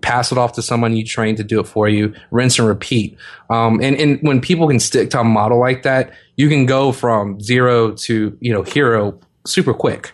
pass 0.00 0.32
it 0.32 0.38
off 0.38 0.54
to 0.54 0.62
someone 0.62 0.96
you 0.96 1.04
train 1.04 1.36
to 1.36 1.44
do 1.44 1.60
it 1.60 1.66
for 1.66 1.88
you, 1.88 2.14
rinse 2.30 2.58
and 2.58 2.68
repeat. 2.68 3.16
Um, 3.48 3.80
and, 3.82 3.96
and 3.96 4.20
when 4.22 4.40
people 4.40 4.68
can 4.68 4.80
stick 4.80 5.10
to 5.10 5.20
a 5.20 5.24
model 5.24 5.58
like 5.58 5.82
that, 5.82 6.12
you 6.36 6.48
can 6.48 6.66
go 6.66 6.92
from 6.92 7.40
zero 7.40 7.92
to, 7.92 8.36
you 8.40 8.52
know, 8.52 8.62
hero 8.62 9.18
super 9.46 9.74
quick. 9.74 10.12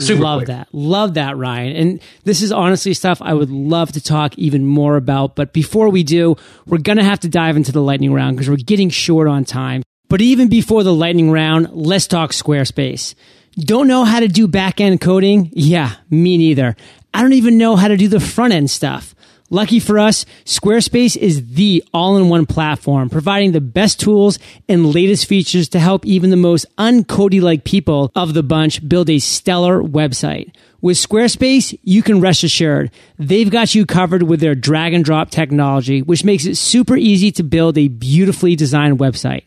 Super 0.00 0.22
love 0.22 0.38
quick. 0.40 0.48
that. 0.48 0.68
Love 0.72 1.14
that, 1.14 1.36
Ryan. 1.36 1.74
And 1.74 2.00
this 2.24 2.42
is 2.42 2.52
honestly 2.52 2.94
stuff 2.94 3.20
I 3.20 3.34
would 3.34 3.50
love 3.50 3.92
to 3.92 4.00
talk 4.00 4.38
even 4.38 4.64
more 4.64 4.96
about. 4.96 5.34
But 5.34 5.52
before 5.52 5.88
we 5.88 6.04
do, 6.04 6.36
we're 6.66 6.78
going 6.78 6.98
to 6.98 7.04
have 7.04 7.20
to 7.20 7.28
dive 7.28 7.56
into 7.56 7.72
the 7.72 7.82
lightning 7.82 8.12
round 8.12 8.36
because 8.36 8.48
we're 8.48 8.56
getting 8.56 8.90
short 8.90 9.26
on 9.26 9.44
time. 9.44 9.82
But 10.08 10.20
even 10.20 10.48
before 10.48 10.84
the 10.84 10.94
lightning 10.94 11.30
round, 11.30 11.70
let's 11.72 12.06
talk 12.06 12.30
Squarespace. 12.30 13.14
Don't 13.58 13.88
know 13.88 14.04
how 14.04 14.20
to 14.20 14.28
do 14.28 14.46
back 14.46 14.80
end 14.80 15.00
coding? 15.00 15.50
Yeah, 15.52 15.94
me 16.10 16.38
neither. 16.38 16.76
I 17.12 17.22
don't 17.22 17.32
even 17.32 17.58
know 17.58 17.74
how 17.74 17.88
to 17.88 17.96
do 17.96 18.06
the 18.06 18.20
front 18.20 18.52
end 18.52 18.70
stuff. 18.70 19.14
Lucky 19.50 19.80
for 19.80 19.98
us, 19.98 20.26
Squarespace 20.44 21.16
is 21.16 21.54
the 21.54 21.82
all-in-one 21.94 22.44
platform, 22.44 23.08
providing 23.08 23.52
the 23.52 23.62
best 23.62 23.98
tools 23.98 24.38
and 24.68 24.94
latest 24.94 25.24
features 25.24 25.70
to 25.70 25.78
help 25.78 26.04
even 26.04 26.28
the 26.28 26.36
most 26.36 26.66
uncody-like 26.76 27.64
people 27.64 28.12
of 28.14 28.34
the 28.34 28.42
bunch 28.42 28.86
build 28.86 29.08
a 29.08 29.18
stellar 29.18 29.82
website. 29.82 30.54
With 30.82 30.98
Squarespace, 30.98 31.78
you 31.82 32.02
can 32.02 32.20
rest 32.20 32.44
assured 32.44 32.90
they've 33.18 33.50
got 33.50 33.74
you 33.74 33.86
covered 33.86 34.22
with 34.22 34.40
their 34.40 34.54
drag 34.54 34.92
and 34.92 35.02
drop 35.02 35.30
technology, 35.30 36.02
which 36.02 36.24
makes 36.24 36.44
it 36.44 36.56
super 36.56 36.96
easy 36.96 37.32
to 37.32 37.42
build 37.42 37.78
a 37.78 37.88
beautifully 37.88 38.54
designed 38.54 38.98
website. 38.98 39.44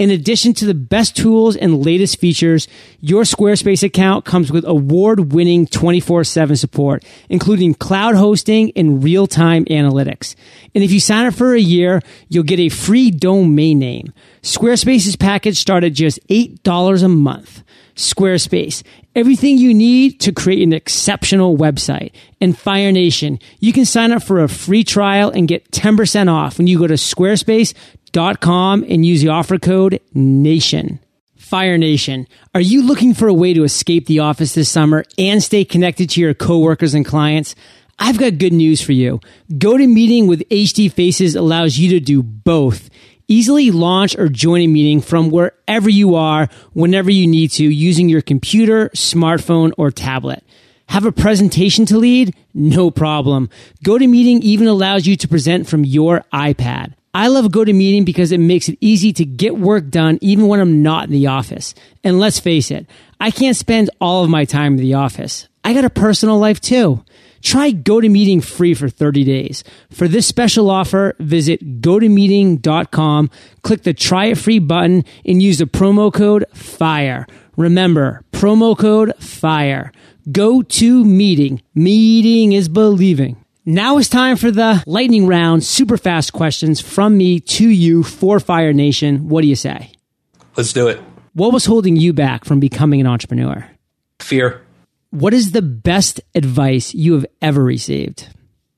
In 0.00 0.10
addition 0.10 0.54
to 0.54 0.64
the 0.64 0.72
best 0.72 1.14
tools 1.14 1.56
and 1.56 1.84
latest 1.84 2.18
features, 2.18 2.68
your 3.02 3.24
Squarespace 3.24 3.82
account 3.82 4.24
comes 4.24 4.50
with 4.50 4.64
award 4.64 5.34
winning 5.34 5.66
24 5.66 6.24
7 6.24 6.56
support, 6.56 7.04
including 7.28 7.74
cloud 7.74 8.14
hosting 8.14 8.72
and 8.74 9.04
real 9.04 9.26
time 9.26 9.66
analytics. 9.66 10.36
And 10.74 10.82
if 10.82 10.90
you 10.90 11.00
sign 11.00 11.26
up 11.26 11.34
for 11.34 11.52
a 11.54 11.60
year, 11.60 12.00
you'll 12.30 12.44
get 12.44 12.58
a 12.58 12.70
free 12.70 13.10
domain 13.10 13.78
name. 13.78 14.14
Squarespace's 14.40 15.16
package 15.16 15.58
starts 15.58 15.84
at 15.84 15.92
just 15.92 16.18
$8 16.28 17.02
a 17.02 17.08
month. 17.08 17.62
Squarespace, 17.94 18.82
everything 19.14 19.58
you 19.58 19.74
need 19.74 20.20
to 20.20 20.32
create 20.32 20.62
an 20.62 20.72
exceptional 20.72 21.58
website. 21.58 22.12
And 22.40 22.56
Fire 22.56 22.90
Nation, 22.92 23.38
you 23.58 23.74
can 23.74 23.84
sign 23.84 24.12
up 24.12 24.22
for 24.22 24.42
a 24.42 24.48
free 24.48 24.84
trial 24.84 25.30
and 25.30 25.46
get 25.46 25.70
10% 25.70 26.32
off 26.32 26.56
when 26.56 26.66
you 26.66 26.78
go 26.78 26.86
to 26.86 26.94
Squarespace 26.94 27.74
com 28.40 28.84
and 28.88 29.04
use 29.04 29.22
the 29.22 29.28
offer 29.28 29.58
code 29.58 30.00
NATION. 30.14 31.00
Fire 31.36 31.78
Nation, 31.78 32.28
are 32.54 32.60
you 32.60 32.82
looking 32.82 33.12
for 33.12 33.26
a 33.26 33.34
way 33.34 33.54
to 33.54 33.64
escape 33.64 34.06
the 34.06 34.20
office 34.20 34.54
this 34.54 34.70
summer 34.70 35.04
and 35.18 35.42
stay 35.42 35.64
connected 35.64 36.08
to 36.10 36.20
your 36.20 36.32
coworkers 36.32 36.94
and 36.94 37.04
clients? 37.04 37.56
I've 37.98 38.18
got 38.18 38.38
good 38.38 38.52
news 38.52 38.80
for 38.80 38.92
you. 38.92 39.20
GoToMeeting 39.52 40.28
with 40.28 40.48
HD 40.48 40.90
Faces 40.92 41.34
allows 41.34 41.76
you 41.76 41.90
to 41.90 42.00
do 42.00 42.22
both. 42.22 42.88
Easily 43.28 43.70
launch 43.70 44.16
or 44.16 44.28
join 44.28 44.60
a 44.62 44.66
meeting 44.66 45.00
from 45.00 45.30
wherever 45.30 45.90
you 45.90 46.14
are, 46.14 46.48
whenever 46.72 47.10
you 47.10 47.26
need 47.26 47.50
to, 47.52 47.64
using 47.64 48.08
your 48.08 48.22
computer, 48.22 48.88
smartphone, 48.90 49.72
or 49.76 49.90
tablet. 49.90 50.44
Have 50.88 51.04
a 51.04 51.12
presentation 51.12 51.84
to 51.86 51.98
lead? 51.98 52.34
No 52.54 52.90
problem. 52.90 53.50
GoToMeeting 53.84 54.40
even 54.40 54.66
allows 54.66 55.06
you 55.06 55.16
to 55.16 55.28
present 55.28 55.68
from 55.68 55.84
your 55.84 56.24
iPad. 56.32 56.94
I 57.12 57.26
love 57.26 57.46
GoToMeeting 57.46 58.04
because 58.04 58.30
it 58.30 58.38
makes 58.38 58.68
it 58.68 58.78
easy 58.80 59.12
to 59.14 59.24
get 59.24 59.58
work 59.58 59.90
done 59.90 60.18
even 60.20 60.46
when 60.46 60.60
I'm 60.60 60.82
not 60.82 61.06
in 61.06 61.10
the 61.10 61.26
office. 61.26 61.74
And 62.04 62.20
let's 62.20 62.38
face 62.38 62.70
it, 62.70 62.86
I 63.18 63.32
can't 63.32 63.56
spend 63.56 63.90
all 64.00 64.22
of 64.22 64.30
my 64.30 64.44
time 64.44 64.74
in 64.74 64.80
the 64.80 64.94
office. 64.94 65.48
I 65.64 65.74
got 65.74 65.84
a 65.84 65.90
personal 65.90 66.38
life 66.38 66.60
too. 66.60 67.04
Try 67.42 67.72
GoToMeeting 67.72 68.44
free 68.44 68.74
for 68.74 68.88
30 68.88 69.24
days. 69.24 69.64
For 69.90 70.06
this 70.06 70.26
special 70.26 70.70
offer, 70.70 71.16
visit 71.18 71.80
gotomeeting.com, 71.80 73.30
click 73.62 73.82
the 73.82 73.94
try 73.94 74.26
it 74.26 74.38
free 74.38 74.58
button 74.60 75.04
and 75.24 75.42
use 75.42 75.58
the 75.58 75.64
promo 75.64 76.12
code 76.12 76.44
FIRE. 76.54 77.26
Remember, 77.56 78.22
promo 78.30 78.78
code 78.78 79.14
FIRE. 79.18 79.90
Go 80.30 80.62
to 80.62 81.04
meeting. 81.04 81.60
Meeting 81.74 82.52
is 82.52 82.68
believing. 82.68 83.42
Now 83.70 83.98
it's 83.98 84.08
time 84.08 84.34
for 84.34 84.50
the 84.50 84.82
lightning 84.84 85.28
round, 85.28 85.62
super 85.62 85.96
fast 85.96 86.32
questions 86.32 86.80
from 86.80 87.16
me 87.16 87.38
to 87.38 87.68
you 87.68 88.02
for 88.02 88.40
Fire 88.40 88.72
Nation. 88.72 89.28
What 89.28 89.42
do 89.42 89.46
you 89.46 89.54
say? 89.54 89.92
Let's 90.56 90.72
do 90.72 90.88
it. 90.88 91.00
What 91.34 91.52
was 91.52 91.66
holding 91.66 91.94
you 91.94 92.12
back 92.12 92.44
from 92.44 92.58
becoming 92.58 93.00
an 93.00 93.06
entrepreneur? 93.06 93.70
Fear. 94.18 94.60
What 95.10 95.32
is 95.32 95.52
the 95.52 95.62
best 95.62 96.20
advice 96.34 96.92
you 96.94 97.12
have 97.12 97.24
ever 97.40 97.62
received? 97.62 98.26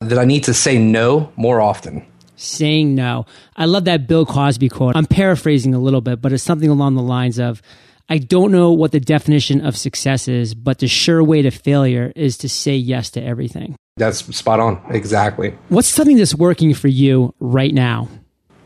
That 0.01 0.19
I 0.19 0.27
need 0.27 0.45
to 0.45 0.53
say 0.53 0.77
no 0.77 1.33
more 1.37 1.63
often. 1.63 2.07
Saying 2.37 2.95
no. 2.95 3.25
I 3.57 3.65
love 3.65 3.87
that 3.87 4.07
Bill 4.07 4.27
Cosby 4.27 4.69
quote. 4.69 4.95
I'm 4.95 5.07
paraphrasing 5.07 5.73
a 5.73 5.79
little 5.79 6.03
bit, 6.03 6.21
but 6.21 6.35
it's 6.35 6.43
something 6.43 6.69
along 6.69 6.97
the 6.97 7.03
lines 7.03 7.39
of 7.39 7.63
I 8.11 8.19
don't 8.19 8.53
know 8.53 8.73
what 8.73 8.93
the 8.93 9.01
definition 9.01 9.65
of 9.65 9.75
success 9.75 10.29
is, 10.29 10.53
but 10.55 10.81
the 10.81 10.87
sure 10.87 11.25
way 11.25 11.41
to 11.41 11.51
failure 11.51 12.13
is 12.15 12.37
to 12.39 12.49
say 12.51 12.77
yes 12.77 13.13
to 13.13 13.23
everything. 13.23 13.75
That's 13.97 14.25
spot 14.35 14.59
on. 14.59 14.83
Exactly. 14.89 15.55
What's 15.69 15.89
something 15.89 16.17
that's 16.17 16.35
working 16.35 16.73
for 16.73 16.89
you 16.89 17.35
right 17.41 17.75
now? 17.75 18.09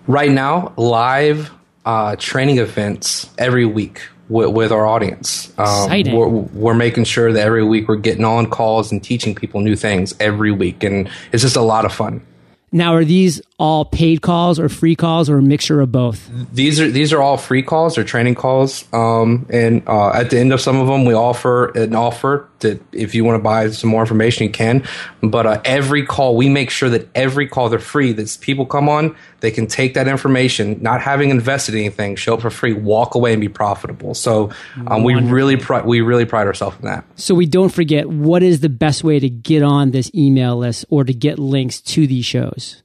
Right 0.07 0.31
now, 0.31 0.73
live 0.77 1.51
uh, 1.85 2.15
training 2.17 2.59
events 2.59 3.29
every 3.37 3.67
week 3.67 4.03
with, 4.29 4.51
with 4.51 4.71
our 4.71 4.87
audience. 4.87 5.53
Um. 5.59 5.91
We're, 6.13 6.29
we're, 6.29 6.75
making 6.75 7.05
sure 7.05 7.33
that 7.33 7.45
every 7.45 7.65
week 7.65 7.89
we're 7.89 7.97
getting 7.97 8.25
on 8.25 8.49
calls 8.49 8.93
and 8.93 9.03
teaching 9.03 9.35
people 9.35 9.61
new 9.61 9.75
things 9.75 10.15
every 10.21 10.53
week. 10.53 10.85
And 10.85 11.11
it's 11.33 11.43
just 11.43 11.57
a 11.57 11.63
lot 11.63 11.85
of 11.85 11.93
fun. 11.93 12.25
Now, 12.71 12.95
are 12.95 13.05
these 13.05 13.41
all 13.59 13.87
paid 13.87 14.21
calls 14.21 14.61
or 14.61 14.69
free 14.69 14.95
calls 14.95 15.31
or 15.31 15.39
a 15.39 15.43
mixture 15.43 15.81
of 15.81 15.91
both? 15.91 16.31
These 16.53 16.79
are 16.79 16.91
these 16.91 17.13
are 17.13 17.23
all 17.23 17.39
free 17.39 17.63
calls 17.63 17.97
or 17.97 18.05
training 18.05 18.35
calls. 18.35 18.85
Um, 18.93 19.47
and 19.51 19.83
uh, 19.87 20.11
at 20.11 20.31
the 20.31 20.39
end 20.39 20.53
of 20.53 20.61
some 20.61 20.79
of 20.79 20.87
them, 20.87 21.05
we 21.05 21.15
offer 21.15 21.71
an 21.71 21.95
offer 21.95 22.49
that 22.61 22.83
if 22.93 23.15
you 23.15 23.25
want 23.25 23.39
to 23.39 23.43
buy 23.43 23.71
some 23.71 23.91
more 23.91 24.03
information, 24.03 24.45
you 24.45 24.51
can. 24.51 24.85
But 25.23 25.47
uh, 25.47 25.61
every 25.65 26.05
call, 26.05 26.37
we 26.37 26.49
make 26.49 26.71
sure 26.71 26.91
that 26.91 27.09
every 27.15 27.47
call 27.49 27.71
they're 27.71 27.79
free. 27.79 28.13
That 28.13 28.37
people 28.41 28.67
come 28.67 28.89
on, 28.89 29.17
they 29.41 29.51
can 29.51 29.67
take 29.67 29.95
that 29.95 30.07
information, 30.07 30.83
not 30.83 31.01
having 31.01 31.31
invested 31.31 31.75
anything, 31.75 32.17
show 32.17 32.35
up 32.35 32.43
for 32.43 32.51
free, 32.51 32.75
walk 32.75 33.15
away, 33.15 33.33
and 33.33 33.41
be 33.41 33.49
profitable. 33.49 34.15
So 34.15 34.51
um, 34.87 35.03
we 35.03 35.15
really 35.15 35.57
pri- 35.57 35.83
we 35.83 36.03
really 36.03 36.27
pride 36.27 36.47
ourselves 36.47 36.77
in 36.79 36.85
that. 36.85 37.05
So 37.17 37.35
we 37.35 37.47
don't 37.47 37.73
forget 37.73 38.09
what 38.11 38.43
is 38.43 38.61
the 38.61 38.69
best 38.69 39.03
way 39.03 39.19
to 39.19 39.31
get 39.31 39.63
on 39.63 39.93
this 39.93 40.11
email 40.15 40.59
list 40.59 40.85
or 40.91 41.05
to 41.05 41.15
get 41.15 41.39
links 41.39 41.81
to 41.81 42.07
these 42.07 42.27
shows. 42.27 42.83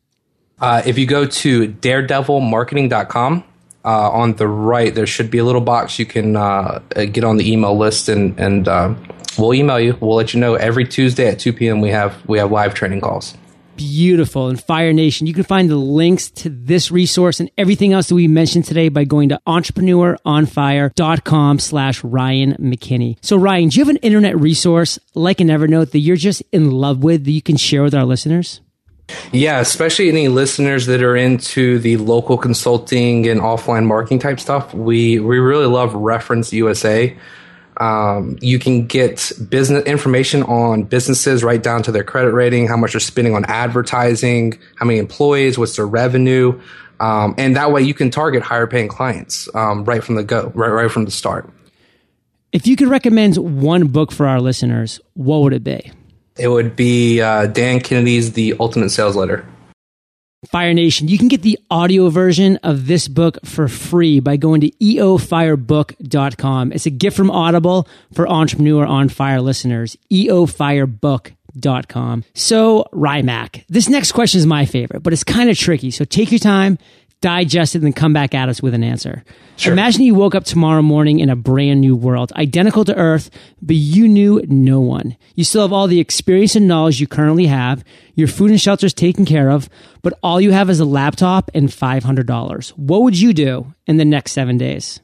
Uh, 0.62 0.82
if 0.86 0.98
you 0.98 1.08
go 1.08 1.26
to 1.26 1.68
daredevilmarketing.com, 1.68 3.44
uh, 3.84 4.12
on 4.12 4.34
the 4.34 4.48
right, 4.48 4.94
there 4.94 5.08
should 5.08 5.32
be 5.32 5.40
a 5.40 5.44
little 5.44 5.62
box 5.62 5.98
you 5.98 6.06
can 6.06 6.36
uh, 6.36 6.80
get 6.90 7.24
on 7.24 7.38
the 7.38 7.52
email 7.52 7.76
list, 7.78 8.10
and 8.10 8.40
and 8.40 8.68
uh, 8.68 8.94
we'll 9.38 9.56
email 9.56 9.80
you. 9.80 9.98
We'll 10.00 10.16
let 10.16 10.34
you 10.34 10.40
know 10.40 10.56
every 10.56 10.88
Tuesday 10.88 11.28
at 11.28 11.40
two 11.40 11.52
p.m. 11.52 11.82
We 11.82 11.90
have 11.90 12.16
we 12.28 12.38
have 12.38 12.52
live 12.52 12.76
training 12.76 13.02
calls. 13.02 13.36
Beautiful. 13.78 14.50
And 14.50 14.62
Fire 14.62 14.94
Nation, 14.94 15.26
you 15.26 15.34
can 15.34 15.44
find 15.44 15.68
the 15.68 15.76
links 15.76 16.30
to 16.30 16.50
this 16.50 16.92
resource 16.92 17.40
and 17.40 17.50
everything 17.58 17.94
else 17.94 18.10
that 18.10 18.16
we 18.16 18.28
mentioned 18.28 18.66
today 18.66 18.90
by 18.90 19.06
going 19.06 19.30
to 19.30 19.42
entrepreneuronfire.com 19.48 21.58
slash 21.58 22.04
Ryan 22.04 22.54
McKinney. 22.56 23.18
So 23.22 23.38
Ryan, 23.38 23.70
do 23.70 23.80
you 23.80 23.86
have 23.86 23.90
an 23.90 23.98
internet 23.98 24.40
resource 24.40 25.00
like 25.16 25.42
an 25.42 25.48
Evernote 25.48 25.92
that 25.92 26.00
you're 26.00 26.16
just 26.16 26.44
in 26.52 26.70
love 26.70 27.04
with 27.04 27.26
that 27.26 27.32
you 27.32 27.42
can 27.42 27.58
share 27.58 27.82
with 27.82 27.96
our 27.96 28.06
listeners? 28.06 28.62
Yeah, 29.32 29.60
especially 29.60 30.10
any 30.10 30.28
listeners 30.28 30.86
that 30.88 31.02
are 31.02 31.16
into 31.16 31.80
the 31.80 31.98
local 31.98 32.38
consulting 32.38 33.28
and 33.28 33.42
offline 33.42 33.86
marketing 33.86 34.20
type 34.20 34.40
stuff. 34.40 34.74
We 34.74 35.20
we 35.20 35.40
really 35.40 35.68
love 35.68 35.94
Reference 35.94 36.52
USA. 36.54 37.18
Um, 37.78 38.38
you 38.42 38.60
can 38.60 38.86
get 38.86 39.32
business 39.50 39.84
information 39.86 40.44
on 40.44 40.84
businesses 40.84 41.44
right 41.44 41.62
down 41.62 41.82
to 41.84 41.92
their 41.92 42.04
credit 42.04 42.32
rating, 42.32 42.68
how 42.68 42.78
much 42.78 42.94
they're 42.94 43.00
spending 43.00 43.34
on 43.34 43.46
advertising, 43.46 44.60
how 44.76 44.86
many 44.86 45.00
employees, 45.00 45.58
what's 45.58 45.78
their 45.78 45.88
revenue, 45.88 46.62
um, 47.02 47.34
and 47.40 47.56
that 47.56 47.72
way 47.72 47.82
you 47.82 47.96
can 47.96 48.12
target 48.12 48.44
higher 48.44 48.68
paying 48.68 48.88
clients 48.88 49.50
um, 49.56 49.84
right 49.86 50.04
from 50.04 50.16
the 50.16 50.24
go, 50.24 50.52
right 50.54 50.70
right 50.70 50.92
from 50.92 51.06
the 51.06 51.12
start. 51.12 51.50
If 52.52 52.68
you 52.68 52.76
could 52.76 52.90
recommend 52.90 53.38
one 53.38 53.88
book 53.88 54.12
for 54.12 54.28
our 54.28 54.40
listeners, 54.40 55.00
what 55.14 55.42
would 55.42 55.54
it 55.54 55.64
be? 55.64 55.92
It 56.38 56.48
would 56.48 56.76
be 56.76 57.22
uh, 57.22 57.48
Dan 57.48 57.82
Kennedy's 57.82 58.34
The 58.34 58.56
Ultimate 58.60 58.90
Sales 58.90 59.16
Letter. 59.16 59.46
Fire 60.48 60.74
Nation, 60.74 61.08
you 61.08 61.20
can 61.20 61.28
get 61.28 61.44
the 61.44 61.60
audio 61.70 62.10
version 62.10 62.58
of 62.64 62.88
this 62.88 63.08
book 63.08 63.38
for 63.46 63.68
free 63.68 64.20
by 64.20 64.38
going 64.38 64.62
to 64.62 64.72
eofirebook.com. 64.72 66.72
It's 66.72 66.88
a 66.88 66.90
gift 66.90 67.16
from 67.16 67.30
Audible 67.30 67.88
for 68.16 68.28
Entrepreneur 68.28 68.84
on 68.84 69.08
Fire 69.10 69.40
listeners. 69.40 69.96
eofirebook.com. 70.12 72.24
So, 72.34 72.86
Rymac, 72.92 73.66
this 73.68 73.88
next 73.88 74.14
question 74.14 74.40
is 74.40 74.48
my 74.48 74.66
favorite, 74.66 75.04
but 75.04 75.14
it's 75.14 75.24
kind 75.24 75.48
of 75.48 75.60
tricky. 75.60 75.92
So 75.92 76.06
take 76.06 76.32
your 76.32 76.40
time, 76.40 76.80
digest 77.22 77.76
it, 77.76 77.80
and 77.80 77.86
then 77.86 77.94
come 77.94 78.14
back 78.14 78.34
at 78.34 78.50
us 78.50 78.62
with 78.62 78.74
an 78.74 78.84
answer. 78.84 79.24
Sure. 79.58 79.74
Imagine 79.74 80.04
you 80.04 80.16
woke 80.16 80.36
up 80.36 80.44
tomorrow 80.44 80.82
morning 80.82 81.20
in 81.20 81.30
a 81.30 81.36
brand 81.36 81.82
new 81.82 81.96
world, 81.96 82.34
identical 82.36 82.84
to 82.86 82.96
Earth, 82.96 83.30
but 83.62 83.76
you 83.76 84.08
knew 84.08 84.42
no 84.48 84.80
one. 84.80 85.16
You 85.36 85.44
still 85.44 85.62
have 85.62 85.72
all 85.72 85.88
the 85.88 86.00
experience 86.00 86.56
and 86.56 86.68
knowledge 86.68 87.00
you 87.00 87.08
currently 87.08 87.46
have. 87.46 87.84
Your 88.16 88.28
food 88.28 88.50
and 88.50 88.60
shelter 88.60 88.88
is 88.88 88.94
taken 88.94 89.26
care 89.26 89.52
of, 89.52 89.70
but 90.02 90.18
all 90.24 90.42
you 90.42 90.52
have 90.52 90.70
is 90.70 90.80
a 90.80 90.86
laptop 90.86 91.52
and 91.54 91.70
$500. 91.70 92.70
What 92.72 93.04
would 93.04 93.20
you 93.20 93.34
do 93.34 93.74
in 93.86 93.98
the 93.98 94.06
next 94.06 94.32
seven 94.32 94.58
days? 94.58 95.00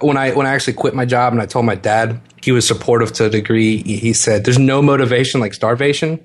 When 0.00 0.16
I 0.16 0.32
when 0.32 0.46
I 0.46 0.54
actually 0.54 0.74
quit 0.74 0.94
my 0.94 1.04
job 1.04 1.32
and 1.32 1.40
I 1.40 1.46
told 1.46 1.64
my 1.64 1.76
dad, 1.76 2.20
he 2.42 2.50
was 2.50 2.66
supportive 2.66 3.12
to 3.14 3.26
a 3.26 3.30
degree. 3.30 3.82
He 3.82 4.12
said, 4.12 4.44
"There's 4.44 4.58
no 4.58 4.82
motivation 4.82 5.40
like 5.40 5.54
starvation." 5.54 6.20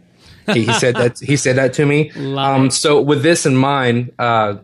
He, 0.54 0.66
he 0.66 0.74
said 0.74 0.96
that 0.96 1.20
he 1.20 1.38
said 1.38 1.56
that 1.58 1.74
to 1.74 1.86
me. 1.86 2.12
Um, 2.40 2.72
so 2.72 3.02
with 3.02 3.22
this 3.22 3.46
in 3.46 3.56
mind, 3.56 4.12
uh, 4.18 4.58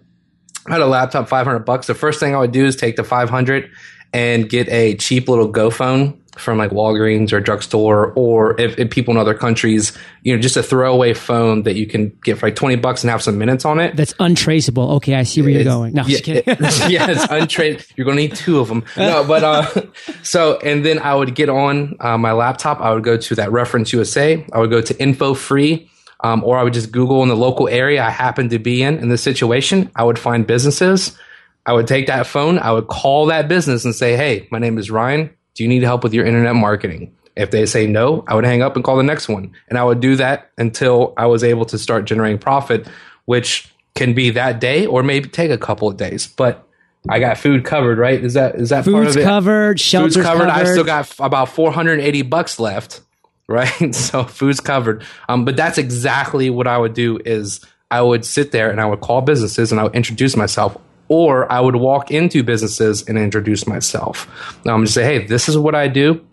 I 0.67 0.73
had 0.73 0.81
a 0.81 0.87
laptop, 0.87 1.27
500 1.27 1.59
bucks. 1.59 1.87
The 1.87 1.93
first 1.93 2.19
thing 2.19 2.35
I 2.35 2.39
would 2.39 2.51
do 2.51 2.65
is 2.65 2.75
take 2.75 2.95
the 2.95 3.03
500 3.03 3.69
and 4.13 4.49
get 4.49 4.67
a 4.69 4.95
cheap 4.95 5.27
little 5.27 5.47
Go 5.47 5.69
phone 5.69 6.19
from 6.37 6.57
like 6.57 6.71
Walgreens 6.71 7.31
or 7.31 7.39
drugstore, 7.39 8.11
or 8.15 8.59
if, 8.59 8.77
if, 8.77 8.89
people 8.89 9.13
in 9.13 9.17
other 9.17 9.33
countries, 9.33 9.97
you 10.23 10.35
know, 10.35 10.41
just 10.41 10.57
a 10.57 10.63
throwaway 10.63 11.13
phone 11.13 11.63
that 11.63 11.75
you 11.75 11.87
can 11.87 12.09
get 12.23 12.37
for 12.37 12.47
like 12.47 12.55
20 12.55 12.75
bucks 12.77 13.03
and 13.03 13.11
have 13.11 13.21
some 13.21 13.37
minutes 13.37 13.63
on 13.63 13.79
it. 13.79 13.95
That's 13.95 14.13
untraceable. 14.19 14.91
Okay. 14.95 15.15
I 15.15 15.23
see 15.23 15.41
where 15.41 15.51
you're 15.51 15.63
going. 15.63 15.93
No, 15.93 16.03
yeah, 16.05 16.19
it, 16.25 16.45
yeah, 16.89 17.09
it's 17.09 17.25
untraceable. 17.29 17.85
You're 17.95 18.05
going 18.05 18.17
to 18.17 18.23
need 18.23 18.35
two 18.35 18.59
of 18.59 18.67
them. 18.67 18.83
No, 18.97 19.23
but, 19.25 19.43
uh, 19.43 19.81
so, 20.23 20.59
and 20.59 20.85
then 20.85 20.99
I 20.99 21.15
would 21.15 21.35
get 21.35 21.49
on 21.49 21.95
uh, 21.99 22.17
my 22.17 22.33
laptop. 22.33 22.81
I 22.81 22.93
would 22.93 23.03
go 23.03 23.17
to 23.17 23.35
that 23.35 23.51
reference 23.51 23.93
USA. 23.93 24.45
I 24.51 24.59
would 24.59 24.69
go 24.69 24.81
to 24.81 24.93
InfoFree 24.93 25.89
um, 26.21 26.43
or 26.43 26.57
I 26.57 26.63
would 26.63 26.73
just 26.73 26.91
Google 26.91 27.21
in 27.23 27.29
the 27.29 27.35
local 27.35 27.67
area 27.67 28.03
I 28.03 28.09
happen 28.09 28.49
to 28.49 28.59
be 28.59 28.81
in 28.81 28.97
in 28.99 29.09
this 29.09 29.21
situation. 29.21 29.91
I 29.95 30.03
would 30.03 30.17
find 30.19 30.45
businesses. 30.47 31.17
I 31.65 31.73
would 31.73 31.87
take 31.87 32.07
that 32.07 32.27
phone. 32.27 32.59
I 32.59 32.71
would 32.71 32.87
call 32.87 33.25
that 33.27 33.47
business 33.47 33.85
and 33.85 33.93
say, 33.95 34.15
"Hey, 34.15 34.47
my 34.51 34.59
name 34.59 34.77
is 34.77 34.91
Ryan. 34.91 35.29
Do 35.55 35.63
you 35.63 35.69
need 35.69 35.83
help 35.83 36.03
with 36.03 36.13
your 36.13 36.25
internet 36.25 36.55
marketing?" 36.55 37.11
If 37.35 37.51
they 37.51 37.65
say 37.65 37.85
no, 37.85 38.23
I 38.27 38.35
would 38.35 38.45
hang 38.45 38.61
up 38.61 38.75
and 38.75 38.83
call 38.85 38.95
the 38.95 39.03
next 39.03 39.27
one, 39.27 39.51
and 39.67 39.77
I 39.77 39.83
would 39.83 39.99
do 39.99 40.15
that 40.15 40.51
until 40.57 41.13
I 41.17 41.25
was 41.25 41.43
able 41.43 41.65
to 41.65 41.77
start 41.77 42.05
generating 42.05 42.37
profit, 42.37 42.87
which 43.25 43.69
can 43.93 44.13
be 44.13 44.29
that 44.31 44.59
day 44.61 44.85
or 44.85 45.03
maybe 45.03 45.27
take 45.27 45.51
a 45.51 45.57
couple 45.57 45.87
of 45.89 45.97
days. 45.97 46.27
But 46.27 46.65
I 47.09 47.19
got 47.19 47.37
food 47.37 47.65
covered, 47.65 47.97
right? 47.97 48.23
Is 48.23 48.35
that 48.35 48.55
is 48.55 48.69
that 48.69 48.85
Food's 48.85 48.93
part 48.93 49.07
of 49.07 49.17
it? 49.17 49.23
covered, 49.23 49.79
shelter's 49.79 50.15
Food's 50.15 50.25
covered. 50.25 50.47
covered. 50.47 50.67
I 50.67 50.71
still 50.71 50.83
got 50.85 51.13
about 51.19 51.49
480 51.49 52.21
bucks 52.23 52.59
left 52.59 53.01
right? 53.47 53.95
so 53.95 54.23
food's 54.23 54.59
covered. 54.59 55.03
Um, 55.29 55.45
but 55.45 55.55
that's 55.55 55.77
exactly 55.77 56.49
what 56.49 56.67
I 56.67 56.77
would 56.77 56.93
do 56.93 57.19
is 57.25 57.65
I 57.91 58.01
would 58.01 58.25
sit 58.25 58.51
there 58.51 58.69
and 58.69 58.81
I 58.81 58.85
would 58.85 59.01
call 59.01 59.21
businesses 59.21 59.71
and 59.71 59.79
I 59.79 59.83
would 59.83 59.95
introduce 59.95 60.35
myself 60.35 60.77
or 61.07 61.51
I 61.51 61.59
would 61.59 61.75
walk 61.75 62.11
into 62.11 62.43
businesses 62.43 63.07
and 63.07 63.17
introduce 63.17 63.67
myself. 63.67 64.27
Um, 64.65 64.83
just 64.85 64.95
say, 64.95 65.03
hey, 65.03 65.25
this 65.25 65.47
is 65.47 65.57
what 65.57 65.75
I 65.75 65.87
do 65.87 66.25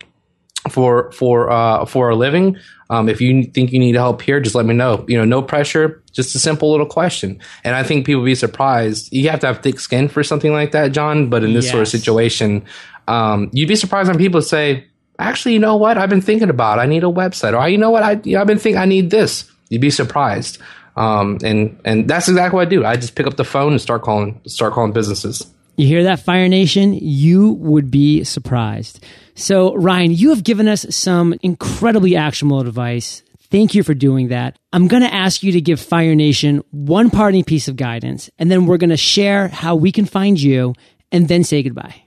for 0.69 1.11
for 1.11 1.51
uh, 1.51 1.85
for 1.85 2.09
a 2.09 2.15
living. 2.15 2.57
Um, 2.89 3.09
if 3.09 3.21
you 3.21 3.43
think 3.43 3.71
you 3.71 3.79
need 3.79 3.95
help 3.95 4.21
here, 4.21 4.39
just 4.39 4.55
let 4.55 4.65
me 4.65 4.73
know. 4.73 5.05
You 5.07 5.17
know, 5.17 5.25
no 5.25 5.41
pressure, 5.41 6.03
just 6.11 6.35
a 6.35 6.39
simple 6.39 6.71
little 6.71 6.85
question. 6.85 7.39
And 7.63 7.75
I 7.75 7.83
think 7.83 8.05
people 8.05 8.21
would 8.21 8.27
be 8.27 8.35
surprised. 8.35 9.11
You 9.11 9.29
have 9.29 9.39
to 9.41 9.47
have 9.47 9.59
thick 9.59 9.79
skin 9.79 10.07
for 10.07 10.23
something 10.23 10.51
like 10.51 10.71
that, 10.71 10.91
John. 10.91 11.29
But 11.29 11.43
in 11.43 11.53
this 11.53 11.65
yes. 11.65 11.71
sort 11.71 11.81
of 11.81 11.87
situation, 11.87 12.65
um, 13.07 13.49
you'd 13.51 13.69
be 13.69 13.75
surprised 13.75 14.09
when 14.09 14.17
people 14.17 14.41
say, 14.41 14.85
actually, 15.19 15.53
you 15.53 15.59
know 15.59 15.75
what? 15.75 15.97
I've 15.97 16.09
been 16.09 16.21
thinking 16.21 16.49
about. 16.49 16.79
I 16.79 16.85
need 16.85 17.03
a 17.03 17.07
website, 17.07 17.59
or 17.59 17.67
you 17.67 17.77
know 17.77 17.91
what? 17.91 18.03
I 18.03 18.19
you 18.23 18.35
know, 18.35 18.41
I've 18.41 18.47
been 18.47 18.59
thinking 18.59 18.79
I 18.79 18.85
need 18.85 19.09
this. 19.09 19.49
You'd 19.69 19.81
be 19.81 19.89
surprised. 19.89 20.59
Um, 20.95 21.39
and 21.43 21.79
and 21.85 22.07
that's 22.07 22.27
exactly 22.27 22.55
what 22.55 22.67
I 22.67 22.69
do. 22.69 22.85
I 22.85 22.95
just 22.95 23.15
pick 23.15 23.27
up 23.27 23.35
the 23.35 23.43
phone 23.43 23.71
and 23.71 23.81
start 23.81 24.03
calling 24.03 24.41
start 24.47 24.73
calling 24.73 24.91
businesses. 24.91 25.51
You 25.75 25.87
hear 25.87 26.03
that, 26.03 26.19
Fire 26.19 26.47
Nation? 26.47 26.93
You 26.93 27.53
would 27.53 27.89
be 27.89 28.23
surprised. 28.23 29.03
So, 29.33 29.73
Ryan, 29.75 30.11
you 30.11 30.29
have 30.29 30.43
given 30.43 30.67
us 30.67 30.85
some 30.95 31.33
incredibly 31.41 32.15
actionable 32.15 32.59
advice. 32.59 33.23
Thank 33.49 33.73
you 33.73 33.81
for 33.81 33.95
doing 33.95 34.27
that. 34.27 34.59
I'm 34.71 34.87
going 34.87 35.01
to 35.01 35.13
ask 35.13 35.41
you 35.41 35.51
to 35.53 35.61
give 35.61 35.79
Fire 35.79 36.13
Nation 36.13 36.63
one 36.69 37.09
parting 37.09 37.43
piece 37.43 37.67
of 37.67 37.75
guidance, 37.75 38.29
and 38.37 38.51
then 38.51 38.67
we're 38.67 38.77
going 38.77 38.91
to 38.91 38.97
share 38.97 39.47
how 39.47 39.75
we 39.75 39.91
can 39.91 40.05
find 40.05 40.39
you 40.39 40.75
and 41.11 41.27
then 41.27 41.43
say 41.43 41.63
goodbye. 41.63 42.02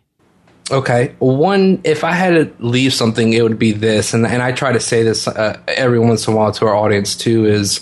Okay. 0.70 1.14
One, 1.18 1.80
if 1.84 2.02
I 2.02 2.12
had 2.12 2.30
to 2.34 2.64
leave 2.64 2.92
something, 2.92 3.32
it 3.32 3.42
would 3.42 3.58
be 3.58 3.72
this, 3.72 4.14
and 4.14 4.26
and 4.26 4.42
I 4.42 4.52
try 4.52 4.72
to 4.72 4.80
say 4.80 5.02
this 5.02 5.28
uh, 5.28 5.60
every 5.68 5.98
once 5.98 6.26
in 6.26 6.34
a 6.34 6.36
while 6.36 6.52
to 6.52 6.66
our 6.66 6.74
audience 6.74 7.14
too. 7.14 7.44
Is 7.44 7.80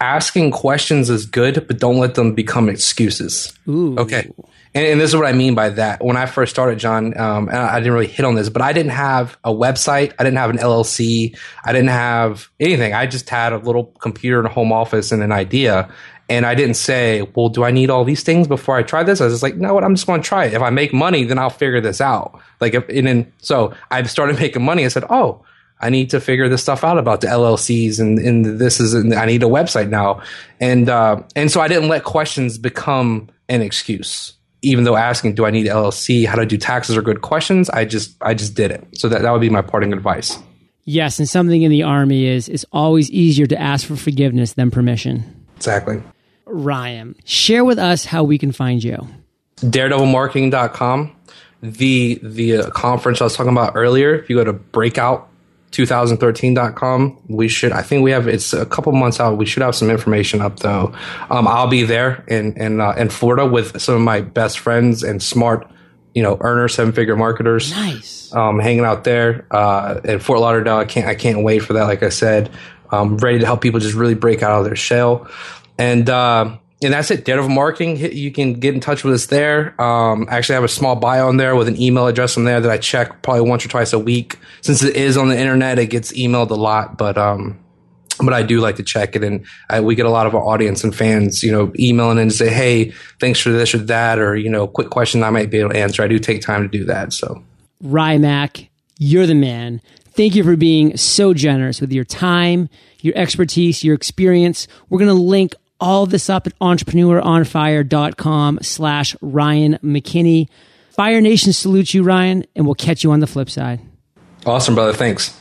asking 0.00 0.50
questions 0.50 1.10
is 1.10 1.26
good, 1.26 1.66
but 1.66 1.78
don't 1.78 1.98
let 1.98 2.14
them 2.14 2.34
become 2.34 2.68
excuses. 2.68 3.52
Ooh. 3.68 3.98
Okay. 3.98 4.30
And, 4.72 4.86
and, 4.86 5.00
this 5.00 5.10
is 5.10 5.16
what 5.16 5.26
I 5.26 5.32
mean 5.32 5.54
by 5.54 5.70
that. 5.70 6.02
When 6.02 6.16
I 6.16 6.26
first 6.26 6.50
started, 6.50 6.78
John, 6.78 7.18
um, 7.18 7.48
I, 7.48 7.74
I 7.74 7.78
didn't 7.80 7.92
really 7.92 8.06
hit 8.06 8.24
on 8.24 8.34
this, 8.36 8.48
but 8.48 8.62
I 8.62 8.72
didn't 8.72 8.92
have 8.92 9.36
a 9.44 9.52
website. 9.52 10.14
I 10.18 10.24
didn't 10.24 10.38
have 10.38 10.50
an 10.50 10.58
LLC. 10.58 11.36
I 11.64 11.72
didn't 11.72 11.88
have 11.88 12.48
anything. 12.60 12.94
I 12.94 13.06
just 13.06 13.28
had 13.28 13.52
a 13.52 13.58
little 13.58 13.86
computer 14.00 14.40
in 14.40 14.46
a 14.46 14.48
home 14.48 14.72
office 14.72 15.12
and 15.12 15.22
an 15.22 15.32
idea. 15.32 15.92
And 16.30 16.46
I 16.46 16.54
didn't 16.54 16.76
say, 16.76 17.22
well, 17.34 17.48
do 17.48 17.64
I 17.64 17.72
need 17.72 17.90
all 17.90 18.04
these 18.04 18.22
things 18.22 18.46
before 18.46 18.76
I 18.76 18.84
try 18.84 19.02
this? 19.02 19.20
I 19.20 19.24
was 19.24 19.34
just 19.34 19.42
like, 19.42 19.56
no, 19.56 19.74
what? 19.74 19.82
I'm 19.82 19.96
just 19.96 20.06
going 20.06 20.22
to 20.22 20.26
try 20.26 20.44
it. 20.44 20.54
If 20.54 20.62
I 20.62 20.70
make 20.70 20.94
money, 20.94 21.24
then 21.24 21.38
I'll 21.38 21.50
figure 21.50 21.80
this 21.80 22.00
out. 22.00 22.40
Like, 22.60 22.72
if, 22.72 22.88
and 22.88 23.04
then, 23.04 23.32
so 23.38 23.74
I 23.90 24.00
started 24.04 24.36
making 24.40 24.64
money. 24.64 24.84
I 24.84 24.88
said, 24.88 25.04
oh, 25.10 25.44
I 25.80 25.90
need 25.90 26.10
to 26.10 26.20
figure 26.20 26.48
this 26.48 26.62
stuff 26.62 26.84
out 26.84 26.98
about 26.98 27.20
the 27.20 27.26
LLCs 27.26 27.98
and, 27.98 28.18
and 28.20 28.60
this 28.60 28.78
is, 28.78 28.94
and 28.94 29.12
I 29.12 29.26
need 29.26 29.42
a 29.42 29.46
website 29.46 29.88
now. 29.88 30.22
And, 30.60 30.88
uh, 30.88 31.20
and 31.34 31.50
so 31.50 31.60
I 31.60 31.66
didn't 31.66 31.88
let 31.88 32.04
questions 32.04 32.58
become 32.58 33.28
an 33.48 33.60
excuse. 33.60 34.34
Even 34.62 34.84
though 34.84 34.94
asking, 34.94 35.34
do 35.34 35.46
I 35.46 35.50
need 35.50 35.66
LLC? 35.66 36.26
How 36.26 36.36
to 36.36 36.46
do 36.46 36.58
taxes 36.58 36.96
are 36.96 37.02
good 37.02 37.22
questions. 37.22 37.68
I 37.70 37.86
just, 37.86 38.14
I 38.20 38.34
just 38.34 38.54
did 38.54 38.70
it. 38.70 38.86
So 38.92 39.08
that, 39.08 39.22
that 39.22 39.32
would 39.32 39.40
be 39.40 39.50
my 39.50 39.62
parting 39.62 39.92
advice. 39.92 40.38
Yes. 40.84 41.18
And 41.18 41.28
something 41.28 41.62
in 41.62 41.72
the 41.72 41.82
army 41.82 42.26
is, 42.26 42.48
it's 42.48 42.66
always 42.70 43.10
easier 43.10 43.46
to 43.46 43.60
ask 43.60 43.86
for 43.86 43.96
forgiveness 43.96 44.52
than 44.52 44.70
permission. 44.70 45.24
Exactly. 45.56 46.00
Ryan. 46.50 47.16
Share 47.24 47.64
with 47.64 47.78
us 47.78 48.04
how 48.04 48.24
we 48.24 48.36
can 48.38 48.52
find 48.52 48.84
you. 48.84 49.08
Daredevilmarketing.com. 49.56 51.16
The 51.62 52.18
the 52.22 52.56
uh, 52.56 52.70
conference 52.70 53.20
I 53.20 53.24
was 53.24 53.36
talking 53.36 53.52
about 53.52 53.72
earlier. 53.76 54.14
If 54.14 54.30
you 54.30 54.36
go 54.36 54.44
to 54.44 54.54
breakout2013.com, 54.54 57.18
we 57.28 57.48
should. 57.48 57.72
I 57.72 57.82
think 57.82 58.02
we 58.02 58.12
have. 58.12 58.26
It's 58.28 58.54
a 58.54 58.64
couple 58.64 58.92
months 58.92 59.20
out. 59.20 59.36
We 59.36 59.44
should 59.44 59.62
have 59.62 59.74
some 59.74 59.90
information 59.90 60.40
up 60.40 60.60
though. 60.60 60.94
Um, 61.28 61.46
I'll 61.46 61.68
be 61.68 61.82
there 61.82 62.24
in 62.28 62.56
in 62.56 62.80
uh, 62.80 62.92
in 62.92 63.10
Florida 63.10 63.44
with 63.44 63.78
some 63.80 63.94
of 63.94 64.00
my 64.00 64.22
best 64.22 64.58
friends 64.58 65.02
and 65.02 65.22
smart 65.22 65.70
you 66.14 66.22
know, 66.22 66.36
earner 66.40 66.68
seven 66.68 66.92
figure 66.92 67.16
marketers. 67.16 67.70
Nice. 67.70 68.34
Um, 68.34 68.58
hanging 68.58 68.84
out 68.84 69.04
there 69.04 69.46
uh, 69.50 70.00
at 70.04 70.22
Fort 70.22 70.40
Lauderdale. 70.40 70.76
I 70.76 70.84
can't 70.84 71.06
I 71.06 71.14
can't 71.14 71.42
wait 71.42 71.60
for 71.60 71.74
that. 71.74 71.84
Like 71.84 72.02
I 72.02 72.08
said, 72.08 72.50
um, 72.90 73.16
ready 73.18 73.38
to 73.38 73.46
help 73.46 73.60
people 73.60 73.80
just 73.80 73.94
really 73.94 74.14
break 74.14 74.42
out 74.42 74.58
of 74.58 74.64
their 74.64 74.76
shell. 74.76 75.28
And 75.80 76.10
uh, 76.10 76.58
and 76.82 76.92
that's 76.92 77.10
it. 77.10 77.24
Daredevil 77.24 77.50
Marketing. 77.50 77.96
You 77.96 78.30
can 78.30 78.54
get 78.54 78.74
in 78.74 78.80
touch 78.80 79.02
with 79.02 79.14
us 79.14 79.26
there. 79.26 79.80
Um, 79.80 80.26
actually, 80.30 80.54
I 80.54 80.56
have 80.56 80.64
a 80.64 80.68
small 80.68 80.94
bio 80.94 81.26
on 81.26 81.38
there 81.38 81.56
with 81.56 81.68
an 81.68 81.80
email 81.80 82.06
address 82.06 82.36
on 82.36 82.44
there 82.44 82.60
that 82.60 82.70
I 82.70 82.76
check 82.76 83.22
probably 83.22 83.48
once 83.48 83.64
or 83.64 83.68
twice 83.68 83.94
a 83.94 83.98
week. 83.98 84.38
Since 84.60 84.82
it 84.82 84.94
is 84.94 85.16
on 85.16 85.28
the 85.28 85.38
internet, 85.38 85.78
it 85.78 85.86
gets 85.86 86.12
emailed 86.12 86.50
a 86.50 86.54
lot. 86.54 86.98
But 86.98 87.16
um, 87.16 87.58
but 88.18 88.34
I 88.34 88.42
do 88.42 88.60
like 88.60 88.76
to 88.76 88.82
check 88.82 89.16
it, 89.16 89.24
and 89.24 89.46
I, 89.70 89.80
we 89.80 89.94
get 89.94 90.04
a 90.04 90.10
lot 90.10 90.26
of 90.26 90.34
our 90.34 90.42
audience 90.42 90.84
and 90.84 90.94
fans, 90.94 91.42
you 91.42 91.50
know, 91.50 91.72
emailing 91.78 92.18
and 92.18 92.32
say, 92.32 92.50
"Hey, 92.50 92.92
thanks 93.18 93.40
for 93.40 93.50
this 93.50 93.74
or 93.74 93.78
that," 93.78 94.18
or 94.18 94.36
you 94.36 94.50
know, 94.50 94.66
quick 94.66 94.90
question 94.90 95.22
I 95.22 95.30
might 95.30 95.50
be 95.50 95.60
able 95.60 95.70
to 95.70 95.78
answer. 95.78 96.02
I 96.02 96.08
do 96.08 96.18
take 96.18 96.42
time 96.42 96.62
to 96.62 96.68
do 96.68 96.84
that. 96.84 97.14
So, 97.14 97.42
Rymac, 97.82 98.68
you're 98.98 99.26
the 99.26 99.34
man. 99.34 99.80
Thank 100.12 100.34
you 100.34 100.44
for 100.44 100.56
being 100.56 100.96
so 100.96 101.32
generous 101.32 101.80
with 101.80 101.92
your 101.92 102.04
time, 102.04 102.68
your 103.00 103.16
expertise, 103.16 103.82
your 103.82 103.94
experience. 103.94 104.66
We're 104.88 104.98
going 104.98 105.08
to 105.08 105.22
link 105.22 105.54
all 105.80 106.06
this 106.06 106.30
up 106.30 106.46
at 106.46 106.58
entrepreneuronfire.com 106.58 108.58
slash 108.62 109.16
Ryan 109.20 109.78
McKinney. 109.82 110.48
Fire 110.90 111.20
Nation 111.20 111.52
salutes 111.52 111.94
you, 111.94 112.02
Ryan, 112.02 112.44
and 112.54 112.66
we'll 112.66 112.74
catch 112.74 113.02
you 113.02 113.12
on 113.12 113.20
the 113.20 113.26
flip 113.26 113.48
side. 113.48 113.80
Awesome, 114.44 114.74
brother. 114.74 114.92
Thanks. 114.92 115.36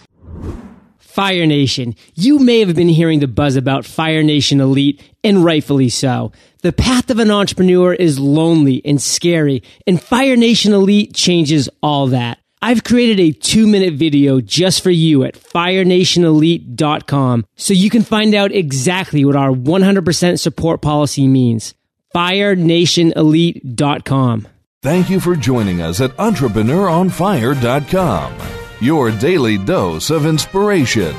Fire 0.98 1.46
Nation, 1.46 1.96
you 2.16 2.40
may 2.40 2.60
have 2.60 2.76
been 2.76 2.88
hearing 2.88 3.20
the 3.20 3.28
buzz 3.28 3.56
about 3.56 3.84
Fire 3.84 4.24
Nation 4.24 4.62
Elite, 4.62 5.02
and 5.24 5.44
rightfully 5.44 5.90
so. 5.90 6.32
The 6.62 6.72
path 6.72 7.10
of 7.10 7.20
an 7.20 7.32
entrepreneur 7.32 7.94
is 7.94 8.20
lonely 8.20 8.82
and 8.86 9.02
scary, 9.02 9.64
and 9.88 10.02
Fire 10.02 10.38
Nation 10.38 10.72
Elite 10.72 11.14
changes 11.14 11.68
all 11.82 12.08
that. 12.08 12.38
I've 12.62 12.84
created 12.84 13.20
a 13.20 13.32
two 13.32 13.66
minute 13.68 13.96
video 13.96 14.42
just 14.42 14.84
for 14.84 14.92
you 14.92 15.24
at 15.24 15.34
firenationelite.com 15.36 17.46
so 17.56 17.74
you 17.74 17.90
can 17.90 18.04
find 18.04 18.36
out 18.36 18.52
exactly 18.52 19.26
what 19.26 19.36
our 19.36 19.50
100% 19.52 20.40
support 20.40 20.82
policy 20.82 21.28
means. 21.28 21.74
firenationelite.com. 22.14 24.48
Thank 24.82 25.10
you 25.10 25.20
for 25.20 25.36
joining 25.36 25.82
us 25.82 26.00
at 26.00 26.12
entrepreneuronfire.com 26.12 28.60
your 28.82 29.12
daily 29.12 29.58
dose 29.58 30.10
of 30.10 30.26
inspiration. 30.26 31.14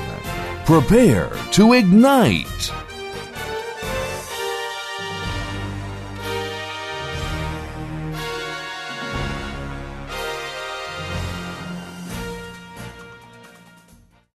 Prepare 0.65 1.31
to 1.53 1.75
ignite. 1.75 2.80